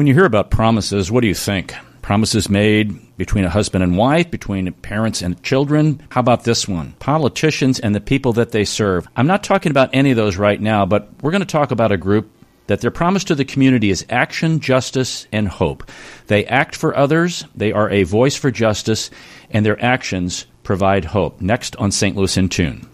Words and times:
When 0.00 0.06
you 0.06 0.14
hear 0.14 0.24
about 0.24 0.50
promises, 0.50 1.12
what 1.12 1.20
do 1.20 1.28
you 1.28 1.34
think? 1.34 1.74
Promises 2.00 2.48
made 2.48 3.18
between 3.18 3.44
a 3.44 3.50
husband 3.50 3.84
and 3.84 3.98
wife, 3.98 4.30
between 4.30 4.72
parents 4.72 5.20
and 5.20 5.42
children. 5.42 6.00
How 6.08 6.20
about 6.20 6.44
this 6.44 6.66
one? 6.66 6.92
Politicians 6.92 7.78
and 7.78 7.94
the 7.94 8.00
people 8.00 8.32
that 8.32 8.50
they 8.50 8.64
serve. 8.64 9.06
I'm 9.14 9.26
not 9.26 9.44
talking 9.44 9.68
about 9.68 9.90
any 9.92 10.10
of 10.10 10.16
those 10.16 10.38
right 10.38 10.58
now, 10.58 10.86
but 10.86 11.10
we're 11.20 11.32
going 11.32 11.42
to 11.42 11.46
talk 11.46 11.70
about 11.70 11.92
a 11.92 11.98
group 11.98 12.30
that 12.66 12.80
their 12.80 12.90
promise 12.90 13.24
to 13.24 13.34
the 13.34 13.44
community 13.44 13.90
is 13.90 14.06
action, 14.08 14.60
justice, 14.60 15.26
and 15.32 15.46
hope. 15.46 15.86
They 16.28 16.46
act 16.46 16.76
for 16.76 16.96
others, 16.96 17.44
they 17.54 17.70
are 17.70 17.90
a 17.90 18.04
voice 18.04 18.36
for 18.36 18.50
justice, 18.50 19.10
and 19.50 19.66
their 19.66 19.84
actions 19.84 20.46
provide 20.62 21.04
hope. 21.04 21.42
Next 21.42 21.76
on 21.76 21.90
St. 21.90 22.16
Louis 22.16 22.38
in 22.38 22.48
Tune. 22.48 22.88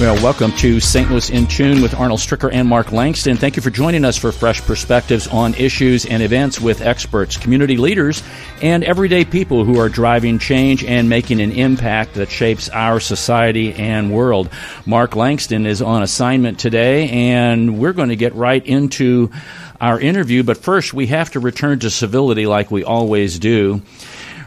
Well, 0.00 0.14
welcome 0.22 0.52
to 0.52 0.80
St. 0.80 1.10
Louis 1.10 1.28
in 1.28 1.46
Tune 1.46 1.82
with 1.82 1.94
Arnold 1.94 2.20
Stricker 2.20 2.50
and 2.50 2.66
Mark 2.66 2.90
Langston. 2.90 3.36
Thank 3.36 3.56
you 3.56 3.62
for 3.62 3.68
joining 3.68 4.06
us 4.06 4.16
for 4.16 4.32
fresh 4.32 4.62
perspectives 4.62 5.28
on 5.28 5.52
issues 5.52 6.06
and 6.06 6.22
events 6.22 6.58
with 6.58 6.80
experts, 6.80 7.36
community 7.36 7.76
leaders, 7.76 8.22
and 8.62 8.82
everyday 8.82 9.26
people 9.26 9.66
who 9.66 9.78
are 9.78 9.90
driving 9.90 10.38
change 10.38 10.82
and 10.84 11.10
making 11.10 11.42
an 11.42 11.52
impact 11.52 12.14
that 12.14 12.30
shapes 12.30 12.70
our 12.70 12.98
society 12.98 13.74
and 13.74 14.10
world. 14.10 14.48
Mark 14.86 15.16
Langston 15.16 15.66
is 15.66 15.82
on 15.82 16.02
assignment 16.02 16.58
today, 16.58 17.10
and 17.10 17.78
we're 17.78 17.92
going 17.92 18.08
to 18.08 18.16
get 18.16 18.34
right 18.34 18.64
into 18.64 19.30
our 19.82 20.00
interview. 20.00 20.42
But 20.42 20.56
first, 20.56 20.94
we 20.94 21.08
have 21.08 21.32
to 21.32 21.40
return 21.40 21.78
to 21.80 21.90
civility 21.90 22.46
like 22.46 22.70
we 22.70 22.84
always 22.84 23.38
do. 23.38 23.82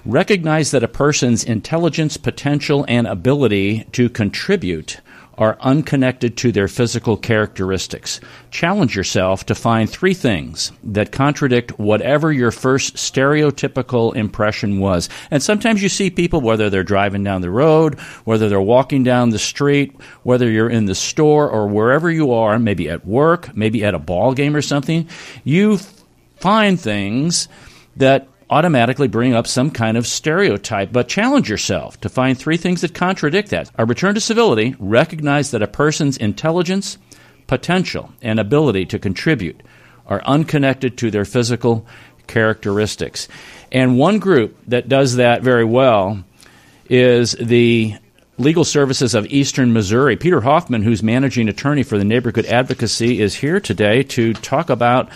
Recognize 0.03 0.71
that 0.71 0.81
a 0.81 0.87
person's 0.87 1.43
intelligence, 1.43 2.17
potential, 2.17 2.85
and 2.87 3.05
ability 3.05 3.83
to 3.91 4.09
contribute 4.09 4.99
are 5.37 5.57
unconnected 5.61 6.37
to 6.37 6.51
their 6.51 6.67
physical 6.67 7.17
characteristics. 7.17 8.19
Challenge 8.51 8.95
yourself 8.95 9.45
to 9.47 9.55
find 9.55 9.89
three 9.89 10.13
things 10.13 10.71
that 10.83 11.11
contradict 11.11 11.79
whatever 11.79 12.31
your 12.31 12.51
first 12.51 12.95
stereotypical 12.95 14.15
impression 14.15 14.79
was. 14.79 15.09
And 15.31 15.41
sometimes 15.41 15.81
you 15.81 15.89
see 15.89 16.09
people, 16.09 16.41
whether 16.41 16.69
they're 16.69 16.83
driving 16.83 17.23
down 17.23 17.41
the 17.41 17.49
road, 17.49 17.99
whether 18.25 18.49
they're 18.49 18.61
walking 18.61 19.03
down 19.03 19.31
the 19.31 19.39
street, 19.39 19.95
whether 20.23 20.49
you're 20.49 20.69
in 20.69 20.85
the 20.85 20.95
store 20.95 21.49
or 21.49 21.67
wherever 21.67 22.11
you 22.11 22.31
are, 22.33 22.59
maybe 22.59 22.89
at 22.89 23.05
work, 23.05 23.55
maybe 23.55 23.83
at 23.83 23.95
a 23.95 23.99
ball 23.99 24.33
game 24.33 24.55
or 24.55 24.61
something, 24.61 25.07
you 25.43 25.79
find 26.37 26.79
things 26.79 27.47
that 27.95 28.27
automatically 28.53 29.07
bring 29.07 29.33
up 29.33 29.47
some 29.47 29.71
kind 29.71 29.97
of 29.97 30.05
stereotype, 30.05 30.91
but 30.91 31.07
challenge 31.07 31.49
yourself 31.49 31.99
to 32.01 32.07
find 32.07 32.37
three 32.37 32.55
things 32.55 32.81
that 32.81 32.93
contradict 32.93 33.49
that. 33.49 33.71
A 33.79 33.85
return 33.85 34.13
to 34.13 34.21
civility, 34.21 34.75
recognize 34.77 35.49
that 35.51 35.63
a 35.63 35.67
person's 35.67 36.17
intelligence, 36.17 36.99
potential, 37.47 38.13
and 38.21 38.39
ability 38.39 38.85
to 38.85 38.99
contribute 38.99 39.61
are 40.05 40.21
unconnected 40.25 40.99
to 40.99 41.09
their 41.09 41.25
physical 41.25 41.87
characteristics. 42.27 43.27
And 43.71 43.97
one 43.97 44.19
group 44.19 44.55
that 44.67 44.87
does 44.87 45.15
that 45.15 45.41
very 45.41 45.65
well 45.65 46.23
is 46.87 47.31
the 47.33 47.95
Legal 48.37 48.63
Services 48.63 49.15
of 49.15 49.25
Eastern 49.27 49.73
Missouri. 49.73 50.15
Peter 50.15 50.41
Hoffman, 50.41 50.83
who's 50.83 51.01
managing 51.01 51.49
attorney 51.49 51.81
for 51.81 51.97
the 51.97 52.03
Neighborhood 52.03 52.45
Advocacy, 52.45 53.19
is 53.19 53.33
here 53.35 53.59
today 53.59 54.03
to 54.03 54.33
talk 54.33 54.69
about 54.69 55.09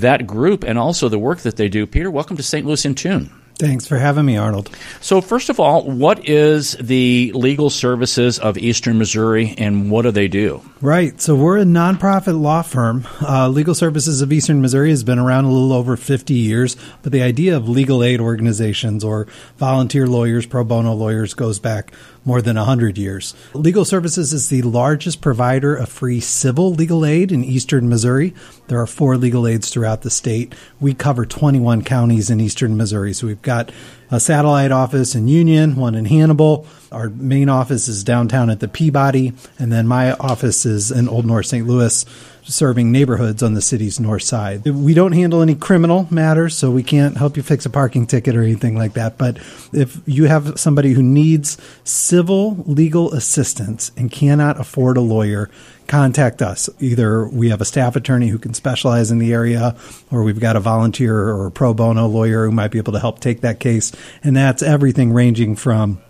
that 0.00 0.26
group 0.26 0.64
and 0.64 0.78
also 0.78 1.08
the 1.08 1.18
work 1.18 1.40
that 1.40 1.56
they 1.56 1.68
do. 1.68 1.86
Peter, 1.86 2.10
welcome 2.10 2.36
to 2.36 2.42
St. 2.42 2.66
Louis 2.66 2.84
in 2.84 2.94
Tune. 2.94 3.30
Thanks 3.56 3.86
for 3.86 3.98
having 3.98 4.24
me, 4.24 4.36
Arnold. 4.36 4.68
So, 5.00 5.20
first 5.20 5.48
of 5.48 5.60
all, 5.60 5.88
what 5.88 6.28
is 6.28 6.72
the 6.72 7.30
Legal 7.36 7.70
Services 7.70 8.40
of 8.40 8.58
Eastern 8.58 8.98
Missouri 8.98 9.54
and 9.56 9.92
what 9.92 10.02
do 10.02 10.10
they 10.10 10.26
do? 10.26 10.60
Right. 10.80 11.20
So, 11.20 11.36
we're 11.36 11.58
a 11.58 11.64
nonprofit 11.64 12.40
law 12.40 12.62
firm. 12.62 13.06
Uh, 13.22 13.48
legal 13.48 13.76
Services 13.76 14.20
of 14.20 14.32
Eastern 14.32 14.60
Missouri 14.60 14.90
has 14.90 15.04
been 15.04 15.20
around 15.20 15.44
a 15.44 15.52
little 15.52 15.72
over 15.72 15.96
50 15.96 16.34
years, 16.34 16.76
but 17.02 17.12
the 17.12 17.22
idea 17.22 17.56
of 17.56 17.68
legal 17.68 18.02
aid 18.02 18.20
organizations 18.20 19.04
or 19.04 19.28
volunteer 19.56 20.08
lawyers, 20.08 20.46
pro 20.46 20.64
bono 20.64 20.92
lawyers 20.92 21.32
goes 21.32 21.60
back 21.60 21.92
more 22.24 22.40
than 22.40 22.56
100 22.56 22.98
years. 22.98 23.34
Legal 23.54 23.84
Services 23.84 24.32
is 24.32 24.48
the 24.48 24.62
largest 24.62 25.20
provider 25.20 25.74
of 25.74 25.88
free 25.88 26.20
civil 26.20 26.72
legal 26.72 27.04
aid 27.04 27.32
in 27.32 27.44
eastern 27.44 27.88
Missouri. 27.88 28.34
There 28.68 28.80
are 28.80 28.86
four 28.86 29.16
legal 29.16 29.46
aids 29.46 29.70
throughout 29.70 30.02
the 30.02 30.10
state. 30.10 30.54
We 30.80 30.94
cover 30.94 31.26
21 31.26 31.82
counties 31.82 32.30
in 32.30 32.40
eastern 32.40 32.76
Missouri. 32.76 33.12
So 33.12 33.26
we've 33.26 33.42
got 33.42 33.70
a 34.14 34.20
satellite 34.20 34.72
office 34.72 35.14
in 35.14 35.28
Union, 35.28 35.76
one 35.76 35.94
in 35.94 36.04
Hannibal. 36.04 36.66
Our 36.92 37.10
main 37.10 37.48
office 37.48 37.88
is 37.88 38.04
downtown 38.04 38.50
at 38.50 38.60
the 38.60 38.68
Peabody, 38.68 39.32
and 39.58 39.72
then 39.72 39.86
my 39.86 40.12
office 40.12 40.64
is 40.64 40.90
in 40.90 41.08
Old 41.08 41.26
North 41.26 41.46
St. 41.46 41.66
Louis 41.66 42.04
serving 42.44 42.92
neighborhoods 42.92 43.42
on 43.42 43.54
the 43.54 43.62
city's 43.62 43.98
north 43.98 44.22
side. 44.22 44.64
We 44.64 44.94
don't 44.94 45.12
handle 45.12 45.40
any 45.42 45.54
criminal 45.54 46.06
matters, 46.10 46.56
so 46.56 46.70
we 46.70 46.82
can't 46.82 47.16
help 47.16 47.36
you 47.36 47.42
fix 47.42 47.64
a 47.66 47.70
parking 47.70 48.06
ticket 48.06 48.36
or 48.36 48.42
anything 48.42 48.76
like 48.76 48.92
that. 48.94 49.16
But 49.18 49.38
if 49.72 50.00
you 50.06 50.26
have 50.26 50.58
somebody 50.60 50.92
who 50.92 51.02
needs 51.02 51.56
civil 51.84 52.56
legal 52.66 53.12
assistance 53.14 53.90
and 53.96 54.10
cannot 54.10 54.60
afford 54.60 54.96
a 54.96 55.00
lawyer, 55.00 55.50
contact 55.86 56.42
us. 56.42 56.68
Either 56.80 57.26
we 57.28 57.50
have 57.50 57.60
a 57.60 57.64
staff 57.64 57.96
attorney 57.96 58.28
who 58.28 58.38
can 58.38 58.54
specialize 58.54 59.10
in 59.10 59.18
the 59.18 59.32
area, 59.32 59.76
or 60.10 60.22
we've 60.22 60.40
got 60.40 60.56
a 60.56 60.60
volunteer 60.60 61.16
or 61.16 61.46
a 61.46 61.50
pro 61.50 61.74
bono 61.74 62.06
lawyer 62.06 62.46
who 62.46 62.52
might 62.52 62.70
be 62.70 62.78
able 62.78 62.92
to 62.92 63.00
help 63.00 63.20
take 63.20 63.40
that 63.40 63.60
case. 63.60 63.92
And 64.22 64.36
that's 64.36 64.62
everything 64.62 65.12
ranging 65.12 65.56
from 65.56 66.00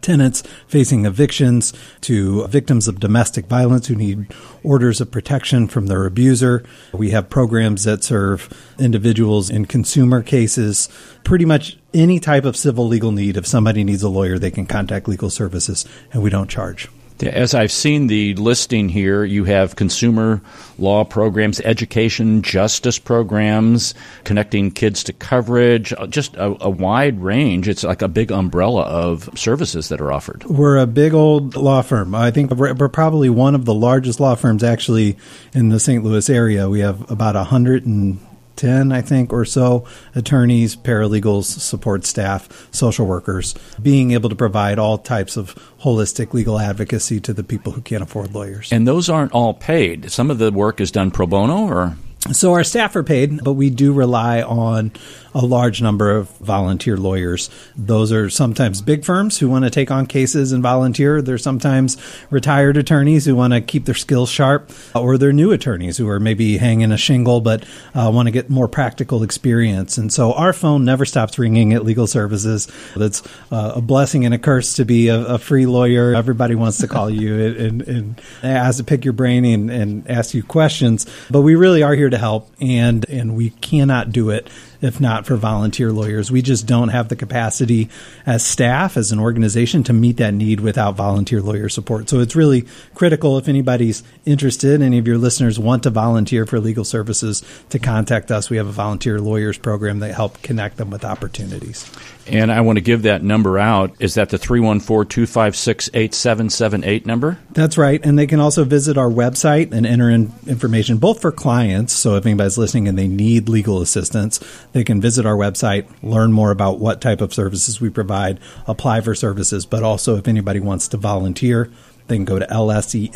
tenants 0.00 0.42
facing 0.66 1.04
evictions 1.04 1.72
to 2.00 2.46
victims 2.46 2.88
of 2.88 3.00
domestic 3.00 3.46
violence 3.46 3.88
who 3.88 3.94
need 3.94 4.32
orders 4.62 5.00
of 5.00 5.10
protection 5.10 5.68
from 5.68 5.86
their 5.86 6.06
abuser. 6.06 6.64
We 6.92 7.10
have 7.10 7.28
programs 7.28 7.84
that 7.84 8.04
serve 8.04 8.48
individuals 8.78 9.50
in 9.50 9.66
consumer 9.66 10.22
cases. 10.22 10.88
Pretty 11.24 11.44
much 11.44 11.78
any 11.92 12.20
type 12.20 12.44
of 12.44 12.56
civil 12.56 12.86
legal 12.86 13.12
need, 13.12 13.36
if 13.36 13.46
somebody 13.46 13.84
needs 13.84 14.02
a 14.02 14.08
lawyer, 14.08 14.38
they 14.38 14.50
can 14.50 14.66
contact 14.66 15.08
legal 15.08 15.30
services 15.30 15.84
and 16.12 16.22
we 16.22 16.30
don't 16.30 16.48
charge. 16.48 16.88
As 17.22 17.54
I've 17.54 17.72
seen 17.72 18.06
the 18.06 18.34
listing 18.34 18.88
here, 18.88 19.24
you 19.24 19.44
have 19.44 19.76
consumer 19.76 20.40
law 20.78 21.04
programs, 21.04 21.60
education, 21.60 22.42
justice 22.42 22.98
programs, 22.98 23.94
connecting 24.24 24.70
kids 24.70 25.02
to 25.04 25.12
coverage, 25.12 25.92
uh, 25.92 26.06
just 26.06 26.36
a, 26.36 26.56
a, 26.60 26.70
wide 26.70 27.20
range. 27.20 27.66
It's 27.66 27.82
like 27.82 28.02
a 28.02 28.08
big 28.08 28.30
umbrella 28.30 28.82
of 28.82 29.28
services 29.36 29.88
that 29.88 30.00
are 30.00 30.12
offered. 30.12 30.44
We're 30.44 30.76
a 30.76 30.86
big 30.86 31.12
old 31.12 31.56
law 31.56 31.82
firm. 31.82 32.14
I 32.14 32.30
think 32.30 32.52
we're, 32.52 32.74
we're 32.74 32.88
probably 32.88 33.30
one 33.30 33.54
of 33.54 33.64
the 33.64 33.74
largest 33.74 34.20
law 34.20 34.36
firms 34.36 34.62
actually 34.62 35.16
in 35.52 35.70
the 35.70 35.80
St. 35.80 36.04
Louis 36.04 36.30
area. 36.30 36.68
We 36.68 36.80
have 36.80 37.10
about 37.10 37.34
a 37.34 37.44
hundred 37.44 37.84
and 37.84 38.20
10, 38.58 38.92
I 38.92 39.00
think, 39.00 39.32
or 39.32 39.44
so 39.44 39.86
attorneys, 40.14 40.76
paralegals, 40.76 41.44
support 41.44 42.04
staff, 42.04 42.68
social 42.70 43.06
workers, 43.06 43.54
being 43.80 44.10
able 44.10 44.28
to 44.28 44.36
provide 44.36 44.78
all 44.78 44.98
types 44.98 45.36
of 45.36 45.54
holistic 45.80 46.34
legal 46.34 46.58
advocacy 46.58 47.20
to 47.20 47.32
the 47.32 47.44
people 47.44 47.72
who 47.72 47.80
can't 47.80 48.02
afford 48.02 48.34
lawyers. 48.34 48.70
And 48.72 48.86
those 48.86 49.08
aren't 49.08 49.32
all 49.32 49.54
paid. 49.54 50.10
Some 50.10 50.30
of 50.30 50.38
the 50.38 50.52
work 50.52 50.80
is 50.80 50.90
done 50.90 51.10
pro 51.10 51.26
bono 51.26 51.66
or? 51.68 51.96
So 52.32 52.52
our 52.52 52.64
staff 52.64 52.96
are 52.96 53.04
paid, 53.04 53.42
but 53.44 53.52
we 53.52 53.70
do 53.70 53.92
rely 53.92 54.42
on 54.42 54.92
a 55.34 55.44
large 55.44 55.82
number 55.82 56.10
of 56.10 56.28
volunteer 56.38 56.96
lawyers. 56.96 57.50
Those 57.76 58.12
are 58.12 58.30
sometimes 58.30 58.82
big 58.82 59.04
firms 59.04 59.38
who 59.38 59.48
want 59.48 59.64
to 59.64 59.70
take 59.70 59.90
on 59.90 60.06
cases 60.06 60.52
and 60.52 60.62
volunteer. 60.62 61.20
They're 61.20 61.38
sometimes 61.38 61.96
retired 62.30 62.76
attorneys 62.76 63.24
who 63.24 63.36
want 63.36 63.52
to 63.52 63.60
keep 63.60 63.84
their 63.84 63.94
skills 63.94 64.30
sharp, 64.30 64.70
or 64.94 65.18
they're 65.18 65.32
new 65.32 65.52
attorneys 65.52 65.96
who 65.98 66.08
are 66.08 66.20
maybe 66.20 66.56
hanging 66.56 66.92
a 66.92 66.96
shingle 66.96 67.40
but 67.40 67.64
uh, 67.94 68.10
want 68.12 68.26
to 68.26 68.32
get 68.32 68.50
more 68.50 68.68
practical 68.68 69.22
experience. 69.22 69.98
And 69.98 70.12
so 70.12 70.32
our 70.32 70.52
phone 70.52 70.84
never 70.84 71.04
stops 71.04 71.38
ringing 71.38 71.72
at 71.72 71.84
Legal 71.84 72.06
Services. 72.06 72.68
That's 72.96 73.22
uh, 73.52 73.72
a 73.76 73.80
blessing 73.80 74.24
and 74.24 74.34
a 74.34 74.38
curse 74.38 74.74
to 74.74 74.84
be 74.84 75.08
a, 75.08 75.24
a 75.24 75.38
free 75.38 75.66
lawyer. 75.66 76.14
Everybody 76.14 76.54
wants 76.54 76.78
to 76.78 76.88
call 76.88 77.10
you 77.10 77.38
and, 77.44 77.82
and, 77.82 78.20
and 78.42 78.76
to 78.78 78.84
pick 78.84 79.04
your 79.04 79.12
brain 79.12 79.44
and, 79.44 79.70
and 79.70 80.10
ask 80.10 80.34
you 80.34 80.42
questions, 80.42 81.06
but 81.30 81.42
we 81.42 81.54
really 81.54 81.82
are 81.82 81.94
here 81.94 82.10
to 82.10 82.18
help, 82.18 82.50
and 82.60 83.08
and 83.08 83.36
we 83.36 83.50
cannot 83.50 84.10
do 84.10 84.30
it 84.30 84.48
if 84.80 85.00
not 85.00 85.17
for 85.26 85.36
volunteer 85.36 85.92
lawyers. 85.92 86.30
We 86.30 86.42
just 86.42 86.66
don't 86.66 86.88
have 86.88 87.08
the 87.08 87.16
capacity 87.16 87.88
as 88.26 88.44
staff, 88.44 88.96
as 88.96 89.12
an 89.12 89.18
organization, 89.18 89.82
to 89.84 89.92
meet 89.92 90.18
that 90.18 90.34
need 90.34 90.60
without 90.60 90.96
volunteer 90.96 91.40
lawyer 91.40 91.68
support. 91.68 92.08
So 92.08 92.20
it's 92.20 92.36
really 92.36 92.66
critical 92.94 93.38
if 93.38 93.48
anybody's 93.48 94.02
interested, 94.24 94.82
any 94.82 94.98
of 94.98 95.06
your 95.06 95.18
listeners 95.18 95.58
want 95.58 95.82
to 95.84 95.90
volunteer 95.90 96.46
for 96.46 96.60
legal 96.60 96.84
services, 96.84 97.42
to 97.70 97.78
contact 97.78 98.30
us. 98.30 98.50
We 98.50 98.56
have 98.56 98.66
a 98.66 98.72
volunteer 98.72 99.20
lawyers 99.20 99.58
program 99.58 100.00
that 100.00 100.14
help 100.14 100.42
connect 100.42 100.76
them 100.76 100.90
with 100.90 101.04
opportunities. 101.04 101.90
And 102.28 102.52
I 102.52 102.60
want 102.60 102.76
to 102.76 102.82
give 102.82 103.02
that 103.02 103.22
number 103.22 103.58
out. 103.58 103.94
Is 103.98 104.14
that 104.14 104.30
the 104.30 104.38
314 104.38 105.08
256 105.08 105.90
8778 105.94 107.06
number? 107.06 107.38
That's 107.50 107.78
right. 107.78 108.00
And 108.04 108.18
they 108.18 108.26
can 108.26 108.40
also 108.40 108.64
visit 108.64 108.98
our 108.98 109.08
website 109.08 109.72
and 109.72 109.86
enter 109.86 110.10
in 110.10 110.32
information 110.46 110.98
both 110.98 111.20
for 111.20 111.32
clients. 111.32 111.92
So 111.92 112.16
if 112.16 112.26
anybody's 112.26 112.58
listening 112.58 112.88
and 112.88 112.98
they 112.98 113.08
need 113.08 113.48
legal 113.48 113.80
assistance, 113.80 114.40
they 114.72 114.84
can 114.84 115.00
visit 115.00 115.26
our 115.26 115.36
website, 115.36 115.88
learn 116.02 116.32
more 116.32 116.50
about 116.50 116.78
what 116.78 117.00
type 117.00 117.20
of 117.20 117.32
services 117.34 117.80
we 117.80 117.90
provide, 117.90 118.40
apply 118.66 119.00
for 119.00 119.14
services, 119.14 119.66
but 119.66 119.82
also 119.82 120.16
if 120.16 120.28
anybody 120.28 120.60
wants 120.60 120.88
to 120.88 120.96
volunteer, 120.96 121.70
they 122.08 122.16
can 122.16 122.24
go 122.24 122.38
to 122.38 122.46
lsem.org 122.46 123.14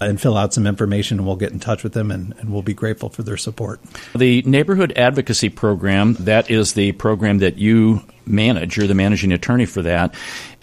uh, 0.00 0.04
and 0.04 0.20
fill 0.20 0.36
out 0.36 0.52
some 0.52 0.66
information, 0.66 1.18
and 1.18 1.26
we'll 1.26 1.36
get 1.36 1.52
in 1.52 1.60
touch 1.60 1.82
with 1.82 1.92
them, 1.92 2.10
and, 2.10 2.34
and, 2.38 2.50
we'll 2.50 2.62
be 2.62 2.74
grateful 2.74 3.08
for 3.08 3.22
their 3.22 3.36
support. 3.36 3.80
The 4.14 4.42
Neighborhood 4.42 4.92
Advocacy 4.96 5.50
Program, 5.50 6.14
that 6.14 6.50
is 6.50 6.74
the 6.74 6.92
program 6.92 7.38
that 7.38 7.58
you 7.58 8.02
manage. 8.26 8.76
You're 8.76 8.86
the 8.86 8.94
managing 8.94 9.32
attorney 9.32 9.66
for 9.66 9.82
that. 9.82 10.14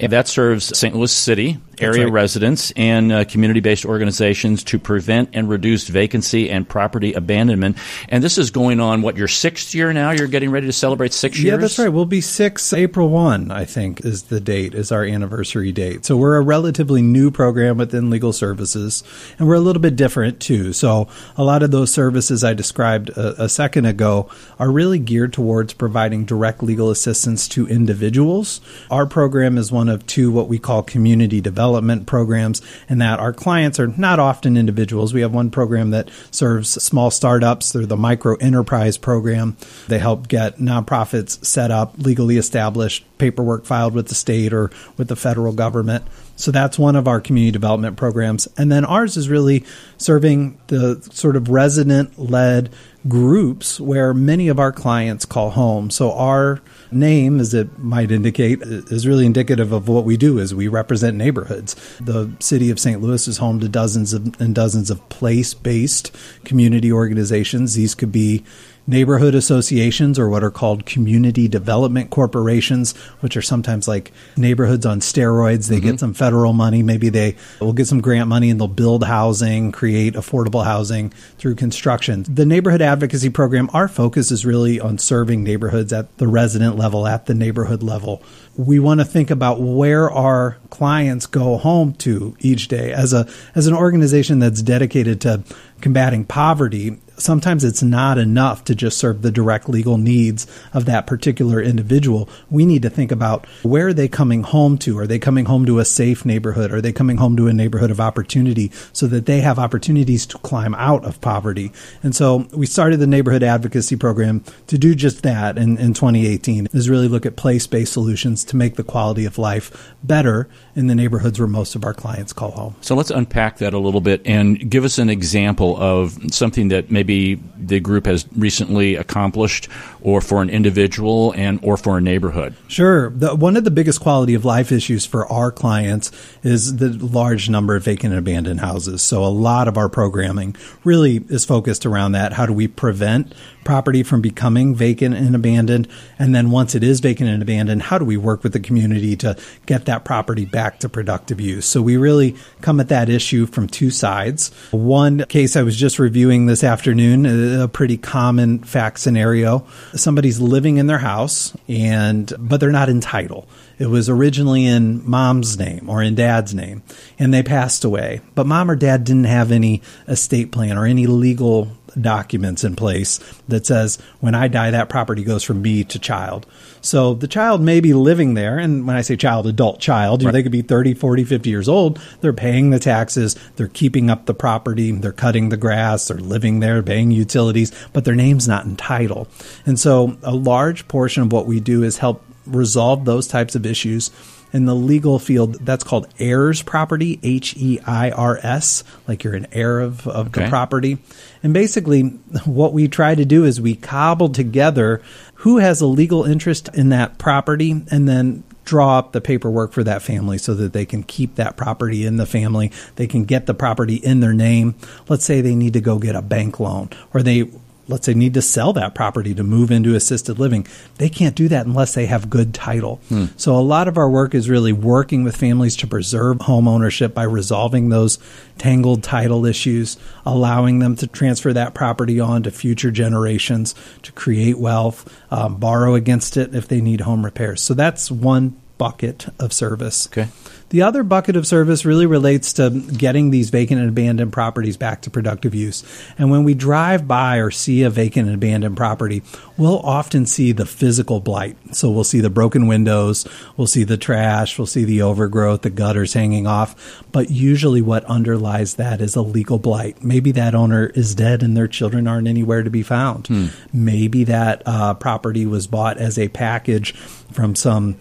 And 0.02 0.12
that 0.12 0.28
serves 0.28 0.78
St. 0.78 0.96
Louis 0.96 1.12
City 1.12 1.60
area 1.80 2.06
right. 2.06 2.14
residents 2.14 2.72
and 2.76 3.12
uh, 3.12 3.26
community-based 3.26 3.86
organizations 3.86 4.64
to 4.66 4.80
prevent 4.80 5.30
and 5.34 5.50
reduce 5.50 5.88
vacancy 5.88 6.50
and 6.50 6.68
property 6.68 7.14
abandonment. 7.14 7.78
And 8.10 8.24
this 8.24 8.38
is 8.38 8.52
going 8.52 8.80
on 8.80 9.02
what 9.02 9.16
your 9.18 9.28
sixth 9.28 9.74
year 9.74 9.94
now. 9.94 10.12
You're 10.12 10.28
getting 10.28 10.52
ready 10.52 10.68
to 10.68 10.74
celebrate 10.74 11.14
six 11.14 11.38
years. 11.38 11.54
Yeah, 11.54 11.58
that's 11.58 11.80
right. 11.80 11.90
We'll 11.90 12.06
be 12.06 12.22
six 12.22 12.74
April 12.74 13.10
one. 13.10 13.52
I 13.52 13.66
think 13.66 14.04
is 14.06 14.24
the 14.24 14.40
date 14.40 14.74
is 14.74 14.92
our 14.92 15.04
anniversary 15.04 15.72
date. 15.72 16.06
So 16.06 16.18
we're 16.18 16.38
a 16.38 16.42
relatively 16.42 17.02
new 17.02 17.32
program 17.32 17.78
within 17.78 18.10
legal 18.10 18.34
services, 18.34 19.04
and 19.38 19.48
we're 19.48 19.56
a 19.56 19.60
little 19.60 19.82
bit 19.82 19.96
different 19.96 20.40
too. 20.40 20.74
So 20.74 21.08
a 21.38 21.44
lot 21.44 21.64
of 21.64 21.72
those 21.72 21.94
services 21.94 22.44
I 22.44 22.54
described 22.54 23.10
a, 23.10 23.44
a 23.44 23.50
second 23.50 23.86
ago 23.86 24.30
are 24.60 24.72
really 24.72 25.00
geared 25.00 25.34
towards 25.34 25.74
providing 25.74 26.26
direct 26.26 26.64
legal 26.64 26.90
assistance 26.90 27.48
to 27.50 27.68
individuals. 27.68 28.62
Our 28.90 29.06
program 29.06 29.58
is 29.58 29.72
one 29.72 29.91
of 29.92 30.08
two 30.08 30.32
what 30.32 30.48
we 30.48 30.58
call 30.58 30.82
community 30.84 31.42
development 31.42 32.08
programs, 32.08 32.62
and 32.90 33.02
that 33.02 33.20
our 33.20 33.34
clients 33.34 33.80
are 33.80 33.88
not 33.88 34.20
often 34.20 34.58
individuals. 34.58 35.14
We 35.14 35.22
have 35.22 35.34
one 35.34 35.52
program 35.52 35.92
that 35.92 36.10
serves 36.32 36.70
small 36.82 37.12
startups. 37.12 37.72
They're 37.72 37.86
the 37.86 37.98
micro 37.98 38.36
enterprise 38.38 38.98
program. 38.98 39.58
They 39.88 40.00
help 40.00 40.28
get 40.28 40.58
nonprofits 40.58 41.46
set 41.46 41.72
up, 41.72 41.96
legally 41.98 42.38
established, 42.38 43.06
paperwork 43.18 43.66
filed 43.66 43.94
with 43.94 44.08
the 44.08 44.16
state 44.16 44.54
or 44.54 44.72
with 44.98 45.08
the 45.08 45.16
federal 45.16 45.54
government. 45.54 46.06
So 46.36 46.50
that's 46.50 46.80
one 46.80 46.96
of 46.96 47.08
our 47.08 47.22
community 47.22 47.52
development 47.52 47.98
programs. 47.98 48.48
And 48.58 48.72
then 48.72 48.84
ours 48.84 49.16
is 49.16 49.30
really 49.30 49.64
serving 49.98 50.60
the 50.68 51.00
sort 51.12 51.36
of 51.36 51.50
resident 51.50 52.18
led 52.18 52.72
groups 53.08 53.80
where 53.80 54.14
many 54.14 54.48
of 54.48 54.60
our 54.60 54.72
clients 54.72 55.26
call 55.26 55.52
home. 55.52 55.92
So 55.92 56.14
our 56.14 56.62
name, 56.92 57.40
as 57.40 57.54
it 57.54 57.80
might 57.80 58.12
indicate, 58.12 58.62
is 58.62 59.08
really 59.08 59.26
indicative 59.26 59.72
of 59.72 59.88
what 59.88 60.06
we 60.06 60.18
do 60.18 60.40
is 60.40 60.54
we 60.54 60.68
represent 60.68 61.18
neighborhoods. 61.18 61.76
The 62.00 62.32
city 62.40 62.70
of 62.70 62.80
St. 62.80 63.02
Louis 63.02 63.28
is 63.28 63.38
home 63.38 63.60
to 63.60 63.70
dozens 63.70 64.14
of, 64.14 64.40
and 64.40 64.54
dozens 64.54 64.90
of 64.90 65.08
place-based 65.10 66.16
community 66.46 66.92
organizations. 66.92 67.76
These 67.76 67.96
could 67.96 68.12
be 68.12 68.44
neighborhood 68.92 69.34
associations 69.34 70.20
or 70.20 70.28
what 70.28 70.44
are 70.44 70.52
called 70.52 70.86
community 70.86 71.48
development 71.48 72.10
corporations, 72.10 72.92
which 73.22 73.38
are 73.38 73.42
sometimes 73.42 73.88
like 73.88 74.12
neighborhoods 74.36 74.86
on 74.86 75.00
steroids. 75.00 75.70
They 75.70 75.78
mm-hmm. 75.78 75.92
get 75.92 76.00
some 76.02 76.14
federal 76.14 76.52
money. 76.52 76.84
Maybe 76.84 77.08
they 77.08 77.38
will 77.62 77.72
get 77.72 77.88
some 77.88 78.02
grant 78.02 78.28
money 78.28 78.50
and 78.50 78.60
they'll 78.60 78.68
build 78.68 79.06
housing, 79.06 79.72
create 79.72 80.16
affordable 80.16 80.66
housing 80.66 81.10
through 81.38 81.56
construction. 81.56 82.26
The 82.28 82.46
neighborhood 82.46 82.82
advocacy 82.82 83.30
program, 83.30 83.70
our 83.74 83.88
focus 83.88 84.30
is 84.30 84.46
really 84.46 84.82
on 84.82 84.98
serving 84.98 85.42
neighborhoods 85.42 85.94
at 85.94 86.18
the 86.18 86.28
resident 86.28 86.76
level, 86.76 87.08
at 87.08 87.28
the 87.28 87.34
neighborhood 87.34 87.82
level. 87.82 88.22
We 88.58 88.78
want 88.80 89.00
to 89.00 89.06
think 89.06 89.32
about 89.32 89.62
where 89.62 90.12
our 90.12 90.58
clients 90.70 91.26
go 91.26 91.58
home 91.58 91.94
to 91.94 92.36
each 92.40 92.68
day 92.68 92.92
as 92.92 93.14
a 93.14 93.26
as 93.56 93.68
an 93.68 93.74
organization 93.74 94.40
that's 94.40 94.62
dedicated 94.62 95.22
to 95.22 95.44
combating 95.82 96.26
poverty 96.26 96.98
sometimes 97.22 97.64
it's 97.64 97.84
not 97.84 98.18
enough 98.18 98.64
to 98.66 98.76
just 98.76 98.98
serve 98.98 99.22
the 99.22 99.32
direct 99.32 99.70
legal 99.70 99.98
needs 99.98 100.48
of 100.74 100.86
that 100.86 101.08
particular 101.08 101.62
individual. 101.62 102.28
We 102.50 102.66
need 102.66 102.82
to 102.82 102.90
think 102.90 103.12
about 103.12 103.46
where 103.64 103.88
are 103.88 103.94
they 103.94 104.08
coming 104.08 104.44
home 104.44 104.78
to? 104.80 104.98
Are 104.98 105.08
they 105.08 105.20
coming 105.20 105.46
home 105.46 105.66
to 105.66 105.80
a 105.80 105.86
safe 105.86 106.26
neighborhood? 106.26 106.72
Are 106.72 106.82
they 106.82 106.92
coming 106.92 107.18
home 107.18 107.38
to 107.38 107.48
a 107.48 107.54
neighborhood 107.54 107.92
of 107.92 108.00
opportunity 108.00 108.72
so 108.94 109.08
that 109.08 109.26
they 109.26 109.42
have 109.42 109.60
opportunities 109.60 110.26
to 110.28 110.38
climb 110.40 110.76
out 110.76 111.06
of 111.06 111.22
poverty? 111.22 111.72
And 112.04 112.16
so 112.16 112.48
we 112.54 112.66
started 112.66 112.98
the 112.98 113.08
neighborhood 113.08 113.44
advocacy 113.44 113.96
program 113.96 114.44
to 114.68 114.78
do 114.78 114.96
just 114.96 115.24
that 115.24 115.58
in, 115.58 115.78
in 115.78 115.94
2018 115.94 116.68
is 116.74 116.90
really 116.90 117.08
look 117.08 117.26
at 117.26 117.36
place-based 117.36 117.94
solutions 117.94 118.44
to 118.46 118.56
make 118.56 118.76
the 118.76 118.84
quality 118.84 119.26
of 119.26 119.38
life 119.38 119.94
better 120.04 120.50
in 120.76 120.88
the 120.88 120.96
neighborhoods 120.96 121.40
where 121.40 121.48
most 121.48 121.76
of 121.76 121.86
our 121.86 121.94
clients 121.94 122.34
call 122.34 122.52
home. 122.52 122.76
So 122.82 122.96
let's 122.96 123.12
unpack 123.12 123.58
that 123.58 123.74
a 123.74 123.80
little 123.80 124.02
bit 124.02 124.22
and 124.26 124.70
give 124.70 124.84
us 124.84 124.98
an 124.98 125.10
example 125.10 125.71
of 125.78 126.18
something 126.32 126.70
that 126.70 126.92
maybe 126.92 127.36
the 127.58 127.80
group 127.80 128.06
has 128.06 128.28
recently 128.36 128.96
accomplished 128.96 129.68
or 130.02 130.22
for 130.22 130.42
an 130.42 130.50
individual 130.50 131.34
and 131.36 131.60
or 131.64 131.78
for 131.78 131.98
a 131.98 132.02
neighborhood. 132.02 132.56
Sure. 132.68 133.10
The, 133.12 133.36
one 133.36 133.56
of 133.56 133.64
the 133.64 133.72
biggest 133.72 134.02
quality 134.02 134.34
of 134.34 134.46
life 134.46 134.72
issues 134.72 135.06
for 135.06 135.32
our 135.32 135.52
clients 135.52 136.12
is 136.44 136.78
the 136.78 136.90
large 136.90 137.50
number 137.50 137.76
of 137.76 137.84
vacant 137.84 138.14
and 138.14 138.20
abandoned 138.20 138.60
houses. 138.60 139.02
So 139.02 139.24
a 139.24 139.28
lot 139.28 139.68
of 139.68 139.78
our 139.78 139.90
programming 139.90 140.56
really 140.84 141.18
is 141.30 141.46
focused 141.46 141.86
around 141.86 142.14
that. 142.14 142.34
How 142.34 142.46
do 142.46 142.54
we 142.54 142.68
prevent 142.68 143.34
property 143.64 144.02
from 144.02 144.22
becoming 144.22 144.74
vacant 144.74 145.16
and 145.16 145.36
abandoned? 145.36 145.88
And 146.18 146.34
then 146.34 146.50
once 146.52 146.74
it 146.74 146.84
is 146.84 147.00
vacant 147.00 147.30
and 147.30 147.42
abandoned, 147.42 147.84
how 147.84 147.98
do 147.98 148.06
we 148.06 148.18
work 148.18 148.44
with 148.44 148.54
the 148.54 148.60
community 148.60 149.16
to 149.18 149.38
get 149.66 149.86
that 149.86 150.04
property 150.04 150.46
back 150.46 150.80
to 150.80 150.90
productive 150.90 151.40
use? 151.40 151.66
So 151.66 151.82
we 151.82 151.98
really 151.98 152.36
come 152.62 152.80
at 152.80 152.90
that 152.90 153.10
issue 153.10 153.46
from 153.46 153.68
two 153.68 153.92
sides. 153.92 154.52
One 154.72 155.26
case 155.26 155.56
was 155.64 155.76
just 155.76 156.00
reviewing 156.00 156.46
this 156.46 156.64
afternoon, 156.64 157.26
a 157.62 157.68
pretty 157.68 157.98
common 157.98 158.60
fact 158.60 159.00
scenario. 159.00 159.66
Somebody's 159.94 160.40
living 160.40 160.78
in 160.78 160.88
their 160.88 161.00
house 161.00 161.56
and 161.68 162.32
but 162.40 162.60
they're 162.60 162.72
not 162.72 162.90
entitled. 162.90 163.48
It 163.80 163.88
was 163.88 164.10
originally 164.10 164.66
in 164.66 165.08
mom's 165.10 165.58
name 165.58 165.90
or 165.90 166.04
in 166.04 166.14
dad's 166.14 166.54
name, 166.54 166.84
and 167.18 167.34
they 167.34 167.42
passed 167.42 167.84
away. 167.84 168.22
But 168.36 168.46
mom 168.46 168.70
or 168.70 168.76
dad 168.76 169.04
didn't 169.04 169.24
have 169.24 169.52
any 169.52 169.82
estate 170.08 170.52
plan 170.52 170.78
or 170.78 170.86
any 170.86 171.08
legal 171.08 171.72
documents 172.00 172.64
in 172.64 172.76
place 172.76 173.20
that 173.48 173.66
says 173.66 173.98
when 174.20 174.36
I 174.36 174.48
die, 174.48 174.72
that 174.72 174.90
property 174.90 175.24
goes 175.24 175.44
from 175.44 175.62
me 175.62 175.84
to 175.86 176.00
child. 176.00 176.46
So 176.82 177.14
the 177.14 177.28
child 177.28 177.62
may 177.62 177.80
be 177.80 177.94
living 177.94 178.34
there. 178.34 178.58
And 178.58 178.88
when 178.88 178.96
I 178.96 179.02
say 179.02 179.16
child, 179.16 179.48
adult 179.48 179.80
child, 179.80 180.24
right. 180.24 180.32
they 180.32 180.44
could 180.44 180.52
be 180.52 180.62
30, 180.62 180.94
40, 180.94 181.24
50 181.24 181.50
years 181.50 181.70
old. 181.70 182.00
They're 182.22 182.34
paying 182.34 182.70
the 182.70 182.80
taxes. 182.80 183.36
They're 183.56 183.68
keeping 183.68 184.10
up 184.10 184.26
the 184.26 184.34
property. 184.34 184.92
They're 184.92 185.12
cutting 185.12 185.50
the 185.50 185.58
grass. 185.58 186.08
They're 186.08 186.18
living 186.18 186.60
there, 186.60 186.82
paying 186.82 187.12
utilities, 187.12 187.72
but 187.94 188.06
their 188.06 188.16
name's 188.16 188.48
not 188.48 188.66
in 188.66 188.76
title. 188.76 189.28
And 189.66 189.80
so 189.80 190.18
a 190.24 190.34
large 190.34 190.88
portion 190.88 191.24
of 191.24 191.32
what 191.32 191.46
we 191.46 191.60
do 191.60 191.84
is 191.84 191.98
help 191.98 192.24
resolve 192.46 193.06
those 193.06 193.28
types 193.28 193.56
of 193.56 193.66
issues 193.66 194.10
in 194.54 194.66
the 194.66 194.76
legal 194.76 195.20
field, 195.20 195.56
that's 195.66 195.84
called 195.84 196.08
heirs 196.20 196.62
property, 196.62 197.20
H 197.24 197.56
E 197.58 197.80
I 197.86 198.12
R 198.12 198.40
S, 198.42 198.84
like 199.08 199.24
you're 199.24 199.36
an 199.36 199.48
heir 199.52 199.80
of, 199.80 200.08
of 200.08 200.28
okay. 200.28 200.44
the 200.44 200.50
property. 200.50 200.98
And 201.44 201.54
basically, 201.54 202.04
what 202.46 202.74
we 202.74 202.88
try 202.88 203.16
to 203.16 203.26
do 203.26 203.46
is 203.46 203.60
we 203.62 203.76
cobble 203.76 204.30
together 204.30 205.02
who 205.36 205.58
has 205.58 205.82
a 205.82 205.88
legal 205.88 206.24
interest 206.24 206.70
in 206.74 206.90
that 206.90 207.18
property 207.18 207.72
and 207.90 208.08
then 208.08 208.44
draw 208.64 209.00
up 209.00 209.12
the 209.12 209.22
paperwork 209.22 209.72
for 209.72 209.84
that 209.84 210.02
family 210.02 210.38
so 210.38 210.54
that 210.54 210.72
they 210.72 210.86
can 210.86 211.04
keep 211.04 211.36
that 211.36 211.58
property 211.58 212.06
in 212.06 212.18
the 212.18 212.26
family. 212.26 212.72
They 212.96 213.08
can 213.08 213.26
get 213.26 213.46
the 213.48 213.54
property 213.54 213.96
in 213.96 214.20
their 214.20 214.34
name. 214.34 214.76
Let's 215.10 215.26
say 215.26 215.42
they 215.42 215.56
need 215.56 215.74
to 215.74 215.82
go 215.82 215.98
get 215.98 216.16
a 216.16 216.22
bank 216.22 216.60
loan 216.60 216.90
or 217.14 217.24
they 217.24 217.50
let's 217.88 218.06
say 218.06 218.14
need 218.14 218.34
to 218.34 218.42
sell 218.42 218.74
that 218.74 218.96
property 218.96 219.34
to 219.34 219.44
move 219.44 219.72
into 219.72 219.96
assisted 219.96 220.40
living. 220.40 220.66
They 220.98 221.10
can't 221.10 221.36
do 221.36 221.48
that 221.50 221.66
unless 221.66 221.94
they 221.94 222.06
have 222.06 222.30
good 222.30 222.54
title. 222.54 223.02
Hmm. 223.10 223.26
so 223.38 223.56
a 223.56 223.62
lot 223.62 223.88
of 223.88 223.98
our 223.98 224.10
work 224.10 224.34
is 224.36 224.50
really 224.50 224.74
working 224.74 225.24
with 225.24 225.36
families 225.36 225.76
to 225.78 225.88
preserve 225.88 226.42
home 226.42 226.68
ownership 226.68 227.14
by 227.14 227.24
resolving 227.24 227.90
those 227.90 228.20
tangled 228.58 229.04
title 229.04 229.46
issues 229.46 229.98
allowing 230.26 230.80
them 230.80 230.96
to 230.96 231.08
transfer 231.08 231.54
that 231.54 231.74
property 231.74 232.20
on 232.20 232.44
to 232.44 232.52
future 232.52 232.92
generations 232.92 233.76
to 234.04 234.12
create 234.12 234.58
wealth 234.58 235.12
um, 235.32 235.58
borrow 235.58 235.96
against 235.96 236.38
it 236.38 236.54
if 236.54 236.68
they 236.68 236.82
need 236.82 237.02
home 237.02 237.26
repairs. 237.26 237.62
So 237.62 237.74
that's 237.74 238.12
one 238.12 238.60
bucket 238.78 239.28
of 239.40 239.54
service. 239.54 240.08
Okay 240.08 240.28
the 240.72 240.82
other 240.82 241.04
bucket 241.04 241.36
of 241.36 241.46
service 241.46 241.84
really 241.84 242.06
relates 242.06 242.54
to 242.54 242.70
getting 242.70 243.30
these 243.30 243.50
vacant 243.50 243.82
and 243.82 243.90
abandoned 243.90 244.32
properties 244.32 244.78
back 244.78 245.02
to 245.02 245.10
productive 245.10 245.54
use. 245.54 245.84
And 246.18 246.32
when 246.32 246.46
we 246.46 246.54
drive 246.54 247.08
by 247.08 247.38
or 247.38 247.52
see 247.52 247.84
a 247.84 247.90
vacant 247.90 248.28
and 248.28 248.36
abandoned 248.36 248.78
property, 248.78 249.22
we'll 249.58 249.80
often 249.80 250.26
see 250.26 250.54
the 250.54 250.66
physical 250.66 251.20
blight. 251.20 251.58
So 251.76 251.92
we'll 251.92 252.06
see 252.06 252.22
the 252.22 252.30
broken 252.30 252.68
windows, 252.68 253.28
we'll 253.58 253.68
see 253.68 253.84
the 253.84 253.98
trash, 253.98 254.58
we'll 254.58 254.66
see 254.66 254.86
the 254.86 255.02
overgrowth, 255.02 255.64
the 255.64 255.70
gutters 255.70 256.14
hanging 256.14 256.48
off. 256.48 257.04
But 257.12 257.30
usually 257.30 257.82
what 257.82 258.06
underlies 258.06 258.76
that 258.76 259.02
is 259.02 259.18
a 259.18 259.22
legal 259.22 259.60
blight. 259.60 260.02
Maybe 260.02 260.32
that 260.32 260.56
owner 260.56 260.88
is 260.88 261.14
dead 261.16 261.44
and 261.44 261.56
their 261.58 261.68
children 261.68 262.08
aren't 262.08 262.30
anywhere 262.30 262.64
to 262.64 262.70
be 262.70 262.82
found. 262.82 263.28
Hmm. 263.28 263.48
Maybe 263.74 264.24
that 264.24 264.64
uh, 264.66 264.94
property 264.94 265.46
was 265.46 265.68
bought 265.68 265.98
as 265.98 266.18
a 266.18 266.30
package 266.30 266.94
from 267.34 267.56
some 267.56 267.98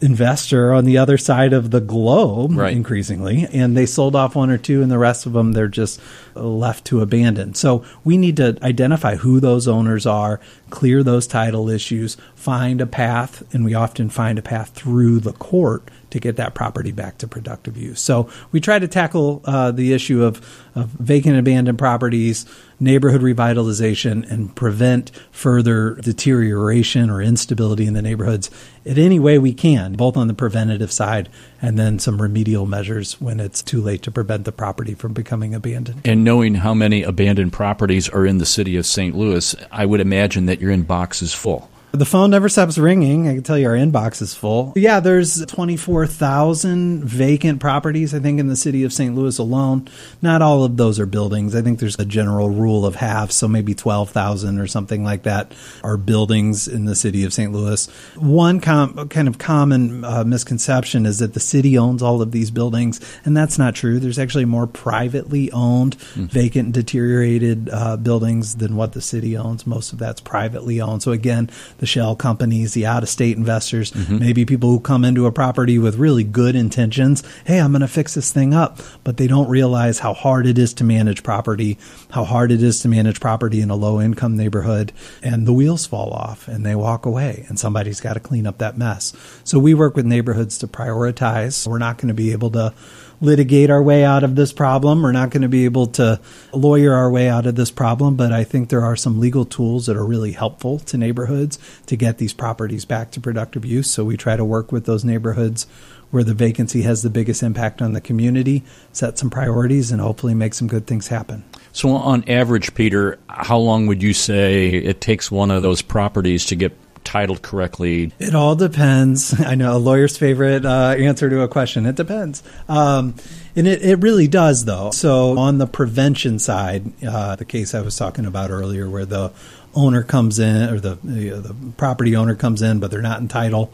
investor 0.00 0.72
on 0.72 0.84
the 0.84 0.98
other 0.98 1.16
side 1.18 1.52
of 1.52 1.70
the 1.70 1.80
globe 1.80 2.52
Right. 2.56 2.76
increasingly 2.76 3.46
and 3.52 3.76
they 3.76 3.86
sold 3.86 4.14
off 4.14 4.34
one 4.36 4.50
or 4.50 4.58
two 4.58 4.82
and 4.82 4.90
the 4.90 4.98
rest 4.98 5.26
of 5.26 5.32
them 5.32 5.52
they're 5.52 5.68
just 5.68 6.00
left 6.34 6.84
to 6.86 7.00
abandon 7.00 7.54
so 7.54 7.84
we 8.04 8.16
need 8.16 8.36
to 8.36 8.58
identify 8.62 9.16
who 9.16 9.40
those 9.40 9.66
owners 9.66 10.06
are 10.06 10.38
clear 10.70 11.02
those 11.02 11.26
title 11.26 11.68
issues 11.70 12.16
find 12.34 12.80
a 12.80 12.86
path 12.86 13.42
and 13.54 13.64
we 13.64 13.74
often 13.74 14.08
find 14.08 14.38
a 14.38 14.42
path 14.42 14.70
through 14.70 15.18
the 15.20 15.32
court 15.32 15.82
to 16.16 16.20
get 16.20 16.36
that 16.36 16.54
property 16.54 16.92
back 16.92 17.18
to 17.18 17.28
productive 17.28 17.76
use 17.76 18.00
so 18.00 18.28
we 18.52 18.60
try 18.60 18.78
to 18.78 18.88
tackle 18.88 19.42
uh, 19.44 19.70
the 19.70 19.92
issue 19.92 20.22
of, 20.24 20.36
of 20.74 20.88
vacant 20.88 21.38
abandoned 21.38 21.78
properties 21.78 22.46
neighborhood 22.78 23.22
revitalization 23.22 24.28
and 24.30 24.54
prevent 24.54 25.10
further 25.30 25.94
deterioration 25.96 27.08
or 27.08 27.22
instability 27.22 27.86
in 27.86 27.94
the 27.94 28.02
neighborhoods 28.02 28.50
in 28.84 28.98
any 28.98 29.18
way 29.18 29.38
we 29.38 29.54
can, 29.54 29.94
both 29.94 30.16
on 30.16 30.28
the 30.28 30.34
preventative 30.34 30.92
side 30.92 31.28
and 31.62 31.78
then 31.78 31.98
some 31.98 32.20
remedial 32.20 32.66
measures 32.66 33.20
when 33.20 33.40
it's 33.40 33.62
too 33.62 33.80
late 33.80 34.02
to 34.02 34.10
prevent 34.10 34.44
the 34.44 34.52
property 34.52 34.94
from 34.94 35.12
becoming 35.12 35.54
abandoned. 35.54 36.00
And 36.04 36.22
knowing 36.22 36.56
how 36.56 36.74
many 36.74 37.02
abandoned 37.02 37.52
properties 37.52 38.08
are 38.08 38.26
in 38.26 38.38
the 38.38 38.46
city 38.46 38.76
of 38.76 38.86
St. 38.86 39.14
Louis, 39.14 39.54
I 39.72 39.86
would 39.86 40.00
imagine 40.00 40.46
that 40.46 40.60
your 40.60 40.74
inbox 40.74 41.22
is 41.22 41.32
full. 41.32 41.70
The 41.96 42.04
phone 42.04 42.30
never 42.30 42.50
stops 42.50 42.76
ringing. 42.76 43.26
I 43.26 43.34
can 43.34 43.42
tell 43.42 43.56
you 43.56 43.68
our 43.68 43.74
inbox 43.74 44.20
is 44.20 44.34
full. 44.34 44.74
Yeah, 44.76 45.00
there's 45.00 45.44
24,000 45.46 47.02
vacant 47.02 47.58
properties, 47.58 48.14
I 48.14 48.18
think, 48.18 48.38
in 48.38 48.48
the 48.48 48.56
city 48.56 48.84
of 48.84 48.92
St. 48.92 49.14
Louis 49.14 49.38
alone. 49.38 49.88
Not 50.20 50.42
all 50.42 50.62
of 50.62 50.76
those 50.76 51.00
are 51.00 51.06
buildings. 51.06 51.54
I 51.54 51.62
think 51.62 51.78
there's 51.78 51.98
a 51.98 52.04
general 52.04 52.50
rule 52.50 52.84
of 52.84 52.96
half, 52.96 53.32
so 53.32 53.48
maybe 53.48 53.74
12,000 53.74 54.58
or 54.58 54.66
something 54.66 55.04
like 55.04 55.22
that 55.22 55.54
are 55.82 55.96
buildings 55.96 56.68
in 56.68 56.84
the 56.84 56.94
city 56.94 57.24
of 57.24 57.32
St. 57.32 57.50
Louis. 57.50 57.86
One 58.16 58.60
com- 58.60 59.08
kind 59.08 59.26
of 59.26 59.38
common 59.38 60.04
uh, 60.04 60.24
misconception 60.24 61.06
is 61.06 61.20
that 61.20 61.32
the 61.32 61.40
city 61.40 61.78
owns 61.78 62.02
all 62.02 62.20
of 62.20 62.30
these 62.30 62.50
buildings, 62.50 63.00
and 63.24 63.34
that's 63.34 63.58
not 63.58 63.74
true. 63.74 63.98
There's 63.98 64.18
actually 64.18 64.44
more 64.44 64.66
privately 64.66 65.50
owned, 65.50 65.94
vacant, 66.14 66.72
deteriorated 66.72 67.70
uh, 67.72 67.96
buildings 67.96 68.56
than 68.56 68.76
what 68.76 68.92
the 68.92 69.00
city 69.00 69.34
owns. 69.34 69.66
Most 69.66 69.94
of 69.94 69.98
that's 69.98 70.20
privately 70.20 70.78
owned. 70.78 71.02
So 71.02 71.12
again, 71.12 71.48
the 71.78 71.85
shell 71.86 72.16
companies, 72.16 72.74
the 72.74 72.86
out 72.86 73.02
of 73.02 73.08
state 73.08 73.36
investors, 73.36 73.92
mm-hmm. 73.92 74.18
maybe 74.18 74.44
people 74.44 74.70
who 74.70 74.80
come 74.80 75.04
into 75.04 75.26
a 75.26 75.32
property 75.32 75.78
with 75.78 75.96
really 75.96 76.24
good 76.24 76.54
intentions. 76.56 77.22
Hey, 77.44 77.60
I'm 77.60 77.72
going 77.72 77.80
to 77.80 77.88
fix 77.88 78.14
this 78.14 78.32
thing 78.32 78.54
up. 78.54 78.78
But 79.04 79.16
they 79.16 79.26
don't 79.26 79.48
realize 79.48 80.00
how 80.00 80.14
hard 80.14 80.46
it 80.46 80.58
is 80.58 80.74
to 80.74 80.84
manage 80.84 81.22
property, 81.22 81.78
how 82.10 82.24
hard 82.24 82.50
it 82.50 82.62
is 82.62 82.80
to 82.80 82.88
manage 82.88 83.20
property 83.20 83.60
in 83.60 83.70
a 83.70 83.76
low 83.76 84.00
income 84.00 84.36
neighborhood. 84.36 84.92
And 85.22 85.46
the 85.46 85.52
wheels 85.52 85.86
fall 85.86 86.12
off 86.12 86.48
and 86.48 86.66
they 86.66 86.74
walk 86.74 87.06
away, 87.06 87.44
and 87.48 87.58
somebody's 87.58 88.00
got 88.00 88.14
to 88.14 88.20
clean 88.20 88.46
up 88.46 88.58
that 88.58 88.76
mess. 88.76 89.12
So 89.44 89.58
we 89.58 89.74
work 89.74 89.94
with 89.94 90.06
neighborhoods 90.06 90.58
to 90.58 90.66
prioritize. 90.66 91.66
We're 91.66 91.78
not 91.78 91.98
going 91.98 92.08
to 92.08 92.14
be 92.14 92.32
able 92.32 92.50
to 92.50 92.74
litigate 93.20 93.70
our 93.70 93.82
way 93.82 94.04
out 94.04 94.24
of 94.24 94.36
this 94.36 94.52
problem. 94.52 95.02
We're 95.02 95.12
not 95.12 95.30
going 95.30 95.42
to 95.42 95.48
be 95.48 95.64
able 95.64 95.86
to 95.88 96.20
lawyer 96.52 96.94
our 96.94 97.10
way 97.10 97.28
out 97.28 97.46
of 97.46 97.54
this 97.54 97.70
problem, 97.70 98.16
but 98.16 98.32
I 98.32 98.44
think 98.44 98.68
there 98.68 98.84
are 98.84 98.96
some 98.96 99.20
legal 99.20 99.44
tools 99.44 99.86
that 99.86 99.96
are 99.96 100.04
really 100.04 100.32
helpful 100.32 100.78
to 100.80 100.98
neighborhoods 100.98 101.58
to 101.86 101.96
get 101.96 102.18
these 102.18 102.32
properties 102.32 102.84
back 102.84 103.10
to 103.12 103.20
productive 103.20 103.64
use. 103.64 103.90
So 103.90 104.04
we 104.04 104.16
try 104.16 104.36
to 104.36 104.44
work 104.44 104.72
with 104.72 104.86
those 104.86 105.04
neighborhoods 105.04 105.66
where 106.10 106.24
the 106.24 106.34
vacancy 106.34 106.82
has 106.82 107.02
the 107.02 107.10
biggest 107.10 107.42
impact 107.42 107.82
on 107.82 107.92
the 107.92 108.00
community, 108.00 108.62
set 108.92 109.18
some 109.18 109.28
priorities, 109.30 109.90
and 109.90 110.00
hopefully 110.00 110.34
make 110.34 110.54
some 110.54 110.68
good 110.68 110.86
things 110.86 111.08
happen. 111.08 111.44
So, 111.72 111.90
on 111.90 112.24
average, 112.28 112.74
Peter, 112.74 113.18
how 113.28 113.58
long 113.58 113.86
would 113.86 114.02
you 114.02 114.14
say 114.14 114.68
it 114.68 115.00
takes 115.00 115.30
one 115.30 115.50
of 115.50 115.62
those 115.62 115.82
properties 115.82 116.46
to 116.46 116.56
get 116.56 116.76
titled 117.06 117.40
correctly? 117.40 118.12
It 118.18 118.34
all 118.34 118.54
depends. 118.54 119.38
I 119.40 119.54
know 119.54 119.76
a 119.76 119.78
lawyer's 119.78 120.18
favorite 120.18 120.66
uh, 120.66 120.94
answer 120.98 121.30
to 121.30 121.40
a 121.40 121.48
question. 121.48 121.86
It 121.86 121.94
depends. 121.94 122.42
Um, 122.68 123.14
and 123.54 123.66
it, 123.66 123.82
it 123.82 123.96
really 123.96 124.28
does, 124.28 124.66
though. 124.66 124.90
So, 124.90 125.38
on 125.38 125.56
the 125.58 125.66
prevention 125.66 126.38
side, 126.38 126.92
uh, 127.02 127.36
the 127.36 127.46
case 127.46 127.74
I 127.74 127.80
was 127.80 127.96
talking 127.96 128.26
about 128.26 128.50
earlier, 128.50 128.90
where 128.90 129.06
the 129.06 129.32
owner 129.74 130.02
comes 130.02 130.38
in, 130.38 130.68
or 130.68 130.80
the, 130.80 130.98
the, 131.02 131.30
the 131.30 131.54
property 131.76 132.16
owner 132.16 132.34
comes 132.34 132.60
in, 132.60 132.80
but 132.80 132.90
they're 132.90 133.00
not 133.00 133.20
in 133.20 133.28
title. 133.28 133.72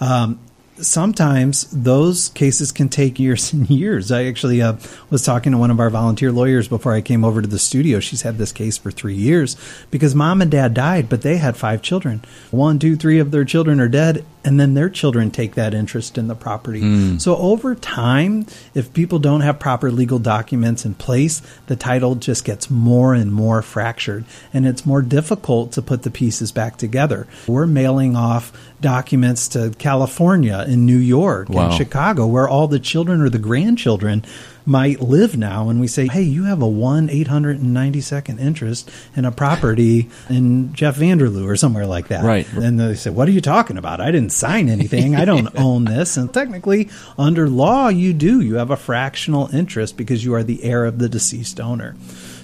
Um, 0.00 0.38
sometimes 0.78 1.66
those 1.70 2.28
cases 2.30 2.72
can 2.72 2.88
take 2.88 3.18
years 3.18 3.52
and 3.52 3.68
years. 3.68 4.12
I 4.12 4.24
actually 4.24 4.62
uh, 4.62 4.76
was 5.10 5.24
talking 5.24 5.52
to 5.52 5.58
one 5.58 5.70
of 5.70 5.80
our 5.80 5.90
volunteer 5.90 6.32
lawyers 6.32 6.68
before 6.68 6.92
I 6.92 7.00
came 7.00 7.24
over 7.24 7.42
to 7.42 7.48
the 7.48 7.58
studio. 7.58 8.00
She's 8.00 8.22
had 8.22 8.38
this 8.38 8.52
case 8.52 8.78
for 8.78 8.90
three 8.90 9.14
years 9.14 9.56
because 9.90 10.14
mom 10.14 10.42
and 10.42 10.50
dad 10.50 10.74
died, 10.74 11.08
but 11.08 11.22
they 11.22 11.38
had 11.38 11.56
five 11.56 11.82
children. 11.82 12.22
One, 12.50 12.78
two, 12.78 12.96
three 12.96 13.18
of 13.18 13.30
their 13.30 13.44
children 13.44 13.80
are 13.80 13.88
dead, 13.88 14.24
and 14.46 14.58
then 14.58 14.72
their 14.74 14.88
children 14.88 15.30
take 15.30 15.56
that 15.56 15.74
interest 15.74 16.16
in 16.16 16.28
the 16.28 16.34
property. 16.34 16.80
Hmm. 16.80 17.18
So 17.18 17.36
over 17.36 17.74
time, 17.74 18.46
if 18.72 18.92
people 18.94 19.18
don't 19.18 19.42
have 19.42 19.58
proper 19.58 19.90
legal 19.90 20.18
documents 20.18 20.84
in 20.86 20.94
place, 20.94 21.42
the 21.66 21.76
title 21.76 22.14
just 22.14 22.44
gets 22.44 22.70
more 22.70 23.12
and 23.12 23.32
more 23.32 23.60
fractured, 23.60 24.24
and 24.54 24.66
it's 24.66 24.86
more 24.86 25.02
difficult 25.02 25.72
to 25.72 25.82
put 25.82 26.02
the 26.04 26.10
pieces 26.10 26.52
back 26.52 26.78
together. 26.78 27.26
We're 27.46 27.66
mailing 27.66 28.16
off 28.16 28.52
documents 28.80 29.48
to 29.48 29.74
California 29.78 30.64
and 30.66 30.86
New 30.86 30.96
York 30.96 31.48
Wow. 31.48 31.66
and 31.66 31.74
Chicago, 31.74 32.26
where 32.26 32.48
all 32.48 32.68
the 32.68 32.78
children 32.78 33.20
or 33.20 33.28
the 33.28 33.38
grandchildren 33.38 34.24
might 34.66 35.00
live 35.00 35.36
now, 35.36 35.68
and 35.68 35.80
we 35.80 35.86
say, 35.86 36.08
"Hey, 36.08 36.22
you 36.22 36.44
have 36.44 36.60
a 36.60 36.68
one 36.68 37.08
eight 37.08 37.28
hundred 37.28 37.60
and 37.60 37.72
ninety 37.72 38.00
second 38.00 38.40
interest 38.40 38.90
in 39.14 39.24
a 39.24 39.32
property 39.32 40.10
in 40.28 40.74
Jeff 40.74 40.96
Vander 40.96 41.30
Lou 41.30 41.48
or 41.48 41.56
somewhere 41.56 41.86
like 41.86 42.08
that." 42.08 42.24
Right. 42.24 42.46
And 42.52 42.78
they 42.78 42.94
say, 42.94 43.10
"What 43.10 43.28
are 43.28 43.32
you 43.32 43.40
talking 43.40 43.78
about? 43.78 44.00
I 44.00 44.10
didn't 44.10 44.32
sign 44.32 44.68
anything. 44.68 45.14
I 45.14 45.24
don't 45.24 45.56
own 45.58 45.84
this." 45.84 46.16
And 46.16 46.32
technically, 46.34 46.90
under 47.16 47.48
law, 47.48 47.88
you 47.88 48.12
do. 48.12 48.40
You 48.40 48.56
have 48.56 48.70
a 48.70 48.76
fractional 48.76 49.54
interest 49.54 49.96
because 49.96 50.24
you 50.24 50.34
are 50.34 50.42
the 50.42 50.62
heir 50.64 50.84
of 50.84 50.98
the 50.98 51.08
deceased 51.08 51.60
owner. 51.60 51.94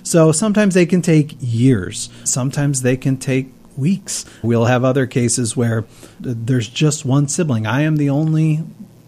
So 0.05 0.33
sometimes 0.33 0.75
they 0.75 0.87
can 0.87 1.03
take 1.03 1.37
years. 1.41 2.09
Sometimes 2.25 2.83
they 2.83 2.97
can 2.97 3.17
take 3.17 3.53
weeks. 3.77 4.25
We'll 4.43 4.67
have 4.67 4.85
other 4.85 5.07
cases 5.07 5.57
where 5.57 5.85
there's 6.21 6.69
just 6.69 7.05
one 7.05 7.29
sibling. 7.29 7.67
I 7.67 7.83
am 7.83 7.97
the 7.97 8.11
only 8.11 8.65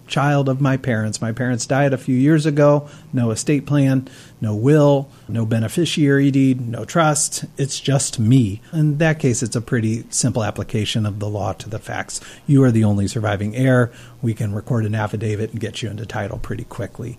child 0.07 0.49
of 0.49 0.61
my 0.61 0.77
parents. 0.77 1.21
My 1.21 1.33
parents 1.33 1.67
died 1.67 1.93
a 1.93 1.99
few 1.99 2.15
years 2.15 2.47
ago. 2.47 2.89
No 3.13 3.31
estate 3.31 3.67
plan, 3.67 4.09
no 4.41 4.55
will, 4.55 5.09
no 5.29 5.47
beneficiary 5.47 6.31
deed, 6.31 6.61
no 6.61 6.85
trust. 6.85 7.45
It's 7.57 7.81
just 7.81 8.19
me. 8.19 8.61
In 8.73 8.99
that 8.99 9.19
case, 9.19 9.43
it's 9.43 9.57
a 9.57 9.61
pretty 9.61 10.05
simple 10.11 10.45
application 10.45 11.07
of 11.07 11.19
the 11.19 11.29
law 11.29 11.53
to 11.55 11.69
the 11.69 11.79
facts. 11.79 12.21
You 12.47 12.63
are 12.65 12.71
the 12.71 12.85
only 12.85 13.09
surviving 13.09 13.57
heir. 13.57 13.93
We 14.23 14.35
can 14.35 14.55
record 14.55 14.85
an 14.85 14.95
affidavit 14.95 15.51
and 15.53 15.61
get 15.61 15.83
you 15.83 15.91
into 15.91 16.07
title 16.07 16.39
pretty 16.39 16.65
quickly. 16.65 17.19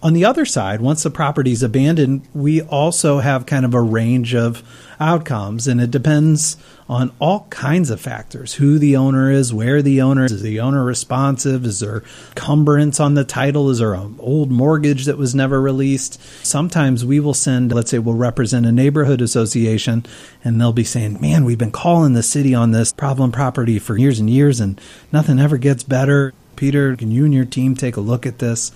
On 0.00 0.12
the 0.12 0.24
other 0.24 0.44
side, 0.44 0.80
once 0.80 1.02
the 1.02 1.10
property 1.10 1.50
is 1.50 1.64
abandoned, 1.64 2.22
we 2.32 2.62
also 2.62 3.18
have 3.18 3.46
kind 3.46 3.64
of 3.64 3.74
a 3.74 3.80
range 3.80 4.32
of 4.32 4.62
outcomes, 5.00 5.66
and 5.66 5.80
it 5.80 5.90
depends 5.90 6.56
on 6.88 7.10
all 7.18 7.48
kinds 7.50 7.90
of 7.90 8.00
factors 8.00 8.54
who 8.54 8.78
the 8.78 8.94
owner 8.94 9.28
is, 9.28 9.52
where 9.52 9.82
the 9.82 10.00
owner 10.00 10.26
is. 10.26 10.32
Is 10.32 10.42
the 10.42 10.60
owner 10.60 10.84
responsive? 10.84 11.66
Is 11.66 11.80
there 11.80 12.04
cumbrance 12.36 13.00
on 13.00 13.14
the 13.14 13.24
title? 13.24 13.70
Is 13.70 13.80
there 13.80 13.94
an 13.94 14.14
old 14.20 14.52
mortgage 14.52 15.04
that 15.06 15.18
was 15.18 15.34
never 15.34 15.60
released? 15.60 16.22
Sometimes 16.46 17.04
we 17.04 17.18
will 17.18 17.34
send, 17.34 17.72
let's 17.72 17.90
say, 17.90 17.98
we'll 17.98 18.14
represent 18.14 18.66
a 18.66 18.72
neighborhood 18.72 19.20
association, 19.20 20.06
and 20.44 20.60
they'll 20.60 20.72
be 20.72 20.84
saying, 20.84 21.20
Man, 21.20 21.44
we've 21.44 21.58
been 21.58 21.72
calling 21.72 22.12
the 22.12 22.22
city 22.22 22.54
on 22.54 22.70
this 22.70 22.92
problem 22.92 23.32
property 23.32 23.80
for 23.80 23.98
years 23.98 24.20
and 24.20 24.30
years, 24.30 24.60
and 24.60 24.80
nothing 25.10 25.40
ever 25.40 25.58
gets 25.58 25.82
better. 25.82 26.34
Peter, 26.54 26.96
can 26.96 27.10
you 27.10 27.24
and 27.24 27.34
your 27.34 27.44
team 27.44 27.74
take 27.74 27.96
a 27.96 28.00
look 28.00 28.26
at 28.26 28.38
this? 28.38 28.72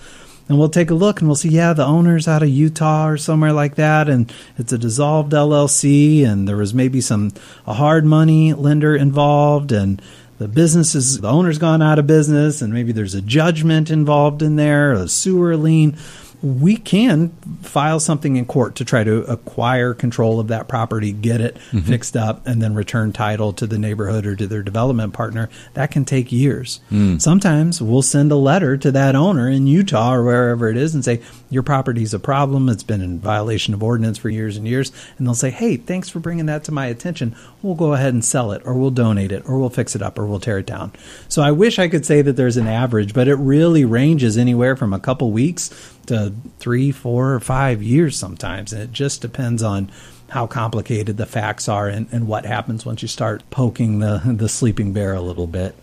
And 0.49 0.59
we'll 0.59 0.69
take 0.69 0.89
a 0.89 0.95
look 0.95 1.19
and 1.19 1.27
we'll 1.27 1.35
see 1.35 1.49
yeah 1.49 1.73
the 1.73 1.85
owner's 1.85 2.27
out 2.27 2.43
of 2.43 2.49
utah 2.49 3.07
or 3.07 3.17
somewhere 3.17 3.53
like 3.53 3.75
that 3.75 4.09
and 4.09 4.31
it's 4.57 4.73
a 4.73 4.77
dissolved 4.77 5.31
llc 5.31 6.25
and 6.25 6.47
there 6.47 6.57
was 6.57 6.73
maybe 6.73 7.01
some 7.01 7.31
a 7.65 7.73
hard 7.73 8.05
money 8.05 8.53
lender 8.53 8.95
involved 8.95 9.71
and 9.71 10.01
the 10.39 10.47
business 10.47 10.95
is 10.95 11.21
the 11.21 11.29
owner's 11.29 11.59
gone 11.59 11.81
out 11.81 11.99
of 11.99 12.07
business 12.07 12.61
and 12.61 12.73
maybe 12.73 12.91
there's 12.91 13.15
a 13.15 13.21
judgment 13.21 13.89
involved 13.89 14.41
in 14.41 14.55
there 14.55 14.91
a 14.93 15.07
sewer 15.07 15.55
lien 15.55 15.95
we 16.43 16.75
can 16.75 17.29
file 17.61 18.01
something 18.01 18.35
in 18.35 18.45
court 18.45 18.75
to 18.75 18.83
try 18.83 19.01
to 19.01 19.23
acquire 19.31 19.93
control 19.93 20.41
of 20.41 20.49
that 20.49 20.67
property, 20.67 21.13
get 21.13 21.39
it 21.39 21.55
mm-hmm. 21.55 21.79
fixed 21.79 22.17
up, 22.17 22.45
and 22.45 22.61
then 22.61 22.75
return 22.75 23.13
title 23.13 23.53
to 23.53 23.65
the 23.65 23.77
neighborhood 23.77 24.25
or 24.25 24.35
to 24.35 24.45
their 24.45 24.61
development 24.61 25.13
partner. 25.13 25.49
That 25.73 25.89
can 25.91 26.03
take 26.03 26.33
years. 26.33 26.81
Mm. 26.91 27.21
Sometimes 27.21 27.81
we'll 27.81 28.01
send 28.01 28.29
a 28.33 28.35
letter 28.35 28.75
to 28.75 28.91
that 28.91 29.15
owner 29.15 29.49
in 29.49 29.67
Utah 29.67 30.15
or 30.15 30.23
wherever 30.25 30.69
it 30.69 30.75
is 30.75 30.93
and 30.93 31.03
say, 31.03 31.21
Your 31.49 31.63
property's 31.63 32.13
a 32.13 32.19
problem. 32.19 32.67
It's 32.67 32.83
been 32.83 33.01
in 33.01 33.19
violation 33.19 33.73
of 33.73 33.81
ordinance 33.81 34.17
for 34.17 34.27
years 34.27 34.57
and 34.57 34.67
years. 34.67 34.91
And 35.17 35.25
they'll 35.25 35.35
say, 35.35 35.49
Hey, 35.49 35.77
thanks 35.77 36.09
for 36.09 36.19
bringing 36.19 36.47
that 36.47 36.65
to 36.65 36.73
my 36.73 36.87
attention. 36.87 37.37
We'll 37.61 37.75
go 37.75 37.93
ahead 37.93 38.13
and 38.13 38.23
sell 38.23 38.51
it, 38.51 38.61
or 38.65 38.73
we'll 38.73 38.91
donate 38.91 39.31
it, 39.31 39.47
or 39.47 39.57
we'll 39.59 39.69
fix 39.69 39.95
it 39.95 40.01
up, 40.01 40.19
or 40.19 40.25
we'll 40.25 40.41
tear 40.41 40.57
it 40.57 40.65
down. 40.65 40.91
So 41.29 41.41
I 41.41 41.51
wish 41.51 41.79
I 41.79 41.87
could 41.87 42.05
say 42.05 42.21
that 42.21 42.33
there's 42.33 42.57
an 42.57 42.67
average, 42.67 43.13
but 43.13 43.29
it 43.29 43.35
really 43.35 43.85
ranges 43.85 44.37
anywhere 44.37 44.75
from 44.75 44.91
a 44.91 44.99
couple 44.99 45.31
weeks 45.31 45.92
to 46.07 46.33
three, 46.59 46.91
four, 46.91 47.33
or 47.33 47.39
five 47.39 47.81
years 47.81 48.17
sometimes. 48.17 48.73
And 48.73 48.81
it 48.81 48.91
just 48.91 49.21
depends 49.21 49.63
on 49.63 49.91
how 50.29 50.47
complicated 50.47 51.17
the 51.17 51.25
facts 51.25 51.69
are 51.69 51.87
and, 51.87 52.07
and 52.11 52.27
what 52.27 52.45
happens 52.45 52.85
once 52.85 53.01
you 53.01 53.07
start 53.07 53.43
poking 53.51 53.99
the, 53.99 54.21
the 54.25 54.49
sleeping 54.49 54.93
bear 54.93 55.13
a 55.13 55.21
little 55.21 55.47
bit. 55.47 55.75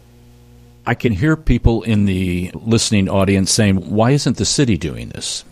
I 0.86 0.94
can 0.94 1.12
hear 1.12 1.36
people 1.36 1.82
in 1.82 2.06
the 2.06 2.50
listening 2.54 3.08
audience 3.08 3.50
saying, 3.50 3.90
why 3.90 4.10
isn't 4.10 4.38
the 4.38 4.44
city 4.44 4.76
doing 4.76 5.10
this? 5.10 5.44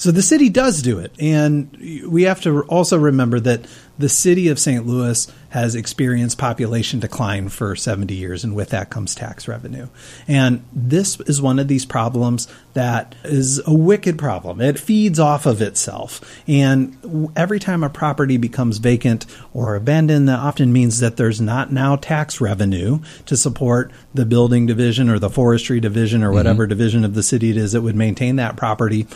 So 0.00 0.10
the 0.10 0.22
city 0.22 0.48
does 0.48 0.80
do 0.80 0.98
it. 0.98 1.12
And 1.20 1.76
we 2.08 2.22
have 2.22 2.40
to 2.40 2.62
also 2.62 2.96
remember 2.96 3.38
that 3.40 3.66
the 3.98 4.08
city 4.08 4.48
of 4.48 4.58
St. 4.58 4.86
Louis 4.86 5.30
has 5.50 5.74
experienced 5.74 6.38
population 6.38 7.00
decline 7.00 7.50
for 7.50 7.76
70 7.76 8.14
years, 8.14 8.42
and 8.42 8.54
with 8.54 8.70
that 8.70 8.88
comes 8.88 9.14
tax 9.14 9.46
revenue. 9.46 9.88
And 10.26 10.64
this 10.72 11.20
is 11.20 11.42
one 11.42 11.58
of 11.58 11.68
these 11.68 11.84
problems 11.84 12.48
that 12.72 13.14
is 13.24 13.60
a 13.66 13.74
wicked 13.74 14.18
problem. 14.18 14.62
It 14.62 14.78
feeds 14.78 15.18
off 15.18 15.44
of 15.44 15.60
itself. 15.60 16.42
And 16.48 17.30
every 17.36 17.58
time 17.58 17.84
a 17.84 17.90
property 17.90 18.38
becomes 18.38 18.78
vacant 18.78 19.26
or 19.52 19.74
abandoned, 19.74 20.30
that 20.30 20.38
often 20.38 20.72
means 20.72 21.00
that 21.00 21.18
there's 21.18 21.42
not 21.42 21.72
now 21.72 21.96
tax 21.96 22.40
revenue 22.40 23.00
to 23.26 23.36
support 23.36 23.92
the 24.14 24.24
building 24.24 24.64
division 24.64 25.10
or 25.10 25.18
the 25.18 25.28
forestry 25.28 25.78
division 25.78 26.22
or 26.22 26.28
mm-hmm. 26.28 26.36
whatever 26.36 26.62
mm-hmm. 26.62 26.70
division 26.70 27.04
of 27.04 27.12
the 27.12 27.22
city 27.22 27.50
it 27.50 27.58
is 27.58 27.72
that 27.72 27.82
would 27.82 27.96
maintain 27.96 28.36
that 28.36 28.56
property 28.56 29.06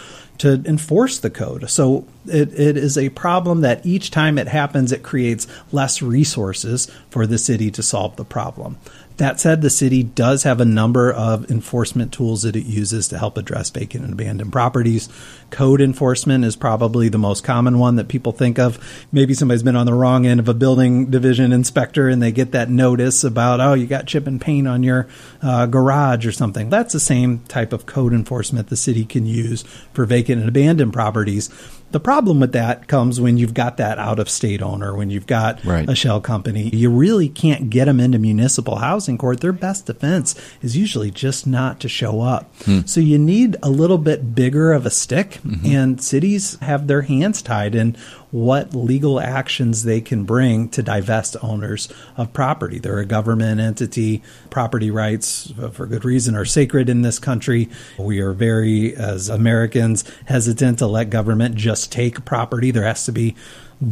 to 0.44 0.62
enforce 0.66 1.20
the 1.20 1.30
code. 1.30 1.70
So 1.70 2.04
it, 2.26 2.52
it 2.52 2.76
is 2.76 2.98
a 2.98 3.08
problem 3.08 3.62
that 3.62 3.86
each 3.86 4.10
time 4.10 4.36
it 4.36 4.46
happens, 4.46 4.92
it 4.92 5.02
creates 5.02 5.46
less 5.72 6.02
resources 6.02 6.90
for 7.08 7.26
the 7.26 7.38
city 7.38 7.70
to 7.70 7.82
solve 7.82 8.16
the 8.16 8.26
problem. 8.26 8.76
That 9.18 9.38
said, 9.38 9.62
the 9.62 9.70
city 9.70 10.02
does 10.02 10.42
have 10.42 10.60
a 10.60 10.64
number 10.64 11.12
of 11.12 11.48
enforcement 11.48 12.12
tools 12.12 12.42
that 12.42 12.56
it 12.56 12.66
uses 12.66 13.06
to 13.08 13.18
help 13.18 13.38
address 13.38 13.70
vacant 13.70 14.02
and 14.02 14.12
abandoned 14.12 14.50
properties. 14.50 15.08
Code 15.50 15.80
enforcement 15.80 16.44
is 16.44 16.56
probably 16.56 17.08
the 17.08 17.18
most 17.18 17.44
common 17.44 17.78
one 17.78 17.94
that 17.94 18.08
people 18.08 18.32
think 18.32 18.58
of. 18.58 19.06
Maybe 19.12 19.32
somebody's 19.32 19.62
been 19.62 19.76
on 19.76 19.86
the 19.86 19.94
wrong 19.94 20.26
end 20.26 20.40
of 20.40 20.48
a 20.48 20.54
building 20.54 21.10
division 21.10 21.52
inspector 21.52 22.08
and 22.08 22.20
they 22.20 22.32
get 22.32 22.50
that 22.52 22.70
notice 22.70 23.22
about, 23.22 23.60
oh, 23.60 23.74
you 23.74 23.86
got 23.86 24.08
chip 24.08 24.26
and 24.26 24.40
paint 24.40 24.66
on 24.66 24.82
your 24.82 25.06
uh, 25.42 25.66
garage 25.66 26.26
or 26.26 26.32
something. 26.32 26.68
That's 26.68 26.92
the 26.92 26.98
same 26.98 27.38
type 27.44 27.72
of 27.72 27.86
code 27.86 28.12
enforcement 28.12 28.68
the 28.68 28.76
city 28.76 29.04
can 29.04 29.26
use 29.26 29.62
for 29.92 30.06
vacant 30.06 30.40
and 30.40 30.48
abandoned 30.48 30.92
properties. 30.92 31.50
The 31.94 32.00
problem 32.00 32.40
with 32.40 32.50
that 32.54 32.88
comes 32.88 33.20
when 33.20 33.38
you've 33.38 33.54
got 33.54 33.76
that 33.76 34.00
out 34.00 34.18
of 34.18 34.28
state 34.28 34.60
owner, 34.60 34.96
when 34.96 35.10
you've 35.10 35.28
got 35.28 35.64
right. 35.64 35.88
a 35.88 35.94
shell 35.94 36.20
company. 36.20 36.68
You 36.70 36.90
really 36.90 37.28
can't 37.28 37.70
get 37.70 37.84
them 37.84 38.00
into 38.00 38.18
municipal 38.18 38.78
housing 38.78 39.16
court. 39.16 39.38
Their 39.38 39.52
best 39.52 39.86
defense 39.86 40.34
is 40.60 40.76
usually 40.76 41.12
just 41.12 41.46
not 41.46 41.78
to 41.78 41.88
show 41.88 42.20
up. 42.20 42.52
Hmm. 42.64 42.80
So 42.84 42.98
you 42.98 43.16
need 43.16 43.54
a 43.62 43.70
little 43.70 43.98
bit 43.98 44.34
bigger 44.34 44.72
of 44.72 44.86
a 44.86 44.90
stick, 44.90 45.38
mm-hmm. 45.46 45.66
and 45.66 46.02
cities 46.02 46.58
have 46.62 46.88
their 46.88 47.02
hands 47.02 47.42
tied 47.42 47.76
in 47.76 47.96
what 48.34 48.74
legal 48.74 49.20
actions 49.20 49.84
they 49.84 50.00
can 50.00 50.24
bring 50.24 50.68
to 50.68 50.82
divest 50.82 51.36
owners 51.40 51.88
of 52.16 52.32
property. 52.32 52.80
They're 52.80 52.98
a 52.98 53.06
government 53.06 53.60
entity. 53.60 54.24
Property 54.50 54.90
rights, 54.90 55.52
uh, 55.56 55.68
for 55.68 55.86
good 55.86 56.04
reason, 56.04 56.34
are 56.34 56.44
sacred 56.44 56.88
in 56.88 57.02
this 57.02 57.20
country. 57.20 57.68
We 57.96 58.18
are 58.18 58.32
very, 58.32 58.96
as 58.96 59.28
Americans, 59.28 60.02
hesitant 60.26 60.80
to 60.80 60.88
let 60.88 61.10
government 61.10 61.54
just 61.54 61.92
take 61.92 62.24
property. 62.24 62.72
There 62.72 62.82
has 62.82 63.04
to 63.04 63.12
be 63.12 63.36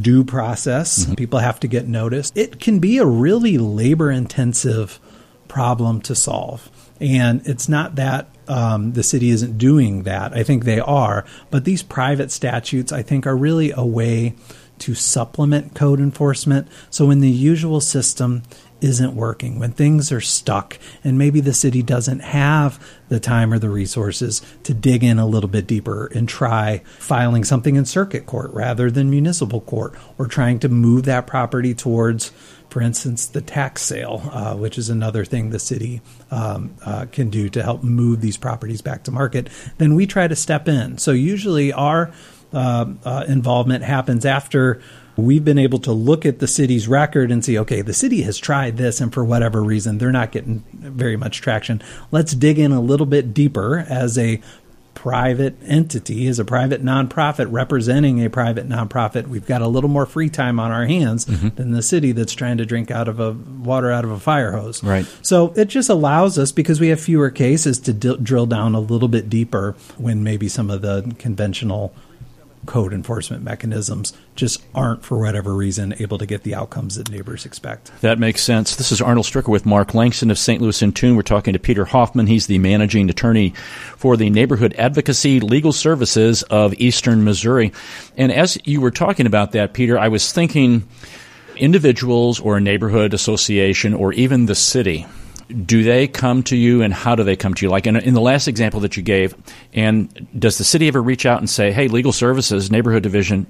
due 0.01 0.25
process. 0.25 1.05
Mm-hmm. 1.05 1.15
People 1.15 1.39
have 1.39 1.61
to 1.61 1.69
get 1.69 1.87
noticed. 1.87 2.37
It 2.37 2.59
can 2.59 2.81
be 2.81 2.99
a 2.99 3.07
really 3.07 3.59
labor 3.59 4.11
intensive 4.11 4.99
problem 5.47 6.01
to 6.01 6.17
solve. 6.17 6.69
And 7.01 7.47
it's 7.47 7.69
not 7.69 7.95
that 7.95 8.29
um, 8.53 8.93
the 8.93 9.03
city 9.03 9.31
isn't 9.31 9.57
doing 9.57 10.03
that. 10.03 10.35
I 10.35 10.43
think 10.43 10.65
they 10.65 10.79
are. 10.79 11.25
But 11.51 11.65
these 11.65 11.83
private 11.83 12.31
statutes, 12.31 12.93
I 12.93 13.03
think, 13.03 13.27
are 13.27 13.37
really 13.37 13.73
a 13.75 13.85
way 13.85 14.35
to 14.81 14.95
supplement 14.95 15.75
code 15.75 16.01
enforcement. 16.01 16.69
So 16.91 17.07
when 17.07 17.21
the 17.21 17.31
usual 17.31 17.81
system 17.81 18.43
isn't 18.83 19.15
working, 19.15 19.61
when 19.61 19.71
things 19.73 20.11
are 20.11 20.21
stuck, 20.21 20.77
and 21.05 21.17
maybe 21.17 21.41
the 21.41 21.55
city 21.55 21.83
doesn't 21.83 22.19
have 22.19 22.85
the 23.09 23.21
time 23.21 23.53
or 23.53 23.59
the 23.59 23.71
resources 23.71 24.43
to 24.65 24.75
dig 24.75 25.05
in 25.05 25.19
a 25.21 25.27
little 25.27 25.49
bit 25.49 25.69
deeper 25.69 26.07
and 26.15 26.29
try 26.29 26.83
filing 26.99 27.45
something 27.45 27.77
in 27.77 27.85
circuit 27.85 28.27
court 28.27 28.51
rather 28.53 28.91
than 28.91 29.09
municipal 29.09 29.61
court, 29.61 29.95
or 30.19 30.27
trying 30.27 30.59
to 30.59 30.69
move 30.69 31.05
that 31.05 31.29
property 31.29 31.75
towards 31.75 32.33
for 32.73 32.81
instance, 32.81 33.27
the 33.27 33.43
tax 33.43 33.83
sale, 33.83 34.23
uh, 34.33 34.57
which 34.57 34.79
is 34.79 34.89
another 34.89 35.27
thing 35.27 35.51
the 35.51 35.59
city 35.59 36.01
um, 36.31 36.75
uh, 36.87 37.05
can 37.13 37.29
do 37.29 37.51
to 37.51 37.63
help 37.63 37.83
move 37.83 38.23
these 38.23 38.39
properties 38.39 38.81
back 38.81 39.03
to 39.03 39.11
market, 39.11 39.51
then 39.77 39.95
we 39.95 40.07
try 40.07 40.27
to 40.27 40.35
step 40.35 40.67
in. 40.69 40.97
So 40.97 41.11
usually 41.13 41.71
our 41.71 42.11
uh, 42.55 42.87
uh, 43.05 43.25
involvement 43.29 43.85
happens 43.85 44.25
after 44.25 44.81
we've 45.17 45.45
been 45.45 45.59
able 45.59 45.81
to 45.81 45.93
look 45.93 46.25
at 46.25 46.39
the 46.39 46.47
city's 46.47 46.89
record 46.89 47.31
and 47.31 47.45
see, 47.45 47.59
okay, 47.59 47.83
the 47.83 47.93
city 47.93 48.23
has 48.23 48.39
tried 48.39 48.79
this, 48.79 49.03
and 49.03 49.13
for 49.13 49.23
whatever 49.23 49.63
reason, 49.63 49.99
they're 49.99 50.11
not 50.11 50.33
getting 50.33 50.65
very 50.73 51.19
much 51.19 51.43
traction. 51.43 51.83
Let's 52.11 52.33
dig 52.33 52.59
in 52.59 52.73
a 52.73 52.81
little 52.81 53.05
bit 53.05 53.35
deeper 53.35 53.85
as 53.87 54.17
a 54.17 54.41
private 54.95 55.57
entity, 55.67 56.27
as 56.29 56.39
a 56.39 56.45
private 56.45 56.85
nonprofit 56.85 57.47
representing 57.51 58.25
a 58.25 58.31
private 58.31 58.69
nonprofit, 58.69 59.27
we've 59.27 59.47
got 59.47 59.63
a 59.63 59.67
little 59.67 59.91
more 59.91 60.07
free 60.07 60.29
time 60.29 60.61
on 60.61 60.71
our 60.71 60.87
hands 60.87 61.25
mm-hmm. 61.25 61.49
than 61.57 61.73
the 61.73 61.83
city 61.83 62.13
that's 62.13 62.33
trying 62.35 62.59
to 62.59 62.67
drink 62.67 62.91
out 62.91 63.09
of 63.09 63.19
a 63.19 63.33
water 63.33 63.91
out 63.91 64.05
of 64.05 64.11
a 64.11 64.21
fire 64.21 64.53
hose. 64.53 64.83
Right. 64.83 65.07
So 65.23 65.53
it 65.57 65.67
just 65.67 65.89
allows 65.89 66.39
us 66.39 66.53
because 66.53 66.81
we 66.81 66.89
have 66.89 67.01
fewer 67.01 67.31
cases 67.31 67.79
to 67.81 67.93
d- 67.93 68.17
drill 68.23 68.47
down 68.47 68.75
a 68.75 68.81
little 68.81 69.09
bit 69.09 69.29
deeper 69.29 69.75
when 69.99 70.23
maybe 70.23 70.49
some 70.49 70.71
of 70.71 70.83
the 70.83 71.15
conventional 71.19 71.95
code 72.67 72.93
enforcement 72.93 73.43
mechanisms 73.43 74.13
just 74.37 74.63
aren't, 74.75 75.05
for 75.05 75.19
whatever 75.19 75.55
reason, 75.55 75.95
able 75.99 76.19
to 76.19 76.27
get 76.27 76.43
the 76.43 76.55
outcomes 76.55 76.97
that 76.97 77.11
neighbors 77.11 77.45
expect. 77.45 77.91
That 78.01 78.19
makes 78.19 78.43
sense. 78.43 78.77
This 78.77 78.93
is 78.93 79.01
Arnold 79.01 79.27
Stricker 79.27 79.49
with 79.49 79.67
Mark 79.67 79.95
Langston 79.95 80.31
of 80.31 80.39
St. 80.39 80.61
Louis 80.61 80.81
in 80.83 80.93
Tune. 80.93 81.17
We're 81.17 81.23
talking 81.23 81.53
to 81.53 81.59
Peter 81.59 81.85
Hoffman. 81.85 82.27
He's 82.27 82.47
the 82.47 82.59
managing 82.59 83.11
attorney 83.11 83.51
for 83.97 84.17
the 84.17 84.31
Neighborhood 84.31 84.75
Advocacy 84.79 85.41
Legal 85.41 85.73
Services 85.73 86.43
of 86.45 86.75
Eastern 86.75 87.25
Missouri. 87.25 87.73
And 88.17 88.33
as 88.33 88.59
you 88.65 88.81
were 88.81 88.91
talking 88.91 89.27
about 89.27 89.53
that, 89.53 89.75
Peter, 89.75 89.99
I 89.99 90.09
was 90.09 90.33
thinking 90.33 90.87
individuals 91.57 92.41
or 92.41 92.57
a 92.57 92.61
neighborhood 92.61 93.15
association 93.15 93.95
or 93.95 94.13
even 94.13 94.47
the 94.47 94.55
city 94.55 95.07
do 95.53 95.83
they 95.83 96.09
come 96.09 96.43
to 96.45 96.57
you 96.57 96.83
and 96.83 96.93
how 96.93 97.15
do 97.15 97.25
they 97.25 97.37
come 97.37 97.55
to 97.55 97.67
you? 97.67 97.71
Like 97.71 97.87
in, 97.87 97.97
in, 97.97 98.15
the 98.15 98.21
last 98.21 98.49
example 98.49 98.81
that 98.81 98.97
you 98.97 99.03
gave, 99.03 99.35
and 99.73 100.29
does 100.39 100.59
the 100.59 100.65
city 100.65 100.89
ever 100.89 101.03
reach 101.03 101.27
out 101.27 101.39
and 101.39 101.49
say, 101.49 101.73
hey, 101.73 101.89
legal 101.89 102.13
services, 102.13 102.71
neighborhood 102.71 103.03
division, 103.03 103.47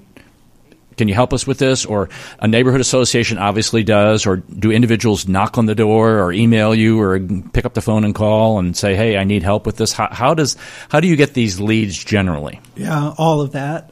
can 0.97 1.09
you 1.09 1.15
help 1.15 1.33
us 1.33 1.47
with 1.47 1.59
this? 1.59 1.85
Or 1.85 2.09
a 2.39 2.49
neighborhood 2.49 2.81
association 2.81 3.39
obviously 3.39 3.83
does. 3.83 4.27
Or 4.27 4.37
do 4.37 4.71
individuals 4.71 5.29
knock 5.29 5.59
on 5.59 5.67
the 5.67 5.75
door 5.75 6.19
or 6.19 6.33
email 6.33 6.75
you 6.75 7.01
or 7.01 7.21
pick 7.53 7.65
up 7.65 7.75
the 7.75 7.81
phone 7.81 8.05
and 8.05 8.15
call 8.15 8.59
and 8.59 8.77
say, 8.77 8.95
"Hey, 8.95 9.17
I 9.17 9.25
need 9.25 9.43
help 9.43 9.67
with 9.67 9.77
this"? 9.77 9.93
How, 9.93 10.09
how 10.11 10.35
does 10.35 10.57
how 10.89 11.01
do 11.01 11.09
you 11.09 11.17
get 11.17 11.35
these 11.35 11.61
leads 11.61 12.03
generally? 12.03 12.61
Yeah, 12.77 13.15
all 13.19 13.41
of 13.41 13.53
that. 13.53 13.91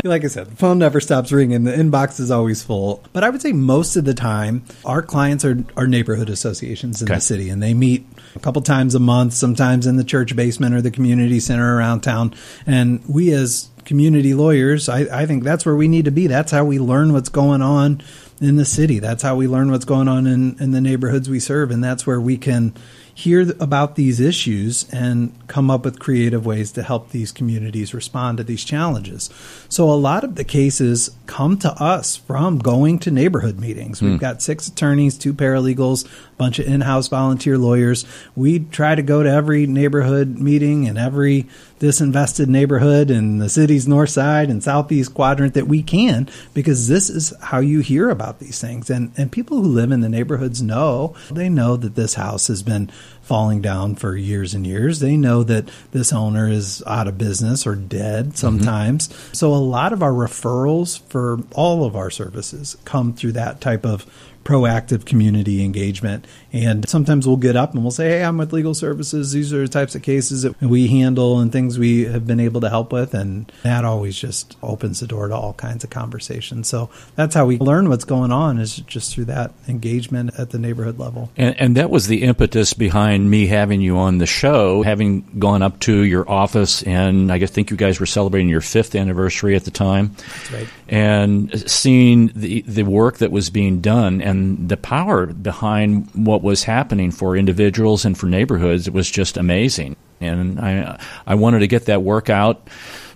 like 0.04 0.24
I 0.24 0.28
said, 0.28 0.48
the 0.48 0.56
phone 0.56 0.78
never 0.78 1.00
stops 1.00 1.32
ringing. 1.32 1.64
The 1.64 1.72
inbox 1.72 2.20
is 2.20 2.30
always 2.30 2.62
full. 2.62 3.02
But 3.12 3.24
I 3.24 3.30
would 3.30 3.42
say 3.42 3.52
most 3.52 3.96
of 3.96 4.04
the 4.04 4.14
time, 4.14 4.64
our 4.84 5.02
clients 5.02 5.44
are, 5.44 5.64
are 5.76 5.86
neighborhood 5.86 6.30
associations 6.30 7.02
in 7.02 7.08
okay. 7.08 7.16
the 7.16 7.20
city, 7.20 7.50
and 7.50 7.62
they 7.62 7.74
meet 7.74 8.06
a 8.34 8.38
couple 8.40 8.62
times 8.62 8.94
a 8.94 9.00
month, 9.00 9.32
sometimes 9.32 9.86
in 9.86 9.96
the 9.96 10.04
church 10.04 10.36
basement 10.36 10.74
or 10.74 10.82
the 10.82 10.90
community 10.90 11.40
center 11.40 11.76
around 11.76 12.00
town. 12.00 12.34
And 12.66 13.02
we 13.08 13.32
as 13.32 13.69
community 13.84 14.34
lawyers, 14.34 14.88
I, 14.88 15.22
I 15.22 15.26
think 15.26 15.44
that's 15.44 15.64
where 15.66 15.76
we 15.76 15.88
need 15.88 16.04
to 16.06 16.10
be. 16.10 16.26
That's 16.26 16.52
how 16.52 16.64
we 16.64 16.78
learn 16.78 17.12
what's 17.12 17.28
going 17.28 17.62
on 17.62 18.02
in 18.40 18.56
the 18.56 18.64
city. 18.64 18.98
That's 18.98 19.22
how 19.22 19.36
we 19.36 19.46
learn 19.46 19.70
what's 19.70 19.84
going 19.84 20.08
on 20.08 20.26
in, 20.26 20.56
in 20.60 20.70
the 20.72 20.80
neighborhoods 20.80 21.28
we 21.28 21.40
serve. 21.40 21.70
And 21.70 21.84
that's 21.84 22.06
where 22.06 22.20
we 22.20 22.38
can 22.38 22.74
hear 23.14 23.42
about 23.60 23.96
these 23.96 24.18
issues 24.18 24.88
and 24.90 25.32
come 25.46 25.70
up 25.70 25.84
with 25.84 25.98
creative 25.98 26.46
ways 26.46 26.72
to 26.72 26.82
help 26.82 27.10
these 27.10 27.32
communities 27.32 27.92
respond 27.92 28.38
to 28.38 28.44
these 28.44 28.64
challenges. 28.64 29.28
So 29.68 29.90
a 29.90 29.92
lot 29.92 30.24
of 30.24 30.36
the 30.36 30.44
cases 30.44 31.10
come 31.26 31.58
to 31.58 31.70
us 31.72 32.16
from 32.16 32.58
going 32.58 32.98
to 33.00 33.10
neighborhood 33.10 33.58
meetings. 33.58 34.00
We've 34.00 34.12
mm. 34.12 34.20
got 34.20 34.40
six 34.40 34.68
attorneys, 34.68 35.18
two 35.18 35.34
paralegals, 35.34 36.08
bunch 36.40 36.58
of 36.58 36.66
in-house 36.66 37.06
volunteer 37.08 37.58
lawyers. 37.58 38.06
We 38.34 38.60
try 38.60 38.94
to 38.94 39.02
go 39.02 39.22
to 39.22 39.30
every 39.30 39.66
neighborhood 39.66 40.38
meeting 40.38 40.88
and 40.88 40.96
every 40.96 41.46
disinvested 41.78 42.46
neighborhood 42.46 43.10
in 43.10 43.38
the 43.38 43.48
city's 43.50 43.86
north 43.86 44.08
side 44.08 44.48
and 44.48 44.64
southeast 44.64 45.12
quadrant 45.12 45.52
that 45.52 45.68
we 45.68 45.82
can 45.82 46.30
because 46.54 46.88
this 46.88 47.10
is 47.10 47.34
how 47.42 47.58
you 47.58 47.80
hear 47.80 48.08
about 48.10 48.38
these 48.38 48.60
things 48.60 48.90
and 48.90 49.12
and 49.16 49.32
people 49.32 49.62
who 49.62 49.68
live 49.68 49.90
in 49.90 50.00
the 50.00 50.08
neighborhoods 50.08 50.60
know 50.60 51.14
they 51.30 51.48
know 51.48 51.76
that 51.76 51.94
this 51.94 52.14
house 52.14 52.48
has 52.48 52.62
been 52.62 52.90
falling 53.30 53.60
down 53.60 53.94
for 53.94 54.16
years 54.16 54.54
and 54.54 54.66
years. 54.66 54.98
They 54.98 55.16
know 55.16 55.44
that 55.44 55.70
this 55.92 56.12
owner 56.12 56.48
is 56.48 56.82
out 56.84 57.06
of 57.06 57.16
business 57.16 57.64
or 57.64 57.76
dead 57.76 58.24
mm-hmm. 58.24 58.34
sometimes. 58.34 59.06
Mm-hmm. 59.06 59.34
So 59.34 59.54
a 59.54 59.54
lot 59.54 59.92
of 59.92 60.02
our 60.02 60.10
referrals 60.10 61.00
for 61.02 61.38
all 61.52 61.84
of 61.84 61.94
our 61.94 62.10
services 62.10 62.76
come 62.84 63.12
through 63.12 63.32
that 63.32 63.60
type 63.60 63.86
of 63.86 64.04
proactive 64.44 65.04
community 65.04 65.64
engagement. 65.64 66.26
And 66.52 66.88
sometimes 66.88 67.26
we'll 67.26 67.36
get 67.36 67.56
up 67.56 67.74
and 67.74 67.82
we'll 67.82 67.90
say, 67.90 68.08
Hey, 68.08 68.24
I'm 68.24 68.38
with 68.38 68.52
legal 68.52 68.74
services. 68.74 69.32
These 69.32 69.52
are 69.52 69.62
the 69.62 69.68
types 69.68 69.94
of 69.94 70.02
cases 70.02 70.42
that 70.42 70.60
we 70.60 70.88
handle 70.88 71.38
and 71.38 71.52
things 71.52 71.78
we 71.78 72.04
have 72.04 72.26
been 72.26 72.40
able 72.40 72.60
to 72.62 72.68
help 72.68 72.92
with. 72.92 73.14
And 73.14 73.50
that 73.62 73.84
always 73.84 74.18
just 74.18 74.56
opens 74.62 75.00
the 75.00 75.06
door 75.06 75.28
to 75.28 75.34
all 75.34 75.52
kinds 75.52 75.84
of 75.84 75.90
conversations. 75.90 76.68
So 76.68 76.90
that's 77.14 77.34
how 77.34 77.46
we 77.46 77.58
learn 77.58 77.88
what's 77.88 78.04
going 78.04 78.32
on 78.32 78.58
is 78.58 78.76
just 78.76 79.14
through 79.14 79.26
that 79.26 79.52
engagement 79.68 80.32
at 80.38 80.50
the 80.50 80.58
neighborhood 80.58 80.98
level. 80.98 81.30
And, 81.36 81.58
and 81.60 81.76
that 81.76 81.90
was 81.90 82.06
the 82.06 82.22
impetus 82.22 82.72
behind 82.74 83.30
me 83.30 83.46
having 83.46 83.80
you 83.80 83.98
on 83.98 84.18
the 84.18 84.26
show, 84.26 84.82
having 84.82 85.38
gone 85.38 85.62
up 85.62 85.78
to 85.80 86.02
your 86.02 86.28
office. 86.28 86.82
And 86.82 87.30
I 87.30 87.38
think 87.46 87.70
you 87.70 87.76
guys 87.76 88.00
were 88.00 88.06
celebrating 88.06 88.48
your 88.48 88.60
fifth 88.60 88.94
anniversary 88.94 89.54
at 89.56 89.64
the 89.64 89.70
time. 89.70 90.14
That's 90.16 90.52
right. 90.52 90.68
And 90.88 91.70
seeing 91.70 92.28
the, 92.34 92.62
the 92.62 92.82
work 92.82 93.18
that 93.18 93.30
was 93.30 93.50
being 93.50 93.80
done 93.80 94.20
and 94.20 94.68
the 94.68 94.76
power 94.76 95.26
behind 95.26 96.08
what 96.14 96.39
was 96.42 96.64
happening 96.64 97.10
for 97.10 97.36
individuals 97.36 98.04
and 98.04 98.16
for 98.16 98.26
neighborhoods 98.26 98.86
it 98.86 98.94
was 98.94 99.10
just 99.10 99.36
amazing. 99.36 99.96
And 100.20 100.60
I 100.60 101.00
I 101.26 101.34
wanted 101.34 101.60
to 101.60 101.66
get 101.66 101.86
that 101.86 102.02
work 102.02 102.30
out 102.30 102.68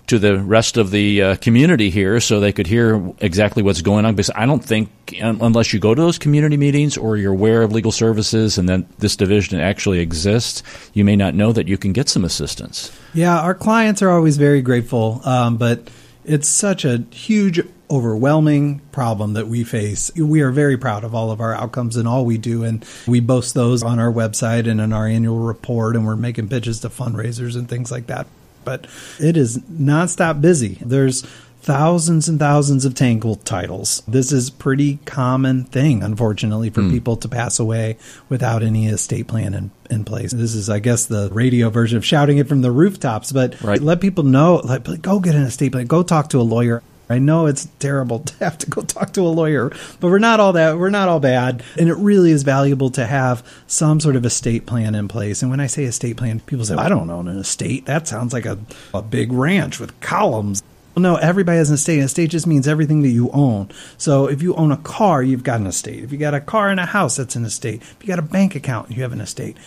to 0.07 0.19
the 0.19 0.37
rest 0.39 0.77
of 0.77 0.91
the 0.91 1.21
uh, 1.21 1.35
community 1.37 1.89
here 1.89 2.19
so 2.19 2.39
they 2.39 2.51
could 2.51 2.67
hear 2.67 3.13
exactly 3.19 3.63
what's 3.63 3.81
going 3.81 4.05
on 4.05 4.13
because 4.13 4.29
I 4.35 4.45
don't 4.45 4.63
think 4.63 4.89
unless 5.19 5.73
you 5.73 5.79
go 5.79 5.95
to 5.95 6.01
those 6.01 6.19
community 6.19 6.57
meetings 6.57 6.95
or 6.95 7.17
you're 7.17 7.33
aware 7.33 7.63
of 7.63 7.71
legal 7.71 7.91
services 7.91 8.57
and 8.57 8.69
that 8.69 8.99
this 8.99 9.15
division 9.15 9.59
actually 9.59 9.99
exists, 9.99 10.61
you 10.93 11.03
may 11.03 11.15
not 11.15 11.33
know 11.33 11.51
that 11.53 11.67
you 11.67 11.77
can 11.77 11.91
get 11.91 12.07
some 12.07 12.23
assistance. 12.23 12.95
Yeah, 13.13 13.39
our 13.39 13.55
clients 13.55 14.01
are 14.01 14.11
always 14.11 14.37
very 14.37 14.61
grateful, 14.61 15.21
um, 15.25 15.57
but 15.57 15.89
it's 16.25 16.49
such 16.49 16.85
a 16.85 17.03
huge 17.11 17.61
overwhelming 17.89 18.79
problem 18.91 19.33
that 19.33 19.47
we 19.47 19.63
face. 19.63 20.11
We 20.15 20.41
are 20.41 20.51
very 20.51 20.77
proud 20.77 21.03
of 21.03 21.13
all 21.13 21.31
of 21.31 21.39
our 21.39 21.53
outcomes 21.53 21.97
and 21.97 22.07
all 22.07 22.25
we 22.25 22.37
do, 22.37 22.63
and 22.63 22.83
we 23.07 23.19
boast 23.19 23.53
those 23.53 23.83
on 23.83 23.99
our 23.99 24.11
website 24.11 24.69
and 24.69 24.81
in 24.81 24.91
our 24.91 25.07
annual 25.07 25.39
report, 25.39 25.95
and 25.95 26.05
we're 26.05 26.15
making 26.15 26.49
pitches 26.49 26.79
to 26.81 26.89
fundraisers 26.89 27.55
and 27.55 27.69
things 27.69 27.91
like 27.91 28.07
that. 28.07 28.27
But 28.63 28.87
it 29.19 29.37
is 29.37 29.59
nonstop 29.59 30.41
busy. 30.41 30.79
There's 30.81 31.23
thousands 31.65 32.29
and 32.29 32.37
thousands 32.37 32.85
of 32.85 32.93
tangled 32.93 33.43
titles. 33.43 34.03
This 34.07 34.31
is 34.31 34.51
pretty 34.51 34.99
common 35.05 35.63
thing, 35.63 36.03
unfortunately, 36.03 36.69
for 36.69 36.81
mm. 36.81 36.91
people 36.91 37.17
to 37.17 37.27
pass 37.27 37.57
away 37.57 37.97
without 38.29 38.61
any 38.61 38.85
estate 38.85 39.27
plan 39.27 39.55
in, 39.55 39.71
in 39.89 40.05
place. 40.05 40.31
This 40.31 40.53
is, 40.53 40.69
I 40.69 40.77
guess, 40.77 41.07
the 41.07 41.27
radio 41.31 41.71
version 41.71 41.97
of 41.97 42.05
shouting 42.05 42.37
it 42.37 42.47
from 42.47 42.61
the 42.61 42.71
rooftops. 42.71 43.31
But 43.31 43.59
right. 43.63 43.81
let 43.81 43.99
people 43.99 44.23
know, 44.23 44.57
like, 44.63 45.01
go 45.01 45.19
get 45.19 45.33
an 45.33 45.41
estate 45.41 45.71
plan, 45.71 45.87
go 45.87 46.03
talk 46.03 46.29
to 46.29 46.39
a 46.39 46.43
lawyer. 46.43 46.83
I 47.09 47.17
know 47.17 47.47
it's 47.47 47.67
terrible 47.79 48.19
to 48.25 48.45
have 48.45 48.59
to 48.59 48.69
go 48.69 48.83
talk 48.83 49.13
to 49.13 49.21
a 49.21 49.29
lawyer, 49.29 49.71
but 49.99 50.09
we're 50.09 50.19
not 50.19 50.39
all 50.39 50.53
that 50.53 50.77
we're 50.77 50.91
not 50.91 51.09
all 51.09 51.19
bad, 51.19 51.63
and 51.79 51.89
it 51.89 51.95
really 51.95 52.29
is 52.29 52.43
valuable 52.43 52.91
to 52.91 53.05
have 53.05 53.43
some 53.65 53.99
sort 53.99 54.15
of 54.15 54.25
estate 54.25 54.65
plan 54.67 54.95
in 54.95 55.07
place. 55.07 55.41
And 55.41 55.51
when 55.51 55.59
I 55.59 55.67
say 55.67 55.83
estate 55.83 56.17
plan, 56.17 56.39
people 56.41 56.65
say, 56.65 56.75
"I 56.75 56.89
don't 56.89 57.09
own 57.09 57.27
an 57.27 57.37
estate. 57.37 57.85
That 57.85 58.07
sounds 58.07 58.33
like 58.33 58.45
a, 58.45 58.57
a 58.93 59.03
big 59.03 59.31
ranch 59.31 59.79
with 59.79 59.99
columns." 59.99 60.63
Well, 60.95 61.03
no, 61.03 61.15
everybody 61.17 61.57
has 61.57 61.69
an 61.69 61.75
estate. 61.75 61.99
An 61.99 62.05
estate 62.05 62.29
just 62.29 62.47
means 62.47 62.69
everything 62.69 63.01
that 63.01 63.09
you 63.09 63.29
own. 63.31 63.69
So 63.97 64.27
if 64.27 64.41
you 64.41 64.55
own 64.55 64.71
a 64.71 64.77
car, 64.77 65.21
you've 65.21 65.43
got 65.43 65.59
an 65.59 65.67
estate. 65.67 66.03
If 66.03 66.11
you 66.13 66.17
got 66.17 66.33
a 66.33 66.39
car 66.39 66.69
and 66.69 66.79
a 66.79 66.85
house, 66.85 67.17
that's 67.17 67.35
an 67.35 67.43
estate. 67.43 67.81
If 67.81 67.97
you 68.01 68.07
got 68.07 68.19
a 68.19 68.21
bank 68.21 68.55
account, 68.55 68.91
you 68.91 69.01
have 69.01 69.11
an 69.11 69.19
estate 69.19 69.57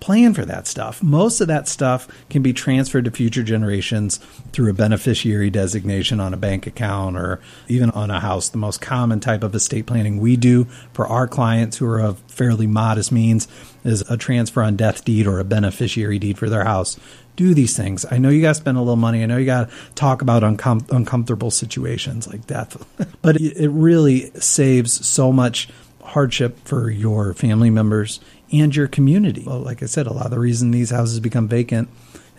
plan 0.00 0.32
for 0.34 0.44
that 0.44 0.66
stuff. 0.66 1.02
Most 1.02 1.40
of 1.40 1.48
that 1.48 1.68
stuff 1.68 2.08
can 2.30 2.42
be 2.42 2.52
transferred 2.52 3.04
to 3.04 3.10
future 3.10 3.42
generations 3.42 4.18
through 4.52 4.70
a 4.70 4.74
beneficiary 4.74 5.50
designation 5.50 6.20
on 6.20 6.32
a 6.32 6.36
bank 6.36 6.66
account 6.66 7.16
or 7.16 7.40
even 7.66 7.90
on 7.90 8.10
a 8.10 8.20
house. 8.20 8.48
The 8.48 8.58
most 8.58 8.80
common 8.80 9.20
type 9.20 9.42
of 9.42 9.54
estate 9.54 9.86
planning 9.86 10.18
we 10.18 10.36
do 10.36 10.64
for 10.92 11.06
our 11.06 11.26
clients 11.26 11.78
who 11.78 11.86
are 11.86 12.00
of 12.00 12.20
fairly 12.28 12.66
modest 12.66 13.12
means 13.12 13.48
is 13.84 14.02
a 14.02 14.16
transfer 14.16 14.62
on 14.62 14.76
death 14.76 15.04
deed 15.04 15.26
or 15.26 15.38
a 15.38 15.44
beneficiary 15.44 16.18
deed 16.18 16.38
for 16.38 16.48
their 16.48 16.64
house. 16.64 16.98
Do 17.38 17.54
these 17.54 17.76
things. 17.76 18.04
I 18.10 18.18
know 18.18 18.30
you 18.30 18.42
got 18.42 18.48
to 18.48 18.54
spend 18.56 18.78
a 18.78 18.80
little 18.80 18.96
money. 18.96 19.22
I 19.22 19.26
know 19.26 19.36
you 19.36 19.46
got 19.46 19.70
to 19.70 19.74
talk 19.94 20.22
about 20.22 20.42
uncom- 20.42 20.90
uncomfortable 20.90 21.52
situations 21.52 22.26
like 22.26 22.48
death, 22.48 22.84
but 23.22 23.36
it 23.40 23.68
really 23.68 24.32
saves 24.40 25.06
so 25.06 25.30
much 25.30 25.68
hardship 26.02 26.58
for 26.64 26.90
your 26.90 27.34
family 27.34 27.70
members 27.70 28.18
and 28.50 28.74
your 28.74 28.88
community. 28.88 29.44
Well, 29.46 29.60
like 29.60 29.84
I 29.84 29.86
said, 29.86 30.08
a 30.08 30.12
lot 30.12 30.24
of 30.24 30.32
the 30.32 30.40
reason 30.40 30.72
these 30.72 30.90
houses 30.90 31.20
become 31.20 31.46
vacant 31.46 31.88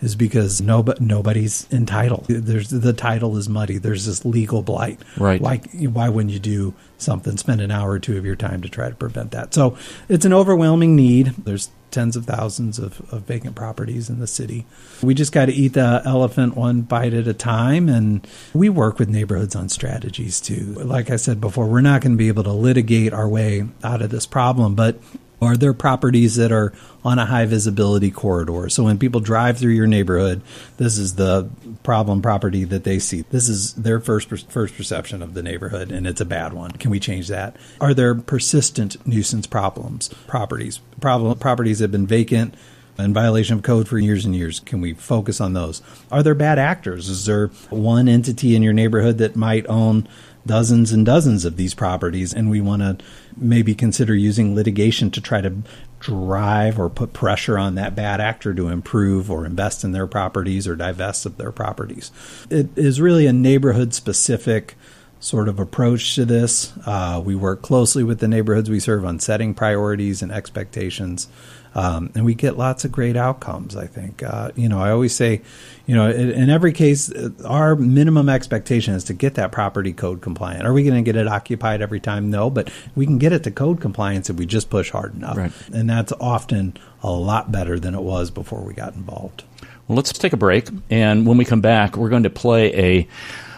is 0.02 0.16
because 0.16 0.60
nobody, 0.60 1.02
nobody's 1.02 1.66
entitled. 1.72 2.26
There's 2.28 2.68
the 2.68 2.92
title 2.92 3.38
is 3.38 3.48
muddy. 3.48 3.78
There's 3.78 4.04
this 4.04 4.24
legal 4.26 4.60
blight. 4.60 5.00
Right. 5.16 5.40
Like 5.40 5.70
why 5.72 6.10
wouldn't 6.10 6.34
you 6.34 6.40
do 6.40 6.74
something? 7.02 7.36
Spend 7.36 7.60
an 7.60 7.70
hour 7.70 7.90
or 7.90 7.98
two 7.98 8.16
of 8.16 8.24
your 8.24 8.36
time 8.36 8.62
to 8.62 8.68
try 8.68 8.88
to 8.88 8.94
prevent 8.94 9.30
that. 9.32 9.54
So 9.54 9.76
it's 10.08 10.24
an 10.24 10.32
overwhelming 10.32 10.96
need. 10.96 11.28
There's 11.38 11.70
tens 11.90 12.16
of 12.16 12.24
thousands 12.24 12.78
of, 12.78 13.00
of 13.12 13.22
vacant 13.22 13.56
properties 13.56 14.08
in 14.08 14.20
the 14.20 14.26
city. 14.26 14.64
We 15.02 15.14
just 15.14 15.32
got 15.32 15.46
to 15.46 15.52
eat 15.52 15.74
the 15.74 16.02
elephant 16.04 16.56
one 16.56 16.82
bite 16.82 17.14
at 17.14 17.26
a 17.26 17.34
time, 17.34 17.88
and 17.88 18.26
we 18.54 18.68
work 18.68 18.98
with 18.98 19.08
neighborhoods 19.08 19.56
on 19.56 19.68
strategies 19.68 20.40
too. 20.40 20.74
Like 20.74 21.10
I 21.10 21.16
said 21.16 21.40
before, 21.40 21.66
we're 21.66 21.80
not 21.80 22.02
going 22.02 22.12
to 22.12 22.18
be 22.18 22.28
able 22.28 22.44
to 22.44 22.52
litigate 22.52 23.12
our 23.12 23.28
way 23.28 23.66
out 23.82 24.02
of 24.02 24.10
this 24.10 24.26
problem, 24.26 24.74
but 24.74 25.00
are 25.40 25.56
there 25.56 25.72
properties 25.72 26.36
that 26.36 26.52
are 26.52 26.72
on 27.04 27.18
a 27.18 27.26
high 27.26 27.46
visibility 27.46 28.10
corridor? 28.10 28.68
So 28.68 28.84
when 28.84 28.98
people 28.98 29.20
drive 29.20 29.58
through 29.58 29.72
your 29.72 29.86
neighborhood, 29.86 30.42
this 30.76 30.98
is 30.98 31.14
the 31.14 31.48
problem 31.82 32.20
property 32.20 32.64
that 32.64 32.84
they 32.84 32.98
see. 32.98 33.22
This 33.30 33.48
is 33.48 33.74
their 33.74 34.00
first 34.00 34.28
first 34.28 34.76
perception 34.76 35.22
of 35.22 35.34
the 35.34 35.42
neighborhood, 35.42 35.90
and 35.90 36.06
it's 36.06 36.20
a 36.20 36.26
bad 36.26 36.52
one. 36.52 36.72
Can 36.72 36.90
we 36.90 37.00
change 37.00 37.28
that? 37.28 37.56
Are 37.80 37.94
there 37.94 38.14
persistent 38.14 39.04
nuisance 39.06 39.46
problems? 39.46 40.08
Properties, 40.26 40.80
problem 41.00 41.38
properties 41.38 41.78
that 41.78 41.84
have 41.84 41.92
been 41.92 42.06
vacant 42.06 42.54
in 42.98 43.14
violation 43.14 43.56
of 43.56 43.62
code 43.62 43.88
for 43.88 43.98
years 43.98 44.24
and 44.24 44.34
years. 44.34 44.60
Can 44.60 44.80
we 44.80 44.92
focus 44.94 45.40
on 45.40 45.54
those? 45.54 45.82
Are 46.10 46.22
there 46.22 46.34
bad 46.34 46.58
actors? 46.58 47.08
Is 47.08 47.24
there 47.24 47.48
one 47.70 48.08
entity 48.08 48.54
in 48.54 48.62
your 48.62 48.72
neighborhood 48.72 49.18
that 49.18 49.36
might 49.36 49.66
own 49.68 50.06
dozens 50.50 50.90
and 50.90 51.06
dozens 51.06 51.44
of 51.44 51.56
these 51.56 51.74
properties, 51.74 52.34
and 52.34 52.50
we 52.50 52.60
want 52.60 52.82
to 52.82 52.98
maybe 53.36 53.72
consider 53.72 54.16
using 54.16 54.52
litigation 54.52 55.08
to 55.08 55.20
try 55.20 55.40
to 55.40 55.62
drive 56.00 56.76
or 56.76 56.90
put 56.90 57.12
pressure 57.12 57.56
on 57.56 57.76
that 57.76 57.94
bad 57.94 58.20
actor 58.20 58.52
to 58.52 58.66
improve 58.66 59.30
or 59.30 59.46
invest 59.46 59.84
in 59.84 59.92
their 59.92 60.08
properties 60.08 60.66
or 60.66 60.74
divest 60.74 61.24
of 61.24 61.36
their 61.36 61.52
properties. 61.52 62.10
It 62.50 62.76
is 62.76 63.00
really 63.00 63.26
a 63.26 63.32
neighborhood 63.32 63.94
specific 63.94 64.74
sort 65.20 65.48
of 65.48 65.60
approach 65.60 66.16
to 66.16 66.24
this. 66.24 66.72
Uh, 66.84 67.22
we 67.24 67.36
work 67.36 67.62
closely 67.62 68.02
with 68.02 68.18
the 68.18 68.26
neighborhoods 68.26 68.68
we 68.68 68.80
serve 68.80 69.04
on 69.04 69.20
setting 69.20 69.54
priorities 69.54 70.20
and 70.20 70.32
expectations. 70.32 71.28
Um, 71.74 72.10
and 72.14 72.24
we 72.24 72.34
get 72.34 72.58
lots 72.58 72.84
of 72.84 72.90
great 72.90 73.16
outcomes. 73.16 73.76
I 73.76 73.86
think, 73.86 74.22
uh, 74.22 74.50
you 74.56 74.68
know, 74.68 74.80
I 74.80 74.90
always 74.90 75.14
say, 75.14 75.40
you 75.86 75.94
know, 75.94 76.10
in, 76.10 76.30
in, 76.30 76.50
every 76.50 76.72
case, 76.72 77.12
uh, 77.12 77.30
our 77.44 77.76
minimum 77.76 78.28
expectation 78.28 78.94
is 78.94 79.04
to 79.04 79.14
get 79.14 79.34
that 79.34 79.52
property 79.52 79.92
code 79.92 80.20
compliant. 80.20 80.66
Are 80.66 80.72
we 80.72 80.82
going 80.82 80.96
to 80.96 81.02
get 81.02 81.14
it 81.14 81.28
occupied 81.28 81.80
every 81.80 82.00
time? 82.00 82.28
No, 82.28 82.50
but 82.50 82.72
we 82.96 83.06
can 83.06 83.18
get 83.18 83.32
it 83.32 83.44
to 83.44 83.52
code 83.52 83.80
compliance 83.80 84.28
if 84.28 84.36
we 84.36 84.46
just 84.46 84.68
push 84.68 84.90
hard 84.90 85.14
enough. 85.14 85.36
Right. 85.36 85.52
And 85.72 85.88
that's 85.88 86.12
often 86.20 86.76
a 87.02 87.12
lot 87.12 87.52
better 87.52 87.78
than 87.78 87.94
it 87.94 88.02
was 88.02 88.30
before 88.30 88.62
we 88.62 88.74
got 88.74 88.94
involved. 88.94 89.44
Well, 89.86 89.96
let's 89.96 90.12
take 90.12 90.32
a 90.32 90.36
break, 90.36 90.68
and 90.88 91.26
when 91.26 91.36
we 91.36 91.44
come 91.44 91.60
back, 91.60 91.96
we're 91.96 92.10
going 92.10 92.22
to 92.22 92.30
play 92.30 92.74
a 92.74 93.08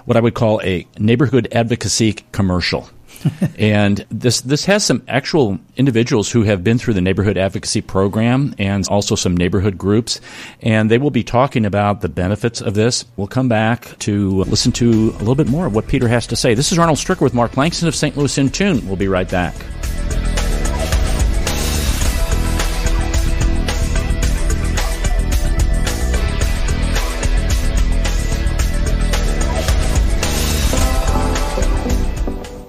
what 0.05 0.17
I 0.17 0.21
would 0.21 0.35
call 0.35 0.61
a 0.63 0.87
neighborhood 0.99 1.49
advocacy 1.53 2.17
commercial. 2.33 2.89
and 3.59 4.05
this 4.11 4.41
this 4.43 4.65
has 4.65 4.85
some 4.85 5.03
actual 5.09 5.59
individuals 5.77 6.31
who 6.31 6.43
have 6.43 6.63
been 6.63 6.79
through 6.79 6.95
the 6.95 7.01
neighborhood 7.01 7.37
advocacy 7.37 7.81
program 7.81 8.55
and 8.59 8.87
also 8.89 9.15
some 9.15 9.37
neighborhood 9.37 9.79
groups, 9.79 10.21
and 10.61 10.91
they 10.91 10.99
will 10.99 11.11
be 11.11 11.25
talking 11.25 11.67
about 11.67 12.01
the 12.01 12.09
benefits 12.09 12.61
of 12.61 12.75
this. 12.75 13.05
We'll 13.17 13.27
come 13.27 13.49
back 13.49 13.99
to 14.01 14.45
listen 14.45 14.73
to 14.73 15.11
a 15.17 15.19
little 15.19 15.35
bit 15.35 15.49
more 15.49 15.67
of 15.67 15.75
what 15.75 15.87
Peter 15.89 16.09
has 16.09 16.27
to 16.29 16.37
say. 16.37 16.55
This 16.55 16.73
is 16.73 16.79
Arnold 16.79 16.99
Stricker 16.99 17.21
with 17.21 17.35
Mark 17.35 17.57
Langston 17.57 17.89
of 17.89 17.95
St. 17.95 18.17
Louis 18.17 18.37
in 18.39 18.51
Tune. 18.51 18.87
We'll 18.87 18.97
be 18.97 19.09
right 19.09 19.31
back. 19.31 19.55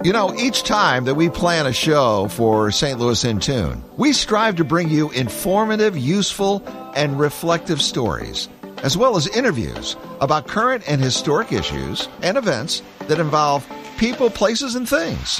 You 0.03 0.11
know, 0.11 0.35
each 0.35 0.63
time 0.63 1.05
that 1.05 1.15
we 1.15 1.29
plan 1.29 1.65
a 1.65 1.71
show 1.71 2.27
for 2.27 2.71
St. 2.71 2.99
Louis 2.99 3.23
in 3.23 3.39
Tune, 3.39 3.81
we 3.95 4.11
strive 4.11 4.57
to 4.57 4.65
bring 4.65 4.89
you 4.89 5.09
informative, 5.11 5.97
useful, 5.97 6.61
and 6.93 7.17
reflective 7.17 7.81
stories, 7.81 8.49
as 8.83 8.97
well 8.97 9.15
as 9.15 9.27
interviews 9.27 9.95
about 10.19 10.49
current 10.49 10.83
and 10.89 11.01
historic 11.01 11.53
issues 11.53 12.09
and 12.21 12.37
events 12.37 12.81
that 13.07 13.17
involve 13.17 13.65
people, 13.97 14.29
places, 14.29 14.75
and 14.75 14.89
things. 14.89 15.39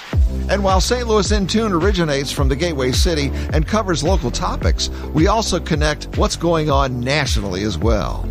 And 0.49 0.63
while 0.63 0.79
St. 0.79 1.09
Louis 1.09 1.29
in 1.33 1.45
Tune 1.45 1.73
originates 1.73 2.31
from 2.31 2.47
the 2.47 2.55
Gateway 2.55 2.93
City 2.93 3.31
and 3.51 3.67
covers 3.67 4.01
local 4.01 4.31
topics, 4.31 4.87
we 5.13 5.27
also 5.27 5.59
connect 5.59 6.17
what's 6.17 6.37
going 6.37 6.69
on 6.69 7.01
nationally 7.01 7.63
as 7.63 7.77
well. 7.77 8.25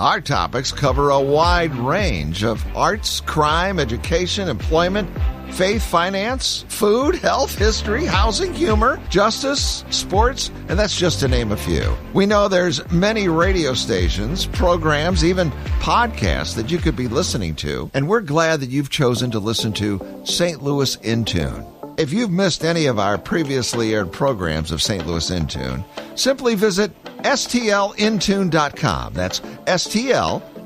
Our 0.00 0.20
topics 0.20 0.72
cover 0.72 1.10
a 1.10 1.20
wide 1.20 1.74
range 1.76 2.42
of 2.42 2.66
arts, 2.76 3.20
crime, 3.20 3.78
education, 3.78 4.48
employment, 4.48 5.08
faith, 5.52 5.82
finance, 5.82 6.64
food, 6.68 7.14
health, 7.16 7.56
history, 7.56 8.04
housing, 8.04 8.52
humor, 8.52 9.00
justice, 9.08 9.84
sports, 9.90 10.50
and 10.68 10.78
that's 10.78 10.98
just 10.98 11.20
to 11.20 11.28
name 11.28 11.52
a 11.52 11.56
few. 11.56 11.96
We 12.12 12.26
know 12.26 12.48
there's 12.48 12.90
many 12.90 13.28
radio 13.28 13.74
stations, 13.74 14.46
programs, 14.46 15.24
even 15.24 15.50
podcasts 15.80 16.54
that 16.56 16.70
you 16.70 16.78
could 16.78 16.96
be 16.96 17.08
listening 17.08 17.54
to, 17.56 17.90
and 17.94 18.08
we're 18.08 18.20
glad 18.20 18.60
that 18.60 18.70
you've 18.70 18.90
chosen 18.90 19.30
to 19.30 19.38
listen 19.38 19.72
to 19.74 20.00
St. 20.24 20.62
Louis 20.62 20.96
in 20.96 21.24
Tune. 21.24 21.64
If 21.98 22.12
you've 22.12 22.30
missed 22.30 22.62
any 22.64 22.86
of 22.86 22.98
our 22.98 23.16
previously 23.16 23.94
aired 23.94 24.12
programs 24.12 24.70
of 24.70 24.82
St. 24.82 25.06
Louis 25.06 25.30
in 25.30 25.46
Tune, 25.46 25.82
simply 26.14 26.54
visit 26.54 26.92
stlintune.com. 27.22 29.14
That's 29.14 29.40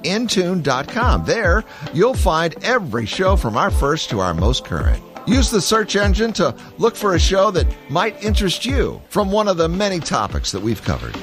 stlintune.com. 0.02 1.24
There, 1.24 1.64
you'll 1.92 2.14
find 2.14 2.54
every 2.64 3.06
show 3.06 3.36
from 3.36 3.56
our 3.56 3.70
first 3.70 4.10
to 4.10 4.20
our 4.20 4.34
most 4.34 4.64
current. 4.64 5.02
Use 5.26 5.50
the 5.50 5.60
search 5.60 5.96
engine 5.96 6.32
to 6.34 6.54
look 6.78 6.94
for 6.96 7.14
a 7.14 7.18
show 7.18 7.50
that 7.52 7.66
might 7.88 8.22
interest 8.22 8.64
you 8.64 9.00
from 9.08 9.30
one 9.30 9.48
of 9.48 9.56
the 9.56 9.68
many 9.68 10.00
topics 10.00 10.52
that 10.52 10.62
we've 10.62 10.82
covered. 10.82 11.16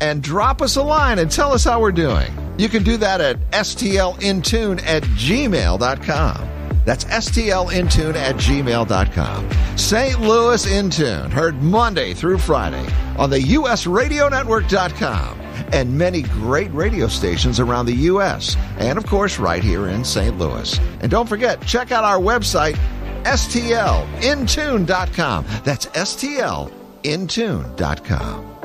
And 0.00 0.22
drop 0.22 0.62
us 0.62 0.76
a 0.76 0.82
line 0.82 1.18
and 1.18 1.30
tell 1.30 1.52
us 1.52 1.64
how 1.64 1.80
we're 1.80 1.92
doing. 1.92 2.32
You 2.56 2.68
can 2.68 2.84
do 2.84 2.96
that 2.98 3.20
at 3.20 3.38
stlintune 3.50 4.80
at 4.84 5.02
gmail.com. 5.02 6.48
That's 6.84 7.04
stlintune 7.04 8.14
at 8.14 8.36
gmail.com. 8.36 9.50
St. 9.76 10.20
Louis 10.20 10.66
in 10.66 10.90
Tune, 10.90 11.30
heard 11.30 11.62
Monday 11.62 12.14
through 12.14 12.38
Friday 12.38 12.86
on 13.16 13.30
the 13.30 13.38
usradionetwork.com 13.38 15.47
and 15.72 15.96
many 15.96 16.22
great 16.22 16.72
radio 16.72 17.06
stations 17.08 17.60
around 17.60 17.86
the 17.86 17.94
U.S. 17.94 18.56
and, 18.78 18.98
of 18.98 19.06
course, 19.06 19.38
right 19.38 19.62
here 19.62 19.86
in 19.88 20.04
St. 20.04 20.36
Louis. 20.38 20.78
And 21.00 21.10
don't 21.10 21.28
forget, 21.28 21.62
check 21.62 21.92
out 21.92 22.04
our 22.04 22.18
website, 22.18 22.76
stlintune.com. 23.24 25.44
That's 25.64 25.86
stlintune.com. 25.86 28.57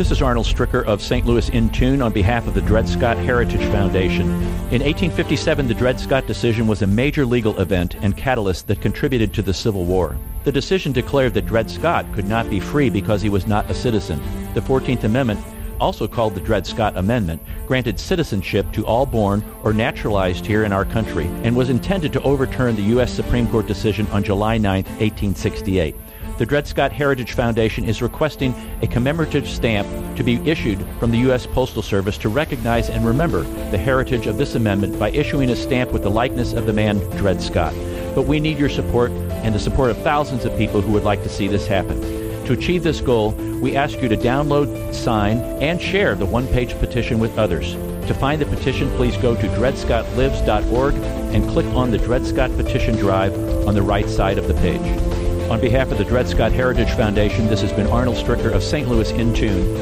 This 0.00 0.12
is 0.12 0.22
Arnold 0.22 0.46
Stricker 0.46 0.82
of 0.86 1.02
St. 1.02 1.26
Louis 1.26 1.50
in 1.50 1.68
Tune 1.68 2.00
on 2.00 2.10
behalf 2.10 2.46
of 2.46 2.54
the 2.54 2.62
Dred 2.62 2.88
Scott 2.88 3.18
Heritage 3.18 3.70
Foundation. 3.70 4.30
In 4.70 4.80
1857, 4.80 5.68
the 5.68 5.74
Dred 5.74 6.00
Scott 6.00 6.26
decision 6.26 6.66
was 6.66 6.80
a 6.80 6.86
major 6.86 7.26
legal 7.26 7.60
event 7.60 7.96
and 7.96 8.16
catalyst 8.16 8.66
that 8.68 8.80
contributed 8.80 9.34
to 9.34 9.42
the 9.42 9.52
Civil 9.52 9.84
War. 9.84 10.16
The 10.44 10.52
decision 10.52 10.92
declared 10.92 11.34
that 11.34 11.44
Dred 11.44 11.70
Scott 11.70 12.06
could 12.14 12.26
not 12.26 12.48
be 12.48 12.60
free 12.60 12.88
because 12.88 13.20
he 13.20 13.28
was 13.28 13.46
not 13.46 13.70
a 13.70 13.74
citizen. 13.74 14.22
The 14.54 14.62
14th 14.62 15.04
Amendment, 15.04 15.38
also 15.78 16.08
called 16.08 16.34
the 16.34 16.40
Dred 16.40 16.66
Scott 16.66 16.96
Amendment, 16.96 17.42
granted 17.66 18.00
citizenship 18.00 18.72
to 18.72 18.86
all 18.86 19.04
born 19.04 19.44
or 19.64 19.74
naturalized 19.74 20.46
here 20.46 20.64
in 20.64 20.72
our 20.72 20.86
country 20.86 21.26
and 21.44 21.54
was 21.54 21.68
intended 21.68 22.10
to 22.14 22.22
overturn 22.22 22.74
the 22.74 22.94
U.S. 22.94 23.12
Supreme 23.12 23.46
Court 23.48 23.66
decision 23.66 24.06
on 24.06 24.24
July 24.24 24.56
9, 24.56 24.82
1868 24.82 25.94
the 26.40 26.46
Dred 26.46 26.66
Scott 26.66 26.90
Heritage 26.90 27.32
Foundation 27.32 27.84
is 27.84 28.00
requesting 28.00 28.54
a 28.80 28.86
commemorative 28.86 29.46
stamp 29.46 29.86
to 30.16 30.24
be 30.24 30.36
issued 30.48 30.82
from 30.98 31.10
the 31.10 31.18
U.S. 31.18 31.46
Postal 31.46 31.82
Service 31.82 32.16
to 32.16 32.30
recognize 32.30 32.88
and 32.88 33.04
remember 33.04 33.42
the 33.70 33.76
heritage 33.76 34.26
of 34.26 34.38
this 34.38 34.54
amendment 34.54 34.98
by 34.98 35.10
issuing 35.10 35.50
a 35.50 35.54
stamp 35.54 35.92
with 35.92 36.02
the 36.02 36.10
likeness 36.10 36.54
of 36.54 36.64
the 36.64 36.72
man 36.72 36.98
Dred 37.18 37.42
Scott. 37.42 37.74
But 38.14 38.22
we 38.22 38.40
need 38.40 38.58
your 38.58 38.70
support 38.70 39.10
and 39.10 39.54
the 39.54 39.58
support 39.58 39.90
of 39.90 39.98
thousands 39.98 40.46
of 40.46 40.56
people 40.56 40.80
who 40.80 40.92
would 40.92 41.04
like 41.04 41.22
to 41.24 41.28
see 41.28 41.46
this 41.46 41.66
happen. 41.66 42.00
To 42.46 42.54
achieve 42.54 42.84
this 42.84 43.02
goal, 43.02 43.32
we 43.60 43.76
ask 43.76 44.00
you 44.00 44.08
to 44.08 44.16
download, 44.16 44.94
sign, 44.94 45.40
and 45.60 45.78
share 45.78 46.14
the 46.14 46.24
one 46.24 46.46
page 46.46 46.72
petition 46.78 47.18
with 47.18 47.36
others. 47.36 47.74
To 48.08 48.14
find 48.14 48.40
the 48.40 48.46
petition, 48.46 48.90
please 48.92 49.14
go 49.18 49.34
to 49.34 49.46
dredscottlives.org 49.48 50.94
and 50.94 51.46
click 51.50 51.66
on 51.66 51.90
the 51.90 51.98
Dred 51.98 52.24
Scott 52.24 52.50
Petition 52.56 52.96
Drive 52.96 53.34
on 53.68 53.74
the 53.74 53.82
right 53.82 54.08
side 54.08 54.38
of 54.38 54.48
the 54.48 54.54
page. 54.54 55.29
On 55.50 55.60
behalf 55.60 55.90
of 55.90 55.98
the 55.98 56.04
Dred 56.04 56.28
Scott 56.28 56.52
Heritage 56.52 56.92
Foundation, 56.92 57.48
this 57.48 57.60
has 57.60 57.72
been 57.72 57.88
Arnold 57.88 58.14
Stricker 58.14 58.52
of 58.52 58.62
St. 58.62 58.88
Louis 58.88 59.10
in 59.10 59.34
Tune. 59.34 59.74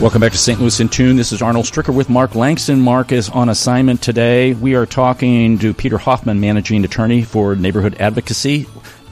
Welcome 0.00 0.20
back 0.20 0.32
to 0.32 0.38
St. 0.38 0.58
Louis 0.58 0.80
in 0.80 0.88
Tune. 0.88 1.14
This 1.14 1.30
is 1.30 1.40
Arnold 1.40 1.66
Stricker 1.66 1.94
with 1.94 2.10
Mark 2.10 2.34
Langston. 2.34 2.80
Mark 2.80 3.12
is 3.12 3.28
on 3.28 3.48
assignment 3.48 4.02
today. 4.02 4.52
We 4.52 4.74
are 4.74 4.84
talking 4.84 5.60
to 5.60 5.72
Peter 5.72 5.96
Hoffman, 5.96 6.40
managing 6.40 6.84
attorney 6.84 7.22
for 7.22 7.54
neighborhood 7.54 7.94
advocacy 8.00 8.66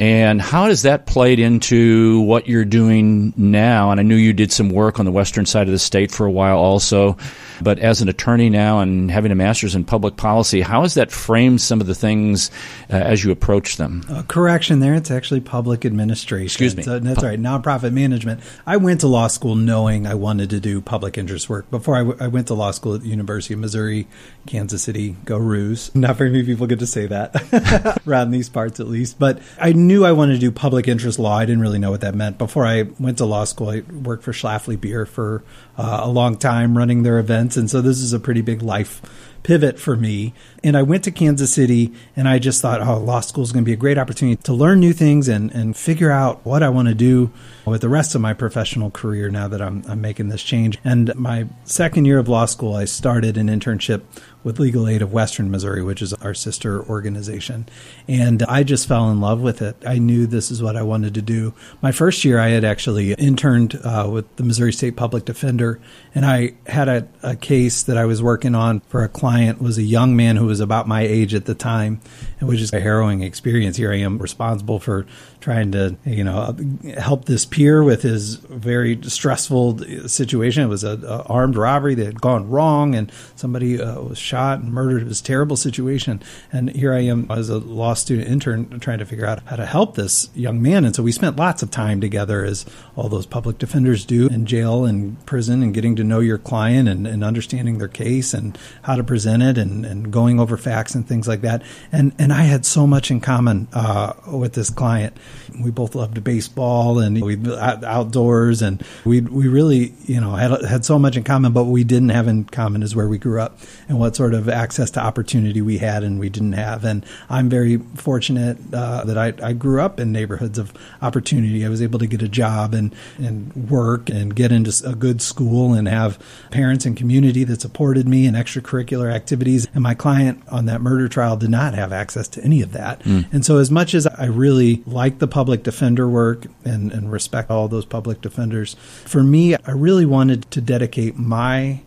And 0.00 0.40
how 0.40 0.66
does 0.66 0.82
that 0.82 1.04
played 1.04 1.38
into 1.38 2.22
what 2.22 2.48
you're 2.48 2.64
doing 2.64 3.34
now? 3.36 3.90
And 3.90 4.00
I 4.00 4.02
knew 4.02 4.16
you 4.16 4.32
did 4.32 4.50
some 4.50 4.70
work 4.70 4.98
on 4.98 5.04
the 5.04 5.12
western 5.12 5.44
side 5.44 5.68
of 5.68 5.72
the 5.72 5.78
state 5.78 6.10
for 6.10 6.24
a 6.24 6.30
while 6.30 6.56
also. 6.56 7.18
But 7.62 7.78
as 7.78 8.00
an 8.00 8.08
attorney 8.08 8.50
now 8.50 8.80
and 8.80 9.10
having 9.10 9.32
a 9.32 9.34
master's 9.34 9.74
in 9.74 9.84
public 9.84 10.16
policy, 10.16 10.60
how 10.60 10.82
has 10.82 10.94
that 10.94 11.10
framed 11.10 11.60
some 11.60 11.80
of 11.80 11.86
the 11.86 11.94
things 11.94 12.50
uh, 12.90 12.96
as 12.96 13.24
you 13.24 13.30
approach 13.30 13.76
them? 13.76 14.04
Uh, 14.10 14.22
correction 14.22 14.80
there, 14.80 14.94
it's 14.94 15.10
actually 15.10 15.40
public 15.40 15.84
administration. 15.84 16.46
Excuse 16.46 16.76
me. 16.76 16.82
So 16.82 16.98
that's 16.98 17.22
right, 17.22 17.40
nonprofit 17.40 17.92
management. 17.92 18.40
I 18.66 18.76
went 18.76 19.00
to 19.00 19.06
law 19.06 19.28
school 19.28 19.54
knowing 19.54 20.06
I 20.06 20.14
wanted 20.14 20.50
to 20.50 20.60
do 20.60 20.80
public 20.80 21.18
interest 21.18 21.48
work. 21.48 21.70
Before 21.70 21.96
I, 21.96 22.00
w- 22.00 22.18
I 22.20 22.28
went 22.28 22.48
to 22.48 22.54
law 22.54 22.70
school 22.70 22.94
at 22.94 23.02
the 23.02 23.08
University 23.08 23.54
of 23.54 23.60
Missouri, 23.60 24.06
Kansas 24.46 24.82
City, 24.82 25.16
go 25.24 25.36
Roos. 25.36 25.94
Not 26.00 26.16
very 26.16 26.30
many 26.30 26.44
people 26.44 26.66
get 26.66 26.78
to 26.78 26.86
say 26.86 27.06
that 27.06 28.00
around 28.06 28.30
these 28.30 28.48
parts 28.48 28.80
at 28.80 28.88
least. 28.88 29.18
But 29.18 29.40
I 29.58 29.72
knew 29.72 30.04
I 30.04 30.12
wanted 30.12 30.34
to 30.34 30.38
do 30.38 30.50
public 30.50 30.88
interest 30.88 31.18
law. 31.18 31.36
I 31.36 31.44
didn't 31.44 31.60
really 31.60 31.78
know 31.78 31.90
what 31.90 32.00
that 32.02 32.14
meant. 32.14 32.38
Before 32.38 32.66
I 32.66 32.82
went 32.98 33.18
to 33.18 33.24
law 33.24 33.44
school, 33.44 33.70
I 33.70 33.80
worked 33.80 34.24
for 34.24 34.32
Schlafly 34.32 34.80
Beer 34.80 35.06
for 35.06 35.42
uh, 35.76 36.00
a 36.02 36.08
long 36.08 36.36
time 36.36 36.76
running 36.76 37.02
their 37.02 37.18
events. 37.18 37.49
And 37.56 37.70
so 37.70 37.80
this 37.80 38.00
is 38.00 38.12
a 38.12 38.20
pretty 38.20 38.40
big 38.40 38.62
life 38.62 39.02
pivot 39.42 39.78
for 39.78 39.96
me. 39.96 40.34
And 40.62 40.76
I 40.76 40.82
went 40.82 41.04
to 41.04 41.10
Kansas 41.10 41.52
City 41.52 41.92
and 42.16 42.28
I 42.28 42.38
just 42.38 42.60
thought, 42.60 42.80
oh, 42.80 42.98
law 42.98 43.20
school 43.20 43.44
is 43.44 43.52
going 43.52 43.64
to 43.64 43.68
be 43.68 43.72
a 43.72 43.76
great 43.76 43.98
opportunity 43.98 44.40
to 44.42 44.52
learn 44.52 44.80
new 44.80 44.92
things 44.92 45.28
and, 45.28 45.50
and 45.52 45.76
figure 45.76 46.10
out 46.10 46.44
what 46.44 46.62
I 46.62 46.68
want 46.68 46.88
to 46.88 46.94
do 46.94 47.30
with 47.64 47.80
the 47.80 47.88
rest 47.88 48.14
of 48.14 48.20
my 48.20 48.34
professional 48.34 48.90
career 48.90 49.30
now 49.30 49.48
that 49.48 49.62
I'm, 49.62 49.84
I'm 49.88 50.00
making 50.00 50.28
this 50.28 50.42
change. 50.42 50.78
And 50.84 51.14
my 51.14 51.46
second 51.64 52.04
year 52.04 52.18
of 52.18 52.28
law 52.28 52.46
school, 52.46 52.74
I 52.74 52.84
started 52.84 53.36
an 53.36 53.48
internship 53.48 54.02
with 54.42 54.58
Legal 54.58 54.88
Aid 54.88 55.02
of 55.02 55.12
Western 55.12 55.50
Missouri, 55.50 55.82
which 55.82 56.00
is 56.00 56.14
our 56.14 56.34
sister 56.34 56.82
organization. 56.84 57.68
And 58.08 58.42
I 58.44 58.62
just 58.62 58.88
fell 58.88 59.10
in 59.10 59.20
love 59.20 59.40
with 59.40 59.60
it. 59.60 59.76
I 59.86 59.98
knew 59.98 60.26
this 60.26 60.50
is 60.50 60.62
what 60.62 60.76
I 60.76 60.82
wanted 60.82 61.14
to 61.14 61.22
do. 61.22 61.52
My 61.82 61.92
first 61.92 62.24
year, 62.24 62.38
I 62.38 62.48
had 62.48 62.64
actually 62.64 63.12
interned 63.14 63.78
uh, 63.84 64.08
with 64.10 64.34
the 64.36 64.42
Missouri 64.42 64.72
State 64.72 64.96
Public 64.96 65.24
Defender, 65.24 65.80
and 66.14 66.24
I 66.24 66.54
had 66.66 66.88
a, 66.88 67.08
a 67.22 67.36
case 67.36 67.82
that 67.82 67.98
I 67.98 68.06
was 68.06 68.22
working 68.22 68.54
on 68.54 68.80
for 68.80 69.04
a 69.04 69.08
client 69.08 69.60
was 69.60 69.78
a 69.78 69.82
young 69.82 70.16
man 70.16 70.36
who 70.36 70.46
was 70.50 70.60
about 70.60 70.88
my 70.88 71.02
age 71.02 71.32
at 71.32 71.46
the 71.46 71.54
time. 71.54 72.00
It 72.40 72.44
was 72.44 72.58
just 72.58 72.74
a 72.74 72.80
harrowing 72.80 73.22
experience. 73.22 73.76
Here 73.76 73.92
I 73.92 73.98
am 73.98 74.18
responsible 74.18 74.80
for 74.80 75.06
trying 75.40 75.72
to, 75.72 75.96
you 76.04 76.22
know, 76.22 76.54
help 76.98 77.24
this 77.24 77.44
peer 77.46 77.82
with 77.82 78.02
his 78.02 78.36
very 78.36 78.98
stressful 79.02 79.78
situation. 80.06 80.64
It 80.64 80.68
was 80.68 80.84
an 80.84 81.04
armed 81.04 81.56
robbery 81.56 81.94
that 81.94 82.04
had 82.04 82.20
gone 82.20 82.48
wrong, 82.48 82.94
and 82.94 83.10
somebody 83.36 83.80
uh, 83.80 84.00
was 84.00 84.18
shot 84.18 84.60
and 84.60 84.72
murdered. 84.72 85.02
It 85.02 85.08
was 85.08 85.20
a 85.20 85.24
terrible 85.24 85.56
situation. 85.56 86.22
And 86.52 86.70
here 86.70 86.92
I 86.92 87.00
am 87.00 87.26
as 87.30 87.48
a 87.48 87.58
law 87.58 87.94
student 87.94 88.28
intern 88.28 88.80
trying 88.80 88.98
to 88.98 89.06
figure 89.06 89.26
out 89.26 89.42
how 89.46 89.56
to 89.56 89.66
help 89.66 89.94
this 89.94 90.28
young 90.34 90.60
man. 90.60 90.84
And 90.84 90.94
so 90.94 91.02
we 91.02 91.12
spent 91.12 91.36
lots 91.36 91.62
of 91.62 91.70
time 91.70 92.00
together, 92.00 92.44
as 92.44 92.66
all 92.96 93.08
those 93.08 93.26
public 93.26 93.58
defenders 93.58 94.04
do, 94.04 94.28
in 94.28 94.46
jail 94.46 94.84
and 94.84 95.24
prison, 95.26 95.62
and 95.62 95.72
getting 95.72 95.96
to 95.96 96.04
know 96.04 96.20
your 96.20 96.38
client 96.38 96.88
and, 96.88 97.06
and 97.06 97.24
understanding 97.24 97.78
their 97.78 97.88
case 97.88 98.34
and 98.34 98.58
how 98.82 98.96
to 98.96 99.04
present 99.04 99.42
it, 99.42 99.56
and, 99.56 99.86
and 99.86 100.12
going 100.12 100.38
over 100.38 100.56
facts 100.56 100.94
and 100.94 101.08
things 101.08 101.26
like 101.26 101.40
that. 101.40 101.62
And 101.90 102.12
and 102.18 102.32
I 102.32 102.42
had 102.42 102.66
so 102.66 102.86
much 102.86 103.10
in 103.10 103.20
common 103.20 103.68
uh, 103.72 104.12
with 104.30 104.52
this 104.52 104.70
client. 104.70 105.16
We 105.60 105.70
both 105.70 105.94
loved 105.94 106.22
baseball 106.22 106.98
and 106.98 107.20
we 107.22 107.36
outdoors, 107.58 108.62
and 108.62 108.82
we 109.04 109.20
we 109.20 109.48
really 109.48 109.94
you 110.06 110.20
know 110.20 110.34
had 110.34 110.62
had 110.64 110.84
so 110.84 110.98
much 110.98 111.16
in 111.16 111.24
common. 111.24 111.52
But 111.52 111.64
what 111.64 111.72
we 111.72 111.84
didn't 111.84 112.10
have 112.10 112.28
in 112.28 112.44
common 112.44 112.82
is 112.82 112.94
where 112.94 113.08
we 113.08 113.18
grew 113.18 113.40
up 113.40 113.58
and 113.88 113.98
what 113.98 114.16
sort 114.16 114.34
of 114.34 114.48
access 114.48 114.90
to 114.92 115.00
opportunity 115.00 115.62
we 115.62 115.78
had 115.78 116.02
and 116.02 116.18
we 116.20 116.28
didn't 116.28 116.52
have. 116.52 116.84
And 116.84 117.04
I'm 117.28 117.48
very 117.48 117.78
fortunate 117.96 118.58
uh, 118.72 119.04
that 119.04 119.18
I, 119.18 119.32
I 119.42 119.52
grew 119.52 119.80
up 119.80 120.00
in 120.00 120.12
neighborhoods 120.12 120.58
of 120.58 120.72
opportunity. 121.02 121.64
I 121.64 121.68
was 121.68 121.82
able 121.82 121.98
to 121.98 122.06
get 122.06 122.22
a 122.22 122.28
job 122.28 122.74
and 122.74 122.94
and 123.18 123.70
work 123.70 124.08
and 124.10 124.34
get 124.34 124.52
into 124.52 124.70
a 124.86 124.94
good 124.94 125.22
school 125.22 125.72
and 125.72 125.88
have 125.88 126.18
parents 126.50 126.86
and 126.86 126.96
community 126.96 127.44
that 127.44 127.60
supported 127.60 128.08
me 128.08 128.26
and 128.26 128.36
extracurricular 128.36 129.12
activities. 129.12 129.66
And 129.74 129.82
my 129.82 129.94
client 129.94 130.42
on 130.48 130.66
that 130.66 130.80
murder 130.80 131.08
trial 131.08 131.36
did 131.36 131.50
not 131.50 131.74
have 131.74 131.92
access 131.92 132.28
to 132.28 132.44
any 132.44 132.62
of 132.62 132.72
that. 132.72 133.00
Mm. 133.00 133.32
And 133.32 133.44
so, 133.44 133.58
as 133.58 133.70
much 133.70 133.94
as 133.94 134.06
I 134.06 134.26
really 134.26 134.82
like 134.86 135.18
the 135.20 135.28
public 135.28 135.62
defender 135.62 136.08
work 136.08 136.46
and, 136.64 136.92
and 136.92 137.12
respect 137.12 137.50
all 137.50 137.68
those 137.68 137.84
public 137.84 138.20
defenders, 138.20 138.74
for 139.04 139.22
me, 139.22 139.54
I 139.54 139.70
really 139.70 140.06
wanted 140.06 140.50
to 140.50 140.60
dedicate 140.60 141.16
my 141.16 141.82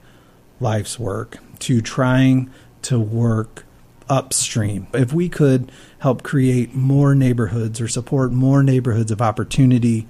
life's 0.59 0.97
work 0.97 1.37
to 1.59 1.81
trying 1.81 2.49
to 2.83 2.99
work 2.99 3.65
upstream. 4.09 4.87
If 4.93 5.13
we 5.13 5.29
could 5.29 5.71
help 5.99 6.23
create 6.23 6.73
more 6.73 7.15
neighborhoods 7.15 7.79
or 7.81 7.87
support 7.87 8.31
more 8.31 8.63
neighborhoods 8.63 9.11
of 9.11 9.21
opportunity 9.21 10.07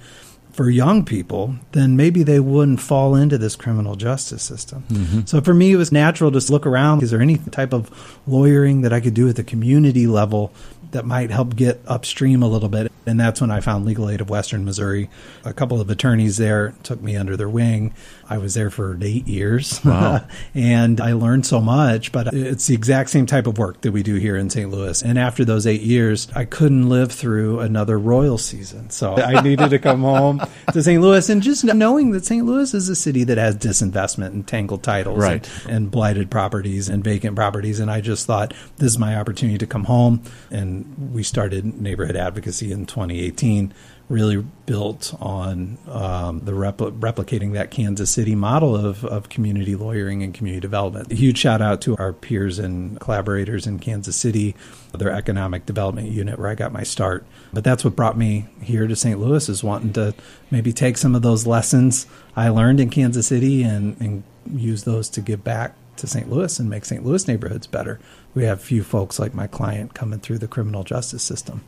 for 0.51 0.69
young 0.69 1.03
people, 1.03 1.55
then 1.71 1.97
maybe 1.97 2.21
they 2.21 2.39
wouldn't 2.39 2.79
fall 2.79 3.15
into 3.15 3.37
this 3.37 3.55
criminal 3.55 3.95
justice 3.95 4.43
system. 4.43 4.83
Mm-hmm. 4.89 5.21
So 5.25 5.41
for 5.41 5.53
me, 5.53 5.71
it 5.71 5.77
was 5.77 5.91
natural 5.91 6.31
to 6.31 6.51
look 6.51 6.65
around. 6.67 7.01
Is 7.01 7.11
there 7.11 7.21
any 7.21 7.37
type 7.37 7.73
of 7.73 8.19
lawyering 8.27 8.81
that 8.81 8.93
I 8.93 8.99
could 8.99 9.15
do 9.15 9.27
at 9.27 9.35
the 9.35 9.43
community 9.43 10.05
level 10.05 10.53
that 10.93 11.05
might 11.05 11.29
help 11.29 11.55
get 11.55 11.81
upstream 11.85 12.41
a 12.41 12.47
little 12.47 12.69
bit. 12.69 12.91
And 13.05 13.19
that's 13.19 13.41
when 13.41 13.51
I 13.51 13.59
found 13.59 13.85
Legal 13.85 14.09
Aid 14.09 14.21
of 14.21 14.29
Western 14.29 14.63
Missouri. 14.63 15.09
A 15.43 15.53
couple 15.53 15.81
of 15.81 15.89
attorneys 15.89 16.37
there 16.37 16.73
took 16.83 17.01
me 17.01 17.17
under 17.17 17.35
their 17.35 17.49
wing. 17.49 17.93
I 18.29 18.37
was 18.37 18.53
there 18.53 18.69
for 18.69 18.97
eight 19.01 19.27
years. 19.27 19.81
Wow. 19.93 20.25
and 20.55 20.99
I 20.99 21.13
learned 21.13 21.45
so 21.45 21.59
much, 21.61 22.11
but 22.11 22.33
it's 22.33 22.65
the 22.65 22.73
exact 22.73 23.09
same 23.11 23.25
type 23.25 23.45
of 23.45 23.57
work 23.57 23.81
that 23.81 23.91
we 23.91 24.01
do 24.01 24.15
here 24.15 24.35
in 24.35 24.49
St. 24.49 24.71
Louis. 24.71 25.03
And 25.03 25.19
after 25.19 25.45
those 25.45 25.67
eight 25.67 25.81
years, 25.81 26.29
I 26.35 26.45
couldn't 26.45 26.89
live 26.89 27.11
through 27.11 27.59
another 27.59 27.99
Royal 27.99 28.37
season. 28.37 28.89
So 28.89 29.15
I 29.15 29.41
needed 29.43 29.69
to 29.69 29.77
come 29.77 30.01
home 30.01 30.41
to 30.71 30.81
St. 30.81 31.01
Louis. 31.01 31.29
And 31.29 31.43
just 31.43 31.63
knowing 31.63 32.11
that 32.11 32.25
St. 32.25 32.43
Louis 32.43 32.73
is 32.73 32.89
a 32.89 32.95
city 32.95 33.23
that 33.25 33.37
has 33.37 33.55
disinvestment 33.55 34.27
and 34.27 34.47
tangled 34.47 34.83
titles 34.83 35.19
right. 35.19 35.47
and, 35.65 35.71
and 35.71 35.91
blighted 35.91 36.31
properties 36.31 36.89
and 36.89 37.03
vacant 37.03 37.35
properties. 37.35 37.79
And 37.79 37.91
I 37.91 38.01
just 38.01 38.25
thought 38.25 38.53
this 38.77 38.93
is 38.93 38.97
my 38.97 39.15
opportunity 39.15 39.59
to 39.59 39.67
come 39.67 39.83
home 39.83 40.23
and 40.49 40.82
we 41.11 41.23
started 41.23 41.79
neighborhood 41.79 42.15
advocacy 42.15 42.71
in 42.71 42.85
2018 42.85 43.73
really 44.09 44.37
built 44.65 45.13
on 45.19 45.77
um, 45.87 46.41
the 46.41 46.51
repl- 46.51 46.97
replicating 46.99 47.53
that 47.53 47.71
Kansas 47.71 48.11
City 48.11 48.35
model 48.35 48.75
of, 48.75 49.05
of 49.05 49.29
community 49.29 49.75
lawyering 49.75 50.21
and 50.21 50.33
community 50.33 50.59
development. 50.59 51.11
A 51.11 51.15
huge 51.15 51.37
shout 51.37 51.61
out 51.61 51.81
to 51.81 51.95
our 51.97 52.11
peers 52.11 52.59
and 52.59 52.99
collaborators 52.99 53.65
in 53.65 53.79
Kansas 53.79 54.15
City, 54.15 54.55
their 54.93 55.11
economic 55.11 55.65
development 55.65 56.09
unit 56.09 56.37
where 56.37 56.49
I 56.49 56.55
got 56.55 56.73
my 56.73 56.83
start. 56.83 57.25
But 57.53 57.63
that's 57.63 57.83
what 57.83 57.95
brought 57.95 58.17
me 58.17 58.45
here 58.61 58.87
to 58.87 58.95
St. 58.95 59.19
Louis 59.19 59.47
is 59.47 59.63
wanting 59.63 59.93
to 59.93 60.13
maybe 60.51 60.73
take 60.73 60.97
some 60.97 61.15
of 61.15 61.21
those 61.21 61.47
lessons 61.47 62.05
I 62.35 62.49
learned 62.49 62.79
in 62.79 62.89
Kansas 62.89 63.27
City 63.27 63.63
and, 63.63 63.99
and 63.99 64.23
use 64.51 64.83
those 64.83 65.09
to 65.09 65.21
give 65.21 65.43
back 65.43 65.75
to 65.97 66.07
St. 66.07 66.29
Louis 66.29 66.59
and 66.59 66.69
make 66.69 66.85
St. 66.85 67.05
Louis 67.05 67.27
neighborhoods 67.27 67.67
better. 67.67 67.99
We 68.33 68.43
have 68.43 68.61
few 68.61 68.83
folks 68.83 69.19
like 69.19 69.33
my 69.33 69.47
client 69.47 69.93
coming 69.93 70.19
through 70.19 70.39
the 70.39 70.47
criminal 70.47 70.83
justice 70.83 71.23
system. 71.23 71.61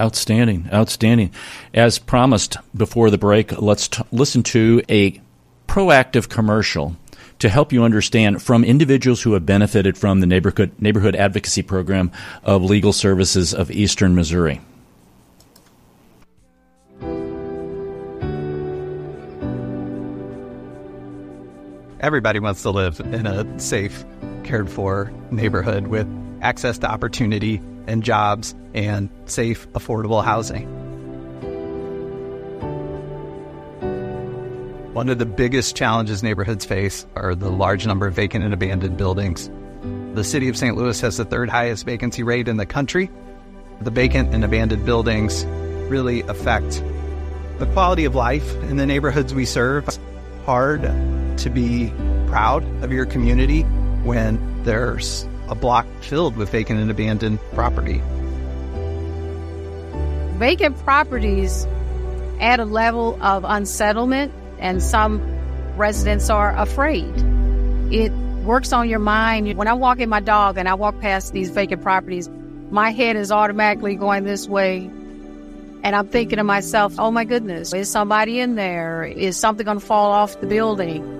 Outstanding, 0.00 0.68
outstanding. 0.72 1.32
As 1.74 1.98
promised 1.98 2.56
before 2.76 3.10
the 3.10 3.18
break, 3.18 3.60
let's 3.60 3.88
t- 3.88 4.02
listen 4.12 4.42
to 4.44 4.82
a 4.88 5.20
proactive 5.66 6.28
commercial 6.28 6.96
to 7.40 7.48
help 7.48 7.72
you 7.72 7.84
understand 7.84 8.42
from 8.42 8.64
individuals 8.64 9.22
who 9.22 9.32
have 9.32 9.46
benefited 9.46 9.96
from 9.96 10.20
the 10.20 10.26
neighborhood 10.26 10.72
neighborhood 10.78 11.16
advocacy 11.16 11.62
program 11.62 12.10
of 12.42 12.62
Legal 12.62 12.92
Services 12.92 13.54
of 13.54 13.70
Eastern 13.70 14.14
Missouri. 14.14 14.60
Everybody 22.00 22.38
wants 22.38 22.62
to 22.62 22.70
live 22.70 23.00
in 23.00 23.26
a 23.26 23.58
safe, 23.58 24.04
cared 24.44 24.70
for 24.70 25.12
neighborhood 25.32 25.88
with 25.88 26.06
access 26.40 26.78
to 26.78 26.88
opportunity 26.88 27.60
and 27.88 28.04
jobs 28.04 28.54
and 28.72 29.10
safe, 29.24 29.68
affordable 29.72 30.22
housing. 30.24 30.68
One 34.94 35.08
of 35.08 35.18
the 35.18 35.26
biggest 35.26 35.74
challenges 35.74 36.22
neighborhoods 36.22 36.64
face 36.64 37.04
are 37.16 37.34
the 37.34 37.50
large 37.50 37.84
number 37.84 38.06
of 38.06 38.14
vacant 38.14 38.44
and 38.44 38.54
abandoned 38.54 38.96
buildings. 38.96 39.50
The 40.14 40.22
city 40.22 40.48
of 40.48 40.56
St. 40.56 40.76
Louis 40.76 41.00
has 41.00 41.16
the 41.16 41.24
third 41.24 41.48
highest 41.50 41.84
vacancy 41.84 42.22
rate 42.22 42.46
in 42.46 42.58
the 42.58 42.66
country. 42.66 43.10
The 43.80 43.90
vacant 43.90 44.32
and 44.32 44.44
abandoned 44.44 44.84
buildings 44.86 45.44
really 45.90 46.22
affect 46.22 46.82
the 47.58 47.66
quality 47.72 48.04
of 48.04 48.14
life 48.14 48.54
in 48.64 48.76
the 48.76 48.86
neighborhoods 48.86 49.34
we 49.34 49.44
serve. 49.44 49.98
Hard 50.46 50.82
to 51.38 51.50
be 51.50 51.92
proud 52.26 52.64
of 52.82 52.92
your 52.92 53.06
community 53.06 53.62
when 54.02 54.62
there's 54.64 55.26
a 55.48 55.54
block 55.54 55.86
filled 56.00 56.36
with 56.36 56.50
vacant 56.50 56.78
and 56.78 56.90
abandoned 56.90 57.38
property. 57.54 58.02
Vacant 60.38 60.78
properties 60.84 61.66
add 62.40 62.60
a 62.60 62.64
level 62.64 63.18
of 63.22 63.44
unsettlement, 63.44 64.32
and 64.58 64.82
some 64.82 65.20
residents 65.76 66.30
are 66.30 66.56
afraid. 66.56 67.12
It 67.92 68.12
works 68.44 68.72
on 68.72 68.88
your 68.88 68.98
mind. 68.98 69.56
When 69.56 69.66
I'm 69.68 69.80
walking 69.80 70.08
my 70.08 70.20
dog 70.20 70.58
and 70.58 70.68
I 70.68 70.74
walk 70.74 71.00
past 71.00 71.32
these 71.32 71.50
vacant 71.50 71.82
properties, 71.82 72.28
my 72.70 72.90
head 72.90 73.16
is 73.16 73.32
automatically 73.32 73.96
going 73.96 74.24
this 74.24 74.46
way. 74.46 74.90
And 75.82 75.96
I'm 75.96 76.08
thinking 76.08 76.36
to 76.36 76.44
myself, 76.44 76.94
oh 76.98 77.10
my 77.10 77.24
goodness, 77.24 77.72
is 77.72 77.88
somebody 77.90 78.40
in 78.40 78.56
there? 78.56 79.04
Is 79.04 79.36
something 79.36 79.64
going 79.64 79.80
to 79.80 79.84
fall 79.84 80.12
off 80.12 80.40
the 80.40 80.46
building? 80.46 81.17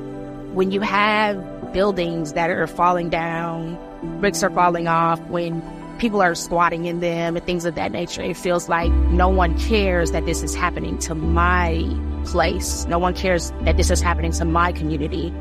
When 0.55 0.71
you 0.71 0.81
have 0.81 1.73
buildings 1.73 2.33
that 2.33 2.51
are 2.51 2.67
falling 2.67 3.11
down, 3.11 3.79
bricks 4.21 4.43
are 4.43 4.51
falling 4.51 4.89
off, 4.89 5.21
when 5.29 5.63
people 5.99 6.23
are 6.23 6.35
squatting 6.35 6.87
in 6.87 7.01
them 7.01 7.37
and 7.37 7.45
things 7.45 7.65
of 7.65 7.75
that 7.75 7.93
nature, 7.93 8.23
it 8.23 8.37
feels 8.37 8.69
like 8.69 8.91
no 8.91 9.29
one 9.29 9.59
cares 9.59 10.13
that 10.13 10.25
this 10.27 10.43
is 10.43 10.55
happening 10.55 10.99
to 10.99 11.15
my 11.15 11.85
place. 12.25 12.87
No 12.87 12.99
one 12.99 13.15
cares 13.15 13.53
that 13.63 13.77
this 13.77 13.91
is 13.91 14.01
happening 14.01 14.33
to 14.33 14.45
my 14.45 14.73
community. 14.73 15.33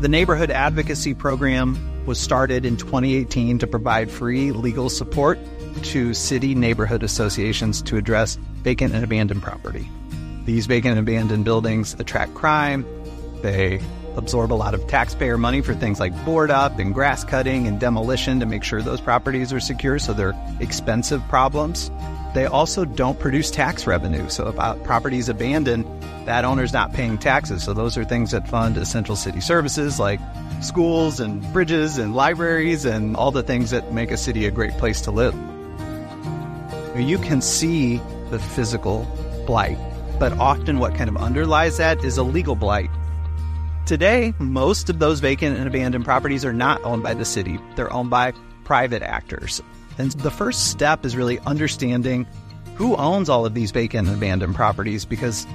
The 0.00 0.08
Neighborhood 0.08 0.50
Advocacy 0.50 1.14
Program 1.14 2.04
was 2.06 2.20
started 2.20 2.64
in 2.64 2.76
2018 2.76 3.58
to 3.58 3.66
provide 3.66 4.10
free 4.10 4.52
legal 4.52 4.88
support 4.90 5.38
to 5.84 6.14
city 6.14 6.54
neighborhood 6.54 7.02
associations 7.02 7.82
to 7.82 7.96
address 7.96 8.36
vacant 8.62 8.94
and 8.94 9.04
abandoned 9.04 9.42
property. 9.42 9.88
These 10.44 10.66
vacant 10.66 10.98
and 10.98 11.00
abandoned 11.00 11.44
buildings 11.44 11.94
attract 11.98 12.34
crime. 12.34 12.86
They 13.42 13.80
absorb 14.16 14.52
a 14.52 14.54
lot 14.54 14.74
of 14.74 14.86
taxpayer 14.86 15.36
money 15.36 15.60
for 15.60 15.74
things 15.74 16.00
like 16.00 16.12
board 16.24 16.50
up 16.50 16.78
and 16.78 16.94
grass 16.94 17.24
cutting 17.24 17.66
and 17.66 17.78
demolition 17.78 18.40
to 18.40 18.46
make 18.46 18.64
sure 18.64 18.80
those 18.80 19.00
properties 19.00 19.52
are 19.52 19.60
secure, 19.60 19.98
so 19.98 20.12
they're 20.12 20.34
expensive 20.60 21.22
problems. 21.28 21.90
They 22.34 22.46
also 22.46 22.84
don't 22.84 23.18
produce 23.18 23.50
tax 23.50 23.86
revenue. 23.86 24.28
So 24.28 24.48
if 24.48 24.56
a 24.58 24.78
property 24.84 25.18
is 25.18 25.28
abandoned, 25.28 25.86
that 26.26 26.44
owner's 26.44 26.72
not 26.72 26.92
paying 26.92 27.18
taxes. 27.18 27.62
So 27.62 27.72
those 27.72 27.96
are 27.96 28.04
things 28.04 28.32
that 28.32 28.48
fund 28.48 28.76
essential 28.76 29.16
city 29.16 29.40
services 29.40 29.98
like 29.98 30.20
schools 30.60 31.20
and 31.20 31.42
bridges 31.52 31.98
and 31.98 32.14
libraries 32.14 32.84
and 32.84 33.16
all 33.16 33.30
the 33.30 33.42
things 33.42 33.70
that 33.70 33.92
make 33.92 34.10
a 34.10 34.16
city 34.16 34.46
a 34.46 34.50
great 34.50 34.72
place 34.72 35.00
to 35.02 35.10
live. 35.10 35.34
You 36.98 37.18
can 37.18 37.40
see 37.40 38.00
the 38.30 38.38
physical 38.38 39.06
blight 39.46 39.78
but 40.18 40.32
often 40.38 40.78
what 40.78 40.94
kind 40.94 41.08
of 41.08 41.16
underlies 41.16 41.76
that 41.76 42.02
is 42.04 42.16
a 42.16 42.22
legal 42.22 42.54
blight. 42.54 42.90
Today, 43.84 44.34
most 44.38 44.88
of 44.88 44.98
those 44.98 45.20
vacant 45.20 45.56
and 45.56 45.66
abandoned 45.66 46.04
properties 46.04 46.44
are 46.44 46.52
not 46.52 46.82
owned 46.84 47.02
by 47.02 47.14
the 47.14 47.24
city, 47.24 47.58
they're 47.76 47.92
owned 47.92 48.10
by 48.10 48.32
private 48.64 49.02
actors. 49.02 49.62
And 49.98 50.10
the 50.12 50.30
first 50.30 50.70
step 50.70 51.04
is 51.04 51.16
really 51.16 51.38
understanding 51.40 52.26
who 52.74 52.96
owns 52.96 53.28
all 53.28 53.46
of 53.46 53.54
these 53.54 53.70
vacant 53.70 54.08
and 54.08 54.16
abandoned 54.16 54.54
properties 54.54 55.04
because 55.04 55.46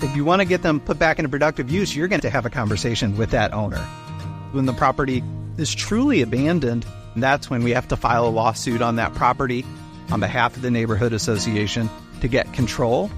if 0.00 0.14
you 0.16 0.24
want 0.24 0.42
to 0.42 0.46
get 0.46 0.62
them 0.62 0.80
put 0.80 0.98
back 0.98 1.18
into 1.18 1.28
productive 1.28 1.70
use, 1.70 1.94
you're 1.94 2.08
going 2.08 2.20
to 2.20 2.30
have 2.30 2.46
a 2.46 2.50
conversation 2.50 3.16
with 3.16 3.30
that 3.30 3.52
owner. 3.52 3.80
When 4.52 4.66
the 4.66 4.74
property 4.74 5.22
is 5.56 5.74
truly 5.74 6.22
abandoned, 6.22 6.86
that's 7.16 7.48
when 7.50 7.62
we 7.62 7.72
have 7.72 7.88
to 7.88 7.96
file 7.96 8.26
a 8.26 8.30
lawsuit 8.30 8.82
on 8.82 8.96
that 8.96 9.14
property 9.14 9.64
on 10.10 10.20
behalf 10.20 10.56
of 10.56 10.62
the 10.62 10.70
neighborhood 10.70 11.12
association 11.12 11.88
to 12.20 12.28
get 12.28 12.52
control 12.52 13.10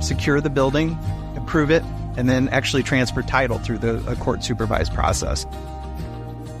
secure 0.00 0.40
the 0.40 0.50
building, 0.50 0.98
improve 1.34 1.70
it, 1.70 1.82
and 2.16 2.28
then 2.28 2.48
actually 2.48 2.82
transfer 2.82 3.22
title 3.22 3.58
through 3.58 3.78
the 3.78 4.16
court 4.20 4.42
supervised 4.42 4.92
process. 4.94 5.46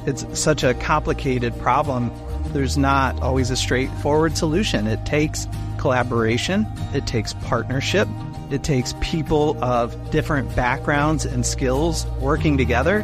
It's 0.06 0.38
such 0.38 0.62
a 0.62 0.74
complicated 0.74 1.58
problem. 1.58 2.12
There's 2.52 2.78
not 2.78 3.20
always 3.22 3.50
a 3.50 3.56
straightforward 3.56 4.36
solution. 4.36 4.86
It 4.86 5.04
takes 5.04 5.48
collaboration, 5.78 6.66
it 6.94 7.06
takes 7.06 7.34
partnership, 7.34 8.08
it 8.50 8.62
takes 8.62 8.94
people 9.00 9.62
of 9.62 10.10
different 10.10 10.54
backgrounds 10.54 11.24
and 11.24 11.44
skills 11.44 12.06
working 12.20 12.56
together. 12.56 13.00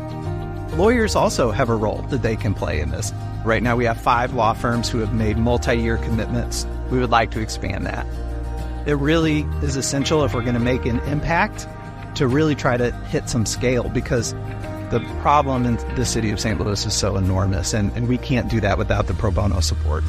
Lawyers 0.77 1.15
also 1.15 1.51
have 1.51 1.69
a 1.69 1.77
role 1.77 2.01
that 2.09 2.23
they 2.23 2.35
can 2.35 2.55
play 2.55 2.81
in 2.81 2.91
this. 2.91 3.13
Right 3.45 3.63
now, 3.63 3.77
we 3.77 3.85
have 3.85 4.01
five 4.01 4.33
law 4.33 4.55
firms 4.55 4.89
who 4.89 4.99
have 4.99 5.13
made 5.13 5.37
multi 5.37 5.75
year 5.75 5.99
commitments. 5.99 6.67
We 6.91 6.99
would 6.99 7.11
like 7.11 7.31
to 7.33 7.41
expand 7.41 7.85
that. 7.87 8.07
It 8.87 8.95
really 8.95 9.43
is 9.63 9.77
essential 9.77 10.25
if 10.25 10.33
we're 10.33 10.43
going 10.43 10.55
to 10.55 10.61
make 10.61 10.87
an 10.87 11.01
impact 11.01 11.67
to 12.15 12.27
really 12.27 12.55
try 12.55 12.77
to 12.79 12.91
hit 12.91 13.29
some 13.29 13.45
scale 13.45 13.89
because 13.91 14.33
the 14.91 15.01
problem 15.21 15.67
in 15.67 15.77
the 15.95 16.07
city 16.07 16.31
of 16.31 16.41
St. 16.41 16.59
Louis 16.59 16.85
is 16.87 16.95
so 16.95 17.17
enormous, 17.17 17.75
and, 17.75 17.93
and 17.97 18.09
we 18.09 18.17
can't 18.17 18.51
do 18.51 18.61
that 18.61 18.79
without 18.79 19.07
the 19.07 19.15
pro 19.15 19.31
bono 19.31 19.61
support. 19.61 20.05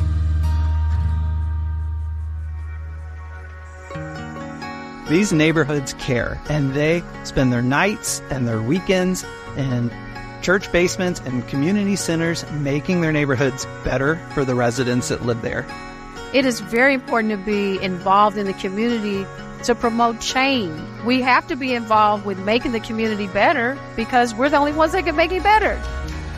These 5.10 5.34
neighborhoods 5.34 5.94
care, 5.96 6.42
and 6.50 6.74
they 6.74 7.04
spend 7.26 7.52
their 7.52 7.62
nights 7.62 8.22
and 8.30 8.48
their 8.48 8.62
weekends 8.62 9.26
in 9.58 9.92
church 10.44 10.70
basements 10.72 11.22
and 11.22 11.48
community 11.48 11.96
centers 11.96 12.50
making 12.52 13.00
their 13.00 13.14
neighborhoods 13.14 13.66
better 13.84 14.18
for 14.34 14.44
the 14.44 14.54
residents 14.54 15.08
that 15.08 15.26
live 15.26 15.42
there. 15.42 15.66
It 16.34 16.46
is 16.46 16.60
very 16.60 16.94
important 16.94 17.32
to 17.32 17.38
be 17.38 17.82
involved 17.82 18.38
in 18.38 18.46
the 18.46 18.54
community 18.54 19.26
to 19.64 19.74
promote 19.74 20.20
change. 20.20 20.78
We 21.06 21.22
have 21.22 21.48
to 21.48 21.56
be 21.56 21.74
involved 21.74 22.26
with 22.26 22.38
making 22.40 22.74
the 22.74 22.82
community 22.82 23.28
better 23.28 23.80
because 23.96 24.36
we're 24.36 24.50
the 24.50 24.58
only 24.58 24.74
ones 24.74 24.92
that 24.92 25.06
can 25.06 25.16
make 25.16 25.32
it 25.32 25.44
better. 25.44 25.82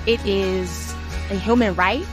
It 0.05 0.23
is 0.25 0.93
a 1.31 1.35
human 1.35 1.73
right 1.73 2.05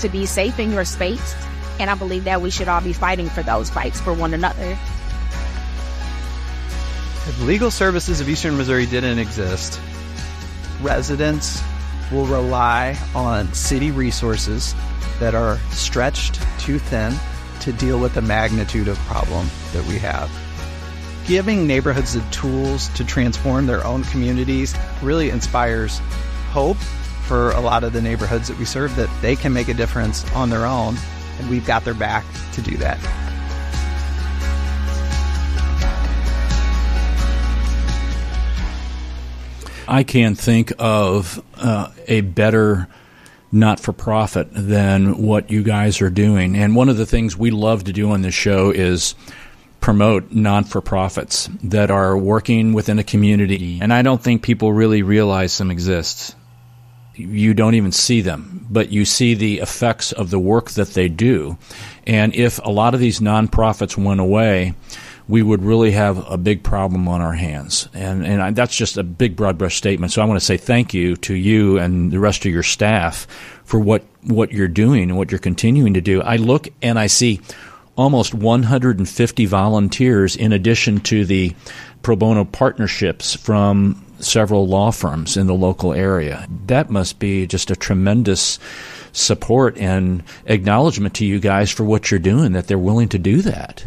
to 0.00 0.08
be 0.08 0.26
safe 0.26 0.60
in 0.60 0.70
your 0.70 0.84
space, 0.84 1.34
and 1.80 1.90
I 1.90 1.94
believe 1.94 2.24
that 2.24 2.42
we 2.42 2.50
should 2.50 2.68
all 2.68 2.80
be 2.80 2.92
fighting 2.92 3.28
for 3.28 3.42
those 3.42 3.70
fights 3.70 4.00
for 4.00 4.12
one 4.14 4.34
another. 4.34 4.78
If 7.26 7.40
legal 7.40 7.72
services 7.72 8.20
of 8.20 8.28
Eastern 8.28 8.56
Missouri 8.56 8.86
didn't 8.86 9.18
exist, 9.18 9.80
residents 10.84 11.60
will 12.12 12.26
rely 12.26 12.96
on 13.14 13.52
city 13.54 13.90
resources 13.90 14.74
that 15.18 15.34
are 15.34 15.58
stretched 15.70 16.40
too 16.60 16.78
thin 16.78 17.12
to 17.60 17.72
deal 17.72 17.98
with 17.98 18.14
the 18.14 18.22
magnitude 18.22 18.88
of 18.88 18.98
problem 19.00 19.48
that 19.72 19.84
we 19.86 19.98
have. 19.98 20.30
Giving 21.26 21.66
neighborhoods 21.66 22.12
the 22.12 22.20
tools 22.30 22.88
to 22.90 23.04
transform 23.04 23.66
their 23.66 23.84
own 23.84 24.04
communities 24.04 24.74
really 25.02 25.30
inspires 25.30 25.98
hope 26.50 26.76
for 27.26 27.52
a 27.52 27.60
lot 27.60 27.82
of 27.84 27.94
the 27.94 28.02
neighborhoods 28.02 28.48
that 28.48 28.58
we 28.58 28.66
serve 28.66 28.94
that 28.96 29.08
they 29.22 29.34
can 29.34 29.52
make 29.52 29.68
a 29.68 29.74
difference 29.74 30.30
on 30.32 30.50
their 30.50 30.66
own, 30.66 30.96
and 31.38 31.48
we've 31.48 31.66
got 31.66 31.84
their 31.84 31.94
back 31.94 32.24
to 32.52 32.60
do 32.60 32.76
that. 32.76 32.98
I 39.86 40.02
can't 40.02 40.38
think 40.38 40.72
of 40.78 41.42
uh, 41.56 41.90
a 42.08 42.22
better 42.22 42.88
not 43.52 43.78
for 43.78 43.92
profit 43.92 44.48
than 44.50 45.22
what 45.22 45.50
you 45.50 45.62
guys 45.62 46.00
are 46.02 46.10
doing. 46.10 46.56
And 46.56 46.74
one 46.74 46.88
of 46.88 46.96
the 46.96 47.06
things 47.06 47.36
we 47.36 47.50
love 47.50 47.84
to 47.84 47.92
do 47.92 48.10
on 48.10 48.22
this 48.22 48.34
show 48.34 48.70
is 48.70 49.14
promote 49.80 50.32
non 50.32 50.64
for 50.64 50.80
profits 50.80 51.48
that 51.62 51.90
are 51.90 52.16
working 52.16 52.72
within 52.72 52.98
a 52.98 53.04
community. 53.04 53.78
And 53.80 53.92
I 53.92 54.02
don't 54.02 54.22
think 54.22 54.42
people 54.42 54.72
really 54.72 55.02
realize 55.02 55.56
them 55.58 55.70
exist. 55.70 56.34
You 57.14 57.54
don't 57.54 57.76
even 57.76 57.92
see 57.92 58.22
them, 58.22 58.66
but 58.68 58.90
you 58.90 59.04
see 59.04 59.34
the 59.34 59.60
effects 59.60 60.10
of 60.10 60.30
the 60.30 60.38
work 60.38 60.70
that 60.72 60.88
they 60.88 61.08
do. 61.08 61.56
And 62.06 62.34
if 62.34 62.58
a 62.58 62.70
lot 62.70 62.94
of 62.94 63.00
these 63.00 63.20
nonprofits 63.20 63.96
went 63.96 64.20
away, 64.20 64.74
we 65.26 65.42
would 65.42 65.62
really 65.62 65.92
have 65.92 66.30
a 66.30 66.36
big 66.36 66.62
problem 66.62 67.08
on 67.08 67.20
our 67.20 67.32
hands. 67.32 67.88
And, 67.94 68.26
and 68.26 68.42
I, 68.42 68.50
that's 68.50 68.76
just 68.76 68.98
a 68.98 69.02
big 69.02 69.36
broad 69.36 69.56
brush 69.56 69.76
statement. 69.76 70.12
So 70.12 70.20
I 70.20 70.26
want 70.26 70.38
to 70.38 70.44
say 70.44 70.56
thank 70.56 70.92
you 70.92 71.16
to 71.16 71.34
you 71.34 71.78
and 71.78 72.12
the 72.12 72.20
rest 72.20 72.44
of 72.44 72.52
your 72.52 72.62
staff 72.62 73.26
for 73.64 73.80
what, 73.80 74.04
what 74.22 74.52
you're 74.52 74.68
doing 74.68 75.04
and 75.04 75.16
what 75.16 75.32
you're 75.32 75.38
continuing 75.38 75.94
to 75.94 76.02
do. 76.02 76.20
I 76.20 76.36
look 76.36 76.68
and 76.82 76.98
I 76.98 77.06
see 77.06 77.40
almost 77.96 78.34
150 78.34 79.46
volunteers 79.46 80.36
in 80.36 80.52
addition 80.52 81.00
to 81.00 81.24
the 81.24 81.54
pro 82.02 82.16
bono 82.16 82.44
partnerships 82.44 83.34
from 83.34 84.04
several 84.18 84.66
law 84.66 84.90
firms 84.90 85.36
in 85.36 85.46
the 85.46 85.54
local 85.54 85.94
area. 85.94 86.46
That 86.66 86.90
must 86.90 87.18
be 87.18 87.46
just 87.46 87.70
a 87.70 87.76
tremendous 87.76 88.58
support 89.12 89.78
and 89.78 90.22
acknowledgement 90.44 91.14
to 91.14 91.24
you 91.24 91.38
guys 91.38 91.70
for 91.70 91.84
what 91.84 92.10
you're 92.10 92.20
doing, 92.20 92.52
that 92.52 92.66
they're 92.66 92.78
willing 92.78 93.08
to 93.10 93.18
do 93.18 93.42
that. 93.42 93.84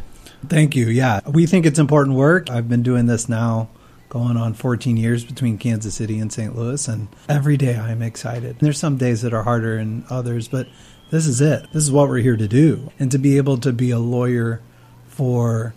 Thank 0.50 0.76
you. 0.76 0.88
Yeah, 0.88 1.22
we 1.28 1.46
think 1.46 1.66
it's 1.66 1.80
important 1.80 2.16
work. 2.16 2.50
I've 2.50 2.70
been 2.70 2.84
doing 2.84 3.06
this 3.06 3.28
now 3.28 3.70
going 4.10 4.38
on 4.38 4.54
14 4.54 4.96
years 4.96 5.26
between 5.26 5.58
Kansas 5.58 5.96
City 5.96 6.20
and 6.20 6.32
St. 6.32 6.56
Louis, 6.56 6.88
and 6.88 7.10
every 7.28 7.58
day 7.58 7.76
I'm 7.76 8.02
excited. 8.02 8.58
There's 8.60 8.80
some 8.80 8.98
days 8.98 9.22
that 9.24 9.34
are 9.34 9.44
harder 9.44 9.78
than 9.78 10.06
others, 10.10 10.48
but 10.48 10.68
this 11.12 11.28
is 11.28 11.42
it. 11.42 11.68
This 11.74 11.84
is 11.84 11.92
what 11.92 12.08
we're 12.08 12.20
here 12.20 12.38
to 12.38 12.48
do. 12.48 12.92
And 13.00 13.12
to 13.12 13.18
be 13.18 13.38
able 13.38 13.58
to 13.58 13.74
be 13.74 13.92
a 13.92 14.00
lawyer 14.00 14.62
for 15.08 15.74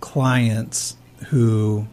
clients 0.00 0.96
who 1.28 1.88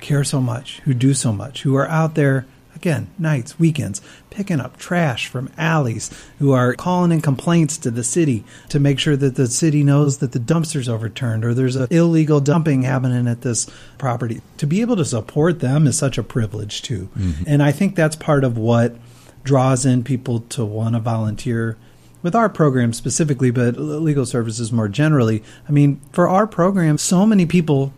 care 0.00 0.24
so 0.24 0.40
much, 0.40 0.80
who 0.80 0.94
do 0.94 1.12
so 1.12 1.32
much, 1.32 1.62
who 1.62 1.76
are 1.76 1.88
out 1.88 2.14
there 2.14 2.46
again, 2.74 3.10
nights, 3.18 3.58
weekends, 3.58 4.00
picking 4.34 4.60
up 4.60 4.76
trash 4.76 5.28
from 5.28 5.50
alleys, 5.56 6.10
who 6.38 6.52
are 6.52 6.74
calling 6.74 7.12
in 7.12 7.20
complaints 7.20 7.78
to 7.78 7.90
the 7.90 8.04
city 8.04 8.44
to 8.68 8.80
make 8.80 8.98
sure 8.98 9.16
that 9.16 9.36
the 9.36 9.46
city 9.46 9.82
knows 9.84 10.18
that 10.18 10.32
the 10.32 10.40
dumpster's 10.40 10.88
overturned 10.88 11.44
or 11.44 11.54
there's 11.54 11.76
a 11.76 11.86
illegal 11.90 12.40
dumping 12.40 12.82
happening 12.82 13.28
at 13.28 13.42
this 13.42 13.70
property. 13.96 14.42
To 14.58 14.66
be 14.66 14.80
able 14.80 14.96
to 14.96 15.04
support 15.04 15.60
them 15.60 15.86
is 15.86 15.96
such 15.96 16.18
a 16.18 16.22
privilege 16.22 16.82
too. 16.82 17.08
Mm-hmm. 17.16 17.44
And 17.46 17.62
I 17.62 17.72
think 17.72 17.94
that's 17.94 18.16
part 18.16 18.44
of 18.44 18.58
what 18.58 18.96
draws 19.44 19.86
in 19.86 20.02
people 20.02 20.40
to 20.40 20.64
want 20.64 20.94
to 20.94 21.00
volunteer 21.00 21.76
with 22.22 22.34
our 22.34 22.48
program 22.48 22.92
specifically, 22.92 23.50
but 23.50 23.76
legal 23.76 24.26
services 24.26 24.72
more 24.72 24.88
generally. 24.88 25.44
I 25.68 25.72
mean, 25.72 26.00
for 26.10 26.28
our 26.28 26.46
program, 26.46 26.98
so 26.98 27.26
many 27.26 27.46
people 27.46 27.92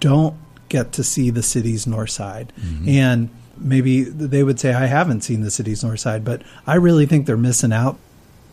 don't 0.00 0.36
get 0.68 0.92
to 0.92 1.04
see 1.04 1.30
the 1.30 1.42
city's 1.42 1.86
north 1.86 2.10
side. 2.10 2.52
Mm-hmm. 2.60 2.88
And 2.88 3.30
maybe 3.56 4.02
they 4.02 4.42
would 4.42 4.60
say 4.60 4.72
I 4.72 4.86
haven't 4.86 5.22
seen 5.22 5.42
the 5.42 5.50
city's 5.50 5.84
north 5.84 6.00
side, 6.00 6.24
but 6.24 6.42
I 6.66 6.74
really 6.74 7.06
think 7.06 7.26
they're 7.26 7.36
missing 7.36 7.72
out. 7.72 7.98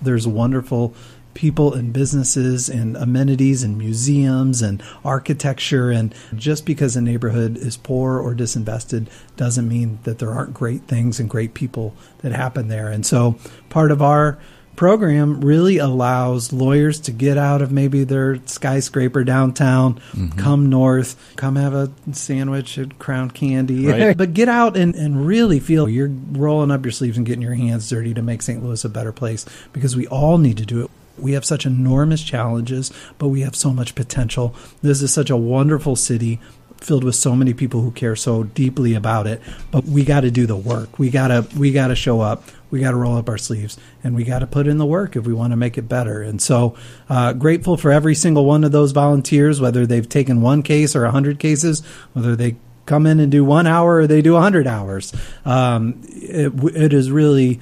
There's 0.02 0.28
wonderful 0.28 0.94
people 1.34 1.74
and 1.74 1.94
businesses 1.94 2.70
and 2.70 2.98
amenities 2.98 3.64
and 3.64 3.78
museums 3.78 4.62
and 4.62 4.84
architecture 5.06 5.92
and 5.92 6.14
just 6.36 6.66
because 6.66 6.96
a 6.96 7.02
neighborhood 7.02 7.56
is 7.56 7.78
poor 7.78 8.20
or 8.20 8.34
disinvested 8.34 9.08
doesn't 9.38 9.68
mean 9.68 10.00
that 10.04 10.20
there 10.20 10.32
aren't 10.32 10.54
great 10.54 10.82
things 10.84 11.20
and 11.20 11.30
great 11.30 11.54
people 11.54 11.96
that 12.20 12.32
happen 12.32 12.68
there. 12.68 12.90
And 12.90 13.06
so 13.06 13.38
part 13.70 13.92
of 13.92 14.02
our 14.02 14.38
program 14.80 15.42
really 15.42 15.78
allows 15.78 16.54
lawyers 16.54 17.02
to 17.02 17.12
get 17.12 17.38
out 17.38 17.62
of 17.62 17.70
maybe 17.70 18.06
their 18.06 18.40
skyscraper 18.46 19.26
downtown, 19.26 19.96
mm-hmm. 20.14 20.30
come 20.40 20.70
north, 20.70 21.34
come 21.36 21.58
have 21.58 21.74
a 21.74 21.92
sandwich 22.14 22.78
at 22.78 22.98
Crown 22.98 23.30
Candy, 23.30 23.88
right. 23.88 24.18
but 24.18 24.34
get 24.34 24.48
out 24.48 24.78
and, 24.78 24.96
and 24.96 25.28
really 25.28 25.60
feel 25.60 25.90
you're 25.90 26.08
rolling 26.32 26.72
up 26.72 26.86
your 26.86 26.94
sleeves 26.94 27.18
and 27.18 27.26
getting 27.26 27.42
your 27.42 27.56
hands 27.56 27.90
dirty 27.90 28.14
to 28.14 28.22
make 28.22 28.42
St. 28.42 28.64
Louis 28.64 28.86
a 28.86 28.88
better 28.88 29.12
place 29.12 29.46
because 29.74 29.98
we 29.98 30.08
all 30.08 30.38
need 30.38 30.56
to 30.56 30.66
do 30.66 30.86
it. 30.86 30.92
We 31.18 31.34
have 31.34 31.44
such 31.44 31.66
enormous 31.66 32.24
challenges, 32.24 32.90
but 33.18 33.28
we 33.28 33.42
have 33.42 33.58
so 33.58 33.74
much 33.74 33.96
potential. 33.96 34.56
This 34.82 35.02
is 35.02 35.14
such 35.14 35.30
a 35.30 35.36
wonderful 35.36 35.98
city 35.98 36.40
filled 36.78 37.04
with 37.04 37.16
so 37.16 37.36
many 37.36 37.54
people 37.54 37.82
who 37.82 37.92
care 37.92 38.16
so 38.16 38.44
deeply 38.44 38.94
about 38.94 39.28
it 39.28 39.42
but 39.70 39.84
we 39.84 40.06
got 40.06 40.22
to 40.22 40.32
do 40.32 40.46
the 40.46 40.56
work 40.56 40.98
we 40.98 41.10
got 41.10 41.28
to 41.28 41.46
we 41.58 41.74
got 41.74 41.88
to 41.90 41.96
show 41.96 42.22
up 42.22 42.44
we 42.72 42.80
got 42.80 42.92
to 42.92 42.98
roll 42.98 43.18
up 43.18 43.30
our 43.30 43.38
sleeves 43.38 43.78
and 44.04 44.16
we 44.16 44.24
got 44.24 44.40
to 44.40 44.48
put 44.48 44.68
in 44.68 44.78
the 44.78 44.86
work 44.86 45.16
if 45.16 45.26
we 45.26 45.34
want 45.34 45.52
to 45.52 45.58
make 45.58 45.78
it 45.78 45.84
better. 45.84 46.22
And 46.22 46.42
so, 46.42 46.76
uh, 47.10 47.34
grateful 47.34 47.78
for 47.78 47.92
every 47.92 48.16
single 48.16 48.46
one 48.46 48.64
of 48.64 48.72
those 48.72 48.92
volunteers, 48.92 49.60
whether 49.60 49.86
they've 49.86 50.08
taken 50.08 50.42
one 50.42 50.64
case 50.64 50.96
or 50.96 51.06
a 51.06 51.12
hundred 51.12 51.40
cases, 51.40 51.82
whether 52.14 52.36
they 52.36 52.58
come 52.86 53.06
in 53.06 53.20
and 53.20 53.32
do 53.32 53.46
one 53.46 53.68
hour 53.68 53.98
or 53.98 54.08
they 54.08 54.22
do 54.22 54.36
a 54.36 54.42
hundred 54.42 54.68
hours. 54.68 55.14
Um, 55.46 56.02
it, 56.08 56.52
it 56.76 56.94
is 56.94 57.12
really 57.12 57.60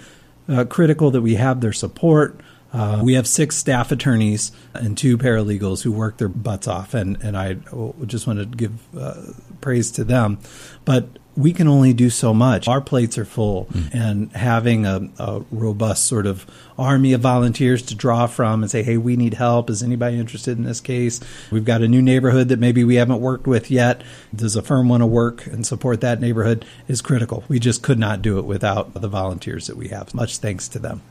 uh, 0.48 0.66
critical 0.66 1.12
that 1.12 1.22
we 1.22 1.36
have 1.36 1.62
their 1.62 1.74
support. 1.74 2.40
Uh, 2.72 3.02
we 3.04 3.14
have 3.14 3.28
six 3.28 3.56
staff 3.56 3.92
attorneys 3.92 4.52
and 4.74 4.98
two 4.98 5.18
paralegals 5.18 5.84
who 5.84 5.92
work 5.92 6.18
their 6.18 6.28
butts 6.28 6.68
off, 6.68 6.94
and, 6.94 7.18
and 7.24 7.38
I 7.38 7.58
just 8.06 8.28
want 8.28 8.40
to 8.40 8.46
give 8.46 8.74
uh, 8.96 9.34
praise 9.62 9.92
to 9.92 10.04
them. 10.04 10.40
But 10.86 11.08
we 11.38 11.54
can 11.54 11.68
only 11.68 11.94
do 11.94 12.10
so 12.10 12.34
much. 12.34 12.68
Our 12.68 12.82
plates 12.82 13.18
are 13.18 13.24
full, 13.26 13.66
mm. 13.66 13.94
and 13.94 14.32
having 14.34 14.86
a, 14.86 15.08
a, 15.20 15.44
robust 15.52 16.08
sort 16.08 16.26
of 16.26 16.48
army 16.80 17.14
of 17.14 17.22
volunteers 17.22 17.84
to 17.84 17.96
draw 17.96 18.26
from 18.26 18.64
and 18.64 18.72
say, 18.72 18.82
hey, 18.82 18.98
we 18.98 19.16
need 19.16 19.36
help. 19.36 19.70
Is 19.70 19.84
anybody 19.84 20.20
interested 20.20 20.58
in 20.58 20.64
this 20.64 20.82
case? 20.82 21.20
We've 21.52 21.64
got 21.64 21.84
a 21.84 21.88
new 21.88 22.02
neighborhood 22.02 22.50
that 22.50 22.60
maybe 22.60 22.84
we 22.84 22.96
haven't 22.96 23.22
worked 23.22 23.46
with 23.46 23.70
yet. 23.70 24.02
Does 24.36 24.56
a 24.56 24.64
firm 24.64 24.90
want 24.90 25.02
to 25.02 25.08
work 25.08 25.46
and 25.46 25.66
support 25.66 26.02
that 26.02 26.20
neighborhood? 26.20 26.66
Is 26.88 27.02
critical. 27.02 27.44
We 27.48 27.60
just 27.60 27.84
could 27.84 28.00
not 28.00 28.24
do 28.24 28.40
it 28.40 28.46
without 28.46 28.94
the 28.96 29.08
volunteers 29.08 29.68
that 29.68 29.78
we 29.78 29.90
have. 29.90 30.14
Much 30.16 30.38
thanks 30.38 30.68
to 30.70 30.80
them. 30.80 31.04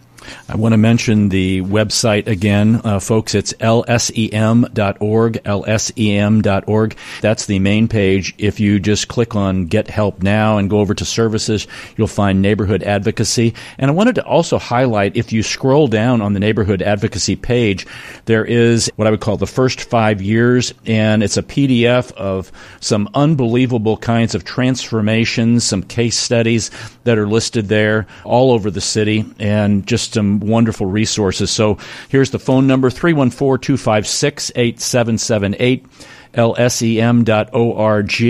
I 0.49 0.57
want 0.57 0.73
to 0.73 0.79
mention 0.79 1.29
the 1.29 1.63
website 1.63 2.27
again, 2.27 2.81
uh, 2.85 3.01
folks. 3.01 3.35
It's 3.35 3.53
lsem.org, 3.55 5.33
lsem.org. 5.45 6.97
That's 7.21 7.47
the 7.47 7.59
main 7.59 7.89
page. 7.89 8.35
If 8.39 8.61
you 8.61 8.79
just 8.79 9.09
click 9.09 9.35
on 9.35 9.67
Get 9.67 9.89
Help 9.89 10.23
Now 10.23 10.59
and 10.59 10.71
go 10.71 10.81
over 10.81 10.95
to 10.95 11.05
services, 11.05 11.67
you'll 11.97 12.07
find 12.07 12.43
neighborhood 12.43 12.83
advocacy. 12.83 13.55
And 13.79 13.91
I 13.91 13.95
wanted 13.95 14.15
to 14.17 14.25
also 14.25 14.59
highlight 14.59 15.17
if 15.17 15.33
you 15.33 15.43
scroll 15.43 15.89
down 15.89 16.21
on 16.23 16.33
the 16.33 16.41
neighborhood 16.41 16.83
advocacy 16.83 17.37
page, 17.37 17.87
there 18.27 18.45
is 18.45 18.91
what 18.97 19.07
I 19.07 19.11
would 19.11 19.21
call 19.21 19.37
the 19.37 19.47
first 19.47 19.83
five 19.83 20.23
years, 20.23 20.73
and 20.87 21.23
it's 21.23 21.37
a 21.37 21.43
PDF 21.43 22.13
of 22.13 22.53
some 22.81 23.09
unbelievable 23.15 23.97
kinds 23.97 24.35
of 24.35 24.45
transformations, 24.45 25.65
some 25.65 25.83
case 25.83 26.17
studies 26.17 26.71
that 27.05 27.19
are 27.19 27.27
listed 27.27 27.69
there 27.69 28.07
all 28.25 28.53
over 28.53 28.71
the 28.71 28.81
city, 28.81 29.25
and 29.39 29.87
just 29.87 30.06
some 30.15 30.41
wonderful 30.41 30.87
resources. 30.87 31.51
So 31.51 31.79
here's 32.09 32.31
the 32.31 32.39
phone 32.39 32.67
number 32.67 32.91
314 32.91 33.61
256 33.61 34.53
8778, 34.55 35.87
lsem.org. 36.35 38.23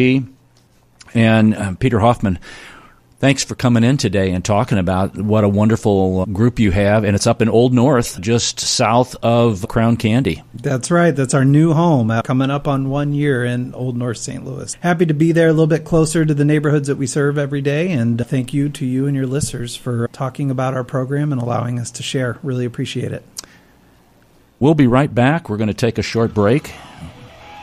And 1.14 1.54
uh, 1.54 1.74
Peter 1.76 2.00
Hoffman, 2.00 2.38
Thanks 3.18 3.42
for 3.42 3.54
coming 3.54 3.82
in 3.82 3.96
today 3.96 4.30
and 4.32 4.44
talking 4.44 4.76
about 4.76 5.16
what 5.16 5.42
a 5.42 5.48
wonderful 5.48 6.26
group 6.26 6.58
you 6.58 6.70
have. 6.70 7.02
And 7.02 7.16
it's 7.16 7.26
up 7.26 7.40
in 7.40 7.48
Old 7.48 7.72
North, 7.72 8.20
just 8.20 8.60
south 8.60 9.16
of 9.22 9.66
Crown 9.68 9.96
Candy. 9.96 10.42
That's 10.52 10.90
right. 10.90 11.12
That's 11.16 11.32
our 11.32 11.44
new 11.44 11.72
home 11.72 12.10
uh, 12.10 12.20
coming 12.20 12.50
up 12.50 12.68
on 12.68 12.90
one 12.90 13.14
year 13.14 13.42
in 13.42 13.74
Old 13.74 13.96
North 13.96 14.18
St. 14.18 14.44
Louis. 14.44 14.74
Happy 14.80 15.06
to 15.06 15.14
be 15.14 15.32
there 15.32 15.48
a 15.48 15.52
little 15.52 15.66
bit 15.66 15.86
closer 15.86 16.26
to 16.26 16.34
the 16.34 16.44
neighborhoods 16.44 16.88
that 16.88 16.96
we 16.96 17.06
serve 17.06 17.38
every 17.38 17.62
day. 17.62 17.90
And 17.90 18.24
thank 18.26 18.52
you 18.52 18.68
to 18.68 18.84
you 18.84 19.06
and 19.06 19.16
your 19.16 19.26
listeners 19.26 19.74
for 19.74 20.08
talking 20.08 20.50
about 20.50 20.74
our 20.74 20.84
program 20.84 21.32
and 21.32 21.40
allowing 21.40 21.78
us 21.78 21.90
to 21.92 22.02
share. 22.02 22.38
Really 22.42 22.66
appreciate 22.66 23.12
it. 23.12 23.24
We'll 24.60 24.74
be 24.74 24.86
right 24.86 25.14
back. 25.14 25.48
We're 25.48 25.56
going 25.56 25.68
to 25.68 25.74
take 25.74 25.96
a 25.96 26.02
short 26.02 26.34
break. 26.34 26.74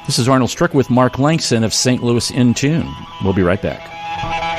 This 0.07 0.17
is 0.17 0.27
Arnold 0.27 0.49
Strick 0.49 0.73
with 0.73 0.89
Mark 0.89 1.19
Langston 1.19 1.63
of 1.63 1.75
St. 1.75 2.01
Louis 2.03 2.31
in 2.31 2.55
Tune. 2.55 2.91
We'll 3.23 3.33
be 3.33 3.43
right 3.43 3.61
back. 3.61 4.52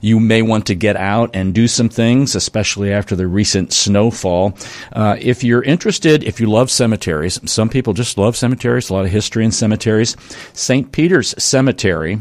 you 0.00 0.20
may 0.20 0.42
want 0.42 0.66
to 0.66 0.74
get 0.74 0.96
out 0.96 1.30
and 1.34 1.54
do 1.54 1.66
some 1.66 1.88
things, 1.88 2.34
especially 2.34 2.92
after 2.92 3.16
the 3.16 3.26
recent 3.26 3.72
snowfall. 3.72 4.56
Uh, 4.92 5.16
if 5.18 5.42
you're 5.42 5.62
interested, 5.62 6.22
if 6.24 6.40
you 6.40 6.46
love 6.46 6.70
cemeteries, 6.70 7.40
some 7.50 7.68
people 7.68 7.92
just 7.92 8.18
love 8.18 8.36
cemeteries, 8.36 8.90
a 8.90 8.92
lot 8.92 9.04
of 9.06 9.10
history 9.10 9.44
in 9.44 9.50
cemeteries. 9.50 10.16
St. 10.52 10.92
Peter's 10.92 11.34
Cemetery 11.42 12.20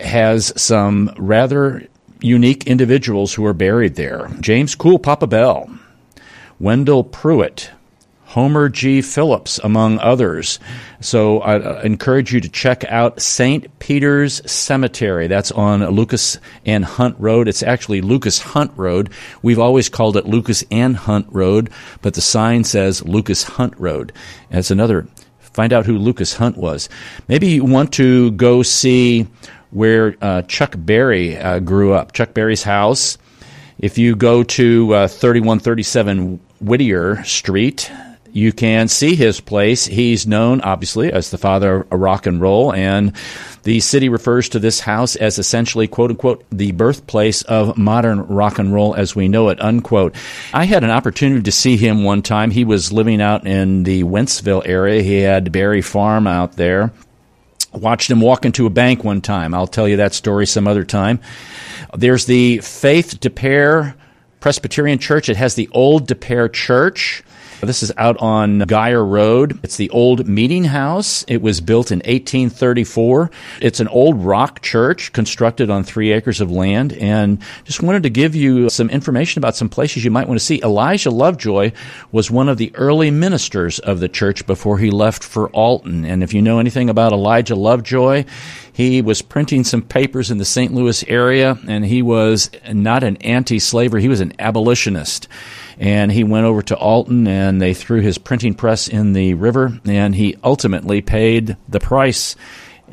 has 0.00 0.52
some 0.60 1.14
rather 1.16 1.86
unique 2.20 2.66
individuals 2.66 3.34
who 3.34 3.44
are 3.46 3.54
buried 3.54 3.94
there. 3.94 4.28
James 4.40 4.74
Cool 4.74 4.98
Papa 4.98 5.26
Bell, 5.26 5.70
Wendell 6.58 7.04
Pruitt, 7.04 7.70
Homer 8.34 8.68
G. 8.68 9.00
Phillips, 9.00 9.60
among 9.62 10.00
others. 10.00 10.58
So 10.98 11.40
I 11.40 11.84
encourage 11.84 12.32
you 12.32 12.40
to 12.40 12.48
check 12.48 12.82
out 12.86 13.20
St. 13.22 13.78
Peter's 13.78 14.42
Cemetery. 14.50 15.28
That's 15.28 15.52
on 15.52 15.86
Lucas 15.90 16.38
and 16.66 16.84
Hunt 16.84 17.14
Road. 17.20 17.46
It's 17.46 17.62
actually 17.62 18.00
Lucas 18.00 18.40
Hunt 18.40 18.72
Road. 18.74 19.10
We've 19.42 19.60
always 19.60 19.88
called 19.88 20.16
it 20.16 20.26
Lucas 20.26 20.64
and 20.72 20.96
Hunt 20.96 21.28
Road, 21.30 21.70
but 22.02 22.14
the 22.14 22.20
sign 22.20 22.64
says 22.64 23.04
Lucas 23.04 23.44
Hunt 23.44 23.74
Road. 23.78 24.12
That's 24.50 24.72
another. 24.72 25.06
Find 25.38 25.72
out 25.72 25.86
who 25.86 25.96
Lucas 25.96 26.34
Hunt 26.34 26.56
was. 26.56 26.88
Maybe 27.28 27.46
you 27.46 27.64
want 27.64 27.92
to 27.92 28.32
go 28.32 28.64
see 28.64 29.28
where 29.70 30.16
uh, 30.20 30.42
Chuck 30.42 30.74
Berry 30.76 31.38
uh, 31.38 31.60
grew 31.60 31.92
up. 31.92 32.10
Chuck 32.10 32.34
Berry's 32.34 32.64
house. 32.64 33.16
If 33.78 33.96
you 33.96 34.16
go 34.16 34.42
to 34.42 34.92
uh, 34.92 35.06
3137 35.06 36.40
Whittier 36.60 37.22
Street, 37.22 37.92
you 38.34 38.52
can 38.52 38.88
see 38.88 39.14
his 39.14 39.40
place. 39.40 39.86
He's 39.86 40.26
known, 40.26 40.60
obviously, 40.60 41.12
as 41.12 41.30
the 41.30 41.38
father 41.38 41.86
of 41.88 42.00
rock 42.00 42.26
and 42.26 42.40
roll, 42.40 42.74
and 42.74 43.12
the 43.62 43.78
city 43.78 44.08
refers 44.08 44.48
to 44.50 44.58
this 44.58 44.80
house 44.80 45.14
as 45.14 45.38
essentially, 45.38 45.86
quote 45.86 46.10
unquote, 46.10 46.44
the 46.50 46.72
birthplace 46.72 47.42
of 47.42 47.78
modern 47.78 48.26
rock 48.26 48.58
and 48.58 48.74
roll 48.74 48.92
as 48.92 49.14
we 49.14 49.28
know 49.28 49.50
it, 49.50 49.60
unquote. 49.62 50.16
I 50.52 50.64
had 50.64 50.82
an 50.82 50.90
opportunity 50.90 51.42
to 51.42 51.52
see 51.52 51.76
him 51.76 52.02
one 52.02 52.22
time. 52.22 52.50
He 52.50 52.64
was 52.64 52.92
living 52.92 53.22
out 53.22 53.46
in 53.46 53.84
the 53.84 54.02
Wentzville 54.02 54.66
area. 54.66 55.00
He 55.00 55.20
had 55.20 55.52
Berry 55.52 55.80
Farm 55.80 56.26
out 56.26 56.54
there. 56.56 56.92
Watched 57.72 58.10
him 58.10 58.20
walk 58.20 58.44
into 58.44 58.66
a 58.66 58.70
bank 58.70 59.04
one 59.04 59.20
time. 59.20 59.54
I'll 59.54 59.68
tell 59.68 59.88
you 59.88 59.98
that 59.98 60.12
story 60.12 60.46
some 60.46 60.66
other 60.66 60.84
time. 60.84 61.20
There's 61.96 62.26
the 62.26 62.58
Faith 62.58 63.20
Des 63.20 63.30
Peres 63.30 63.94
Presbyterian 64.40 64.98
Church. 64.98 65.28
It 65.28 65.36
has 65.36 65.54
the 65.54 65.68
old 65.70 66.08
Des 66.08 66.16
Peres 66.16 66.50
Church. 66.52 67.22
This 67.64 67.82
is 67.82 67.92
out 67.96 68.16
on 68.18 68.60
Geyer 68.60 69.04
Road. 69.04 69.58
It's 69.62 69.76
the 69.76 69.90
old 69.90 70.28
meeting 70.28 70.64
house. 70.64 71.24
It 71.28 71.40
was 71.40 71.60
built 71.60 71.90
in 71.90 71.98
1834. 71.98 73.30
It's 73.60 73.80
an 73.80 73.88
old 73.88 74.22
rock 74.22 74.60
church 74.60 75.12
constructed 75.12 75.70
on 75.70 75.84
three 75.84 76.12
acres 76.12 76.40
of 76.40 76.50
land. 76.50 76.92
And 76.92 77.40
just 77.64 77.82
wanted 77.82 78.02
to 78.02 78.10
give 78.10 78.34
you 78.34 78.68
some 78.68 78.90
information 78.90 79.40
about 79.40 79.56
some 79.56 79.68
places 79.68 80.04
you 80.04 80.10
might 80.10 80.28
want 80.28 80.38
to 80.38 80.44
see. 80.44 80.60
Elijah 80.62 81.10
Lovejoy 81.10 81.72
was 82.12 82.30
one 82.30 82.48
of 82.48 82.58
the 82.58 82.70
early 82.74 83.10
ministers 83.10 83.78
of 83.78 84.00
the 84.00 84.08
church 84.08 84.46
before 84.46 84.78
he 84.78 84.90
left 84.90 85.24
for 85.24 85.48
Alton. 85.50 86.04
And 86.04 86.22
if 86.22 86.34
you 86.34 86.42
know 86.42 86.58
anything 86.58 86.90
about 86.90 87.12
Elijah 87.12 87.56
Lovejoy, 87.56 88.24
he 88.72 89.02
was 89.02 89.22
printing 89.22 89.64
some 89.64 89.82
papers 89.82 90.30
in 90.30 90.38
the 90.38 90.44
St. 90.44 90.74
Louis 90.74 91.04
area, 91.06 91.56
and 91.68 91.84
he 91.84 92.02
was 92.02 92.50
not 92.72 93.04
an 93.04 93.16
anti 93.18 93.60
slaver, 93.60 93.98
he 93.98 94.08
was 94.08 94.20
an 94.20 94.32
abolitionist 94.40 95.28
and 95.78 96.12
he 96.12 96.24
went 96.24 96.46
over 96.46 96.62
to 96.62 96.76
Alton 96.76 97.26
and 97.26 97.60
they 97.60 97.74
threw 97.74 98.00
his 98.00 98.18
printing 98.18 98.54
press 98.54 98.88
in 98.88 99.12
the 99.12 99.34
river 99.34 99.78
and 99.84 100.14
he 100.14 100.36
ultimately 100.42 101.00
paid 101.00 101.56
the 101.68 101.80
price 101.80 102.36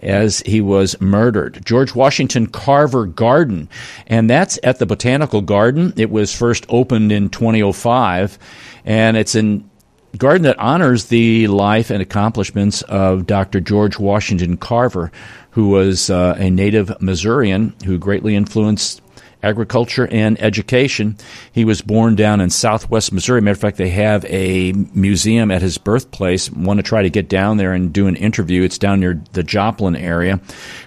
as 0.01 0.41
he 0.45 0.61
was 0.61 0.99
murdered. 0.99 1.61
George 1.65 1.93
Washington 1.93 2.47
Carver 2.47 3.05
Garden, 3.05 3.69
and 4.07 4.29
that's 4.29 4.57
at 4.63 4.79
the 4.79 4.85
Botanical 4.85 5.41
Garden. 5.41 5.93
It 5.97 6.09
was 6.09 6.35
first 6.35 6.65
opened 6.69 7.11
in 7.11 7.29
2005, 7.29 8.39
and 8.85 9.17
it's 9.17 9.35
a 9.35 9.61
garden 10.17 10.43
that 10.43 10.59
honors 10.59 11.05
the 11.05 11.47
life 11.47 11.89
and 11.89 12.01
accomplishments 12.01 12.81
of 12.83 13.27
Dr. 13.27 13.59
George 13.59 13.99
Washington 13.99 14.57
Carver, 14.57 15.11
who 15.51 15.69
was 15.69 16.09
uh, 16.09 16.35
a 16.37 16.49
native 16.49 17.01
Missourian 17.01 17.73
who 17.85 17.97
greatly 17.97 18.35
influenced 18.35 19.01
agriculture 19.43 20.07
and 20.07 20.41
education. 20.41 21.17
He 21.51 21.65
was 21.65 21.81
born 21.81 22.15
down 22.15 22.41
in 22.41 22.49
southwest 22.49 23.11
Missouri. 23.11 23.41
Matter 23.41 23.53
of 23.53 23.59
fact, 23.59 23.77
they 23.77 23.89
have 23.89 24.25
a 24.25 24.73
museum 24.93 25.51
at 25.51 25.61
his 25.61 25.77
birthplace. 25.77 26.51
Want 26.51 26.77
to 26.79 26.83
try 26.83 27.01
to 27.01 27.09
get 27.09 27.29
down 27.29 27.57
there 27.57 27.73
and 27.73 27.91
do 27.93 28.07
an 28.07 28.15
interview. 28.15 28.63
It's 28.63 28.77
down 28.77 28.99
near 28.99 29.21
the 29.33 29.43
Joplin 29.43 29.95
area. 29.95 30.39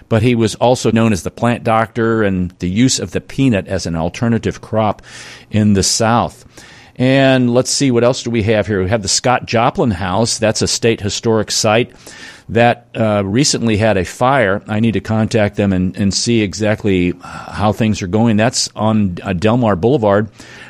But 0.09 0.21
he 0.21 0.35
was 0.35 0.55
also 0.55 0.91
known 0.91 1.13
as 1.13 1.23
the 1.23 1.31
plant 1.31 1.63
doctor 1.63 2.23
and 2.23 2.51
the 2.59 2.69
use 2.69 2.99
of 2.99 3.11
the 3.11 3.21
peanut 3.21 3.67
as 3.67 3.85
an 3.85 3.95
alternative 3.95 4.61
crop 4.61 5.01
in 5.51 5.73
the 5.73 5.83
South. 5.83 6.45
And 6.97 7.53
let's 7.53 7.71
see, 7.71 7.91
what 7.91 8.05
else 8.05 8.23
do 8.23 8.29
we 8.29 8.43
have 8.43 8.67
here? 8.67 8.81
We 8.81 8.89
have 8.89 9.01
the 9.01 9.09
Scott 9.09 9.45
Joplin 9.45 9.91
House. 9.91 10.37
That's 10.37 10.61
a 10.61 10.67
state 10.67 11.01
historic 11.01 11.51
site 11.51 11.91
that 12.49 12.87
uh, 12.95 13.23
recently 13.25 13.77
had 13.77 13.97
a 13.97 14.05
fire. 14.05 14.61
I 14.67 14.79
need 14.79 14.93
to 14.93 15.01
contact 15.01 15.55
them 15.55 15.73
and, 15.73 15.95
and 15.97 16.13
see 16.13 16.41
exactly 16.41 17.13
how 17.21 17.71
things 17.71 18.01
are 18.01 18.07
going. 18.07 18.37
That's 18.37 18.69
on 18.75 19.17
uh, 19.23 19.33
Delmar 19.33 19.75
Boulevard, 19.75 20.29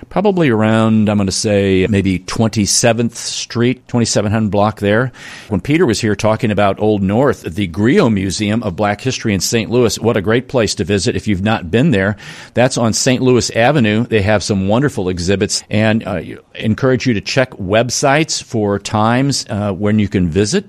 probably 0.09 0.49
around, 0.49 1.09
I'm 1.09 1.17
going 1.17 1.27
to 1.27 1.33
say, 1.33 1.85
maybe 1.89 2.19
27th 2.19 3.15
Street, 3.15 3.87
2700 3.89 4.49
block 4.49 4.79
there. 4.79 5.11
When 5.49 5.59
Peter 5.59 5.85
was 5.85 5.99
here 5.99 6.15
talking 6.15 6.51
about 6.51 6.79
Old 6.79 7.03
North, 7.03 7.41
the 7.41 7.67
Griot 7.67 8.13
Museum 8.13 8.63
of 8.63 8.77
Black 8.77 9.01
History 9.01 9.33
in 9.33 9.41
St. 9.41 9.69
Louis, 9.69 9.99
what 9.99 10.15
a 10.15 10.21
great 10.21 10.47
place 10.47 10.75
to 10.75 10.85
visit 10.85 11.17
if 11.17 11.27
you've 11.27 11.43
not 11.43 11.69
been 11.69 11.91
there. 11.91 12.15
That's 12.53 12.77
on 12.77 12.93
St. 12.93 13.21
Louis 13.21 13.49
Avenue. 13.51 14.05
They 14.05 14.21
have 14.21 14.43
some 14.43 14.69
wonderful 14.69 15.09
exhibits 15.09 15.63
and 15.69 16.07
uh, 16.07 16.21
encourage 16.53 17.05
you 17.05 17.15
to 17.15 17.21
check 17.21 17.51
websites 17.51 18.41
for 18.41 18.79
times 18.79 19.45
uh, 19.49 19.73
when 19.73 19.99
you 19.99 20.07
can 20.07 20.29
visit. 20.29 20.65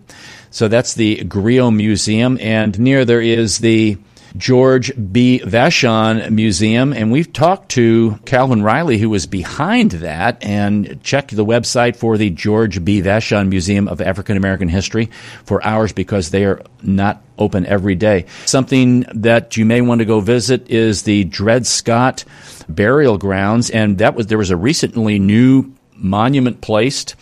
So 0.56 0.68
that's 0.68 0.94
the 0.94 1.18
Griot 1.18 1.76
Museum, 1.76 2.38
and 2.40 2.78
near 2.80 3.04
there 3.04 3.20
is 3.20 3.58
the 3.58 3.98
George 4.38 4.90
B. 5.12 5.38
Vashon 5.44 6.30
Museum, 6.30 6.94
and 6.94 7.12
we've 7.12 7.30
talked 7.30 7.72
to 7.72 8.18
Calvin 8.24 8.62
Riley, 8.62 8.96
who 8.96 9.10
was 9.10 9.26
behind 9.26 9.90
that, 9.90 10.42
and 10.42 10.98
checked 11.02 11.36
the 11.36 11.44
website 11.44 11.94
for 11.94 12.16
the 12.16 12.30
George 12.30 12.82
B. 12.82 13.02
Vashon 13.02 13.50
Museum 13.50 13.86
of 13.86 14.00
African 14.00 14.38
American 14.38 14.70
History 14.70 15.10
for 15.44 15.62
hours 15.62 15.92
because 15.92 16.30
they 16.30 16.46
are 16.46 16.62
not 16.82 17.22
open 17.36 17.66
every 17.66 17.94
day. 17.94 18.24
Something 18.46 19.04
that 19.14 19.58
you 19.58 19.66
may 19.66 19.82
want 19.82 19.98
to 19.98 20.06
go 20.06 20.20
visit 20.20 20.70
is 20.70 21.02
the 21.02 21.24
Dred 21.24 21.66
Scott 21.66 22.24
Burial 22.66 23.18
Grounds, 23.18 23.68
and 23.68 23.98
that 23.98 24.14
was 24.14 24.28
there 24.28 24.38
was 24.38 24.48
a 24.50 24.56
recently 24.56 25.18
new 25.18 25.70
monument 25.98 26.62
placed 26.62 27.14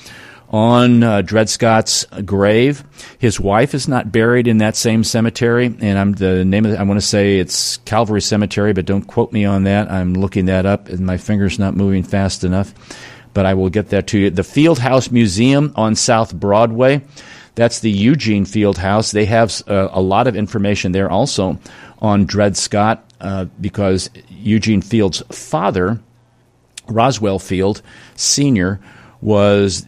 on 0.55 1.02
uh, 1.02 1.20
Dred 1.20 1.48
Scott's 1.48 2.05
grave. 2.24 2.84
His 3.18 3.40
wife 3.40 3.74
is 3.74 3.88
not 3.88 4.12
buried 4.12 4.46
in 4.46 4.59
that 4.59 4.76
same 4.76 5.02
cemetery, 5.02 5.66
and 5.66 5.98
I'm 5.98 6.12
the 6.12 6.44
name 6.44 6.64
of 6.64 6.78
I 6.78 6.84
want 6.84 7.00
to 7.00 7.05
say 7.05 7.40
it's 7.40 7.78
Calvary 7.78 8.22
Cemetery, 8.22 8.72
but 8.72 8.86
don't 8.86 9.02
quote 9.02 9.32
me 9.32 9.44
on 9.44 9.64
that. 9.64 9.90
I'm 9.90 10.14
looking 10.14 10.44
that 10.44 10.64
up, 10.64 10.88
and 10.88 11.00
my 11.00 11.16
finger's 11.16 11.59
not 11.59 11.74
moving 11.74 12.05
fast 12.05 12.44
enough. 12.44 12.72
But 13.32 13.46
I 13.46 13.55
will 13.55 13.68
get 13.68 13.88
that 13.88 14.07
to 14.09 14.18
you. 14.20 14.30
The 14.30 14.44
Field 14.44 14.78
House 14.78 15.11
Museum 15.11 15.72
on 15.74 15.96
South 15.96 16.32
Broadway. 16.32 17.02
That's 17.57 17.80
the 17.80 17.90
Eugene 17.90 18.44
Field 18.44 18.78
House. 18.78 19.11
They 19.11 19.24
have 19.24 19.61
uh, 19.66 19.88
a 19.90 20.00
lot 20.00 20.28
of 20.28 20.36
information 20.36 20.92
there 20.92 21.11
also 21.11 21.59
on 21.98 22.26
Dred 22.26 22.57
Scott 22.57 23.12
uh, 23.20 23.46
because 23.61 24.09
Eugene 24.28 24.82
Field's 24.82 25.20
father, 25.32 26.00
Roswell 26.86 27.40
Field 27.40 27.82
Sr., 28.14 28.78
was 29.20 29.86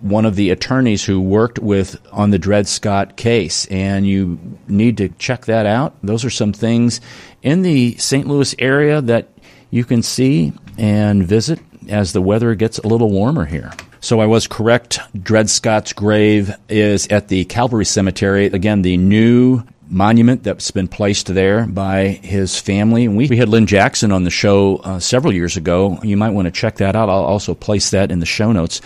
one 0.00 0.24
of 0.24 0.36
the 0.36 0.50
attorneys 0.50 1.04
who 1.04 1.20
worked 1.20 1.58
with 1.58 2.00
on 2.12 2.30
the 2.30 2.38
Dred 2.38 2.68
Scott 2.68 3.16
case, 3.16 3.66
and 3.66 4.06
you 4.06 4.38
need 4.68 4.96
to 4.98 5.08
check 5.08 5.46
that 5.46 5.66
out. 5.66 5.94
Those 6.02 6.24
are 6.24 6.30
some 6.30 6.52
things 6.52 7.00
in 7.42 7.62
the 7.62 7.96
St. 7.96 8.26
Louis 8.26 8.54
area 8.58 9.00
that 9.02 9.28
you 9.70 9.84
can 9.84 10.02
see 10.02 10.52
and 10.78 11.26
visit 11.26 11.58
as 11.88 12.12
the 12.12 12.22
weather 12.22 12.54
gets 12.54 12.78
a 12.78 12.86
little 12.86 13.10
warmer 13.10 13.44
here. 13.44 13.72
So 14.00 14.20
I 14.20 14.26
was 14.26 14.46
correct. 14.46 15.00
Dred 15.20 15.50
Scott's 15.50 15.92
grave 15.92 16.54
is 16.68 17.08
at 17.08 17.28
the 17.28 17.44
Calvary 17.46 17.84
Cemetery. 17.84 18.46
Again, 18.46 18.82
the 18.82 18.96
new 18.96 19.64
monument 19.88 20.42
that's 20.42 20.70
been 20.70 20.88
placed 20.88 21.32
there 21.32 21.66
by 21.66 22.08
his 22.08 22.58
family. 22.58 23.04
And 23.04 23.16
we, 23.16 23.28
we 23.28 23.36
had 23.36 23.48
Lynne 23.48 23.66
Jackson 23.66 24.12
on 24.12 24.24
the 24.24 24.30
show 24.30 24.76
uh, 24.78 24.98
several 24.98 25.32
years 25.32 25.56
ago. 25.56 25.98
You 26.02 26.16
might 26.16 26.30
want 26.30 26.46
to 26.46 26.52
check 26.52 26.76
that 26.76 26.96
out. 26.96 27.08
I'll 27.08 27.24
also 27.24 27.54
place 27.54 27.90
that 27.90 28.10
in 28.10 28.20
the 28.20 28.26
show 28.26 28.52
notes 28.52 28.80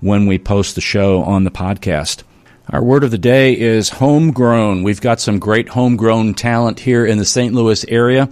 when 0.00 0.26
we 0.26 0.38
post 0.38 0.74
the 0.74 0.80
show 0.80 1.22
on 1.22 1.44
the 1.44 1.50
podcast. 1.50 2.22
Our 2.70 2.82
word 2.82 3.04
of 3.04 3.10
the 3.10 3.18
day 3.18 3.58
is 3.58 3.88
homegrown. 3.88 4.82
We've 4.82 5.00
got 5.00 5.20
some 5.20 5.38
great 5.38 5.68
homegrown 5.68 6.34
talent 6.34 6.80
here 6.80 7.04
in 7.04 7.18
the 7.18 7.24
St. 7.24 7.52
Louis 7.52 7.84
area. 7.88 8.28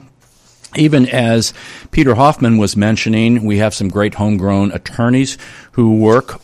Even 0.76 1.08
as 1.08 1.52
Peter 1.90 2.14
Hoffman 2.14 2.56
was 2.56 2.76
mentioning, 2.76 3.44
we 3.44 3.58
have 3.58 3.74
some 3.74 3.88
great 3.88 4.14
homegrown 4.14 4.70
attorneys 4.70 5.36
who 5.72 5.96
work 5.96 6.40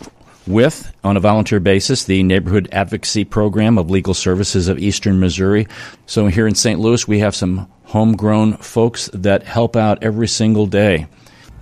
with, 0.46 0.92
on 1.02 1.16
a 1.16 1.20
volunteer 1.20 1.60
basis, 1.60 2.04
the 2.04 2.22
Neighborhood 2.22 2.68
Advocacy 2.72 3.24
Program 3.24 3.78
of 3.78 3.90
Legal 3.90 4.14
Services 4.14 4.68
of 4.68 4.78
Eastern 4.78 5.20
Missouri. 5.20 5.66
So 6.06 6.26
here 6.26 6.46
in 6.46 6.54
St. 6.54 6.80
Louis, 6.80 7.06
we 7.06 7.18
have 7.20 7.34
some 7.34 7.68
homegrown 7.84 8.58
folks 8.58 9.10
that 9.12 9.44
help 9.44 9.76
out 9.76 10.02
every 10.02 10.28
single 10.28 10.66
day. 10.66 11.06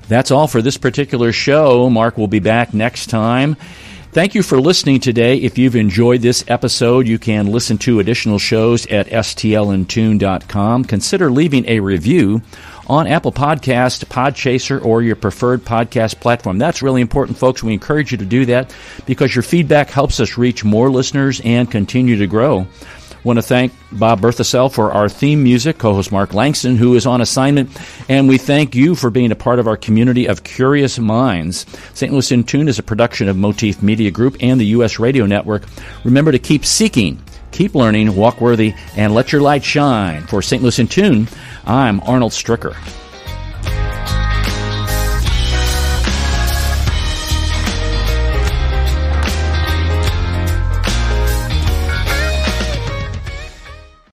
That's 0.08 0.30
all 0.30 0.46
for 0.46 0.60
this 0.60 0.76
particular 0.76 1.32
show. 1.32 1.88
Mark 1.88 2.18
will 2.18 2.28
be 2.28 2.40
back 2.40 2.74
next 2.74 3.08
time. 3.08 3.56
Thank 4.12 4.36
you 4.36 4.44
for 4.44 4.60
listening 4.60 5.00
today. 5.00 5.38
If 5.38 5.58
you've 5.58 5.74
enjoyed 5.74 6.22
this 6.22 6.44
episode, 6.46 7.08
you 7.08 7.18
can 7.18 7.50
listen 7.50 7.78
to 7.78 7.98
additional 7.98 8.38
shows 8.38 8.86
at 8.86 9.08
stlintune.com. 9.08 10.84
Consider 10.84 11.32
leaving 11.32 11.68
a 11.68 11.80
review 11.80 12.40
on 12.86 13.06
Apple 13.06 13.32
Podcast, 13.32 14.04
Podchaser, 14.06 14.84
or 14.84 15.02
your 15.02 15.16
preferred 15.16 15.64
podcast 15.64 16.20
platform. 16.20 16.58
That's 16.58 16.82
really 16.82 17.00
important, 17.00 17.38
folks. 17.38 17.62
We 17.62 17.72
encourage 17.72 18.12
you 18.12 18.18
to 18.18 18.24
do 18.24 18.46
that 18.46 18.74
because 19.06 19.34
your 19.34 19.42
feedback 19.42 19.90
helps 19.90 20.20
us 20.20 20.38
reach 20.38 20.64
more 20.64 20.90
listeners 20.90 21.40
and 21.44 21.70
continue 21.70 22.16
to 22.18 22.26
grow. 22.26 22.66
Want 23.24 23.38
to 23.38 23.42
thank 23.42 23.72
Bob 23.90 24.20
Berthasell 24.20 24.70
for 24.70 24.92
our 24.92 25.08
theme 25.08 25.42
music, 25.42 25.78
co-host 25.78 26.12
Mark 26.12 26.34
Langston, 26.34 26.76
who 26.76 26.94
is 26.94 27.06
on 27.06 27.22
assignment, 27.22 27.70
and 28.06 28.28
we 28.28 28.36
thank 28.36 28.74
you 28.74 28.94
for 28.94 29.08
being 29.08 29.32
a 29.32 29.36
part 29.36 29.58
of 29.58 29.66
our 29.66 29.78
community 29.78 30.26
of 30.26 30.44
curious 30.44 30.98
minds. 30.98 31.64
St. 31.94 32.12
Louis 32.12 32.32
in 32.32 32.44
Tune 32.44 32.68
is 32.68 32.78
a 32.78 32.82
production 32.82 33.30
of 33.30 33.36
Motif 33.38 33.82
Media 33.82 34.10
Group 34.10 34.36
and 34.40 34.60
the 34.60 34.66
U.S. 34.66 34.98
Radio 34.98 35.24
Network. 35.24 35.64
Remember 36.04 36.32
to 36.32 36.38
keep 36.38 36.66
seeking, 36.66 37.18
keep 37.50 37.74
learning, 37.74 38.14
walk 38.14 38.42
worthy, 38.42 38.74
and 38.94 39.14
let 39.14 39.32
your 39.32 39.40
light 39.40 39.64
shine. 39.64 40.26
For 40.26 40.42
St. 40.42 40.62
Louis 40.62 40.78
in 40.78 40.88
Tune, 40.88 41.26
I'm 41.66 42.00
Arnold 42.00 42.32
Stricker. 42.32 42.74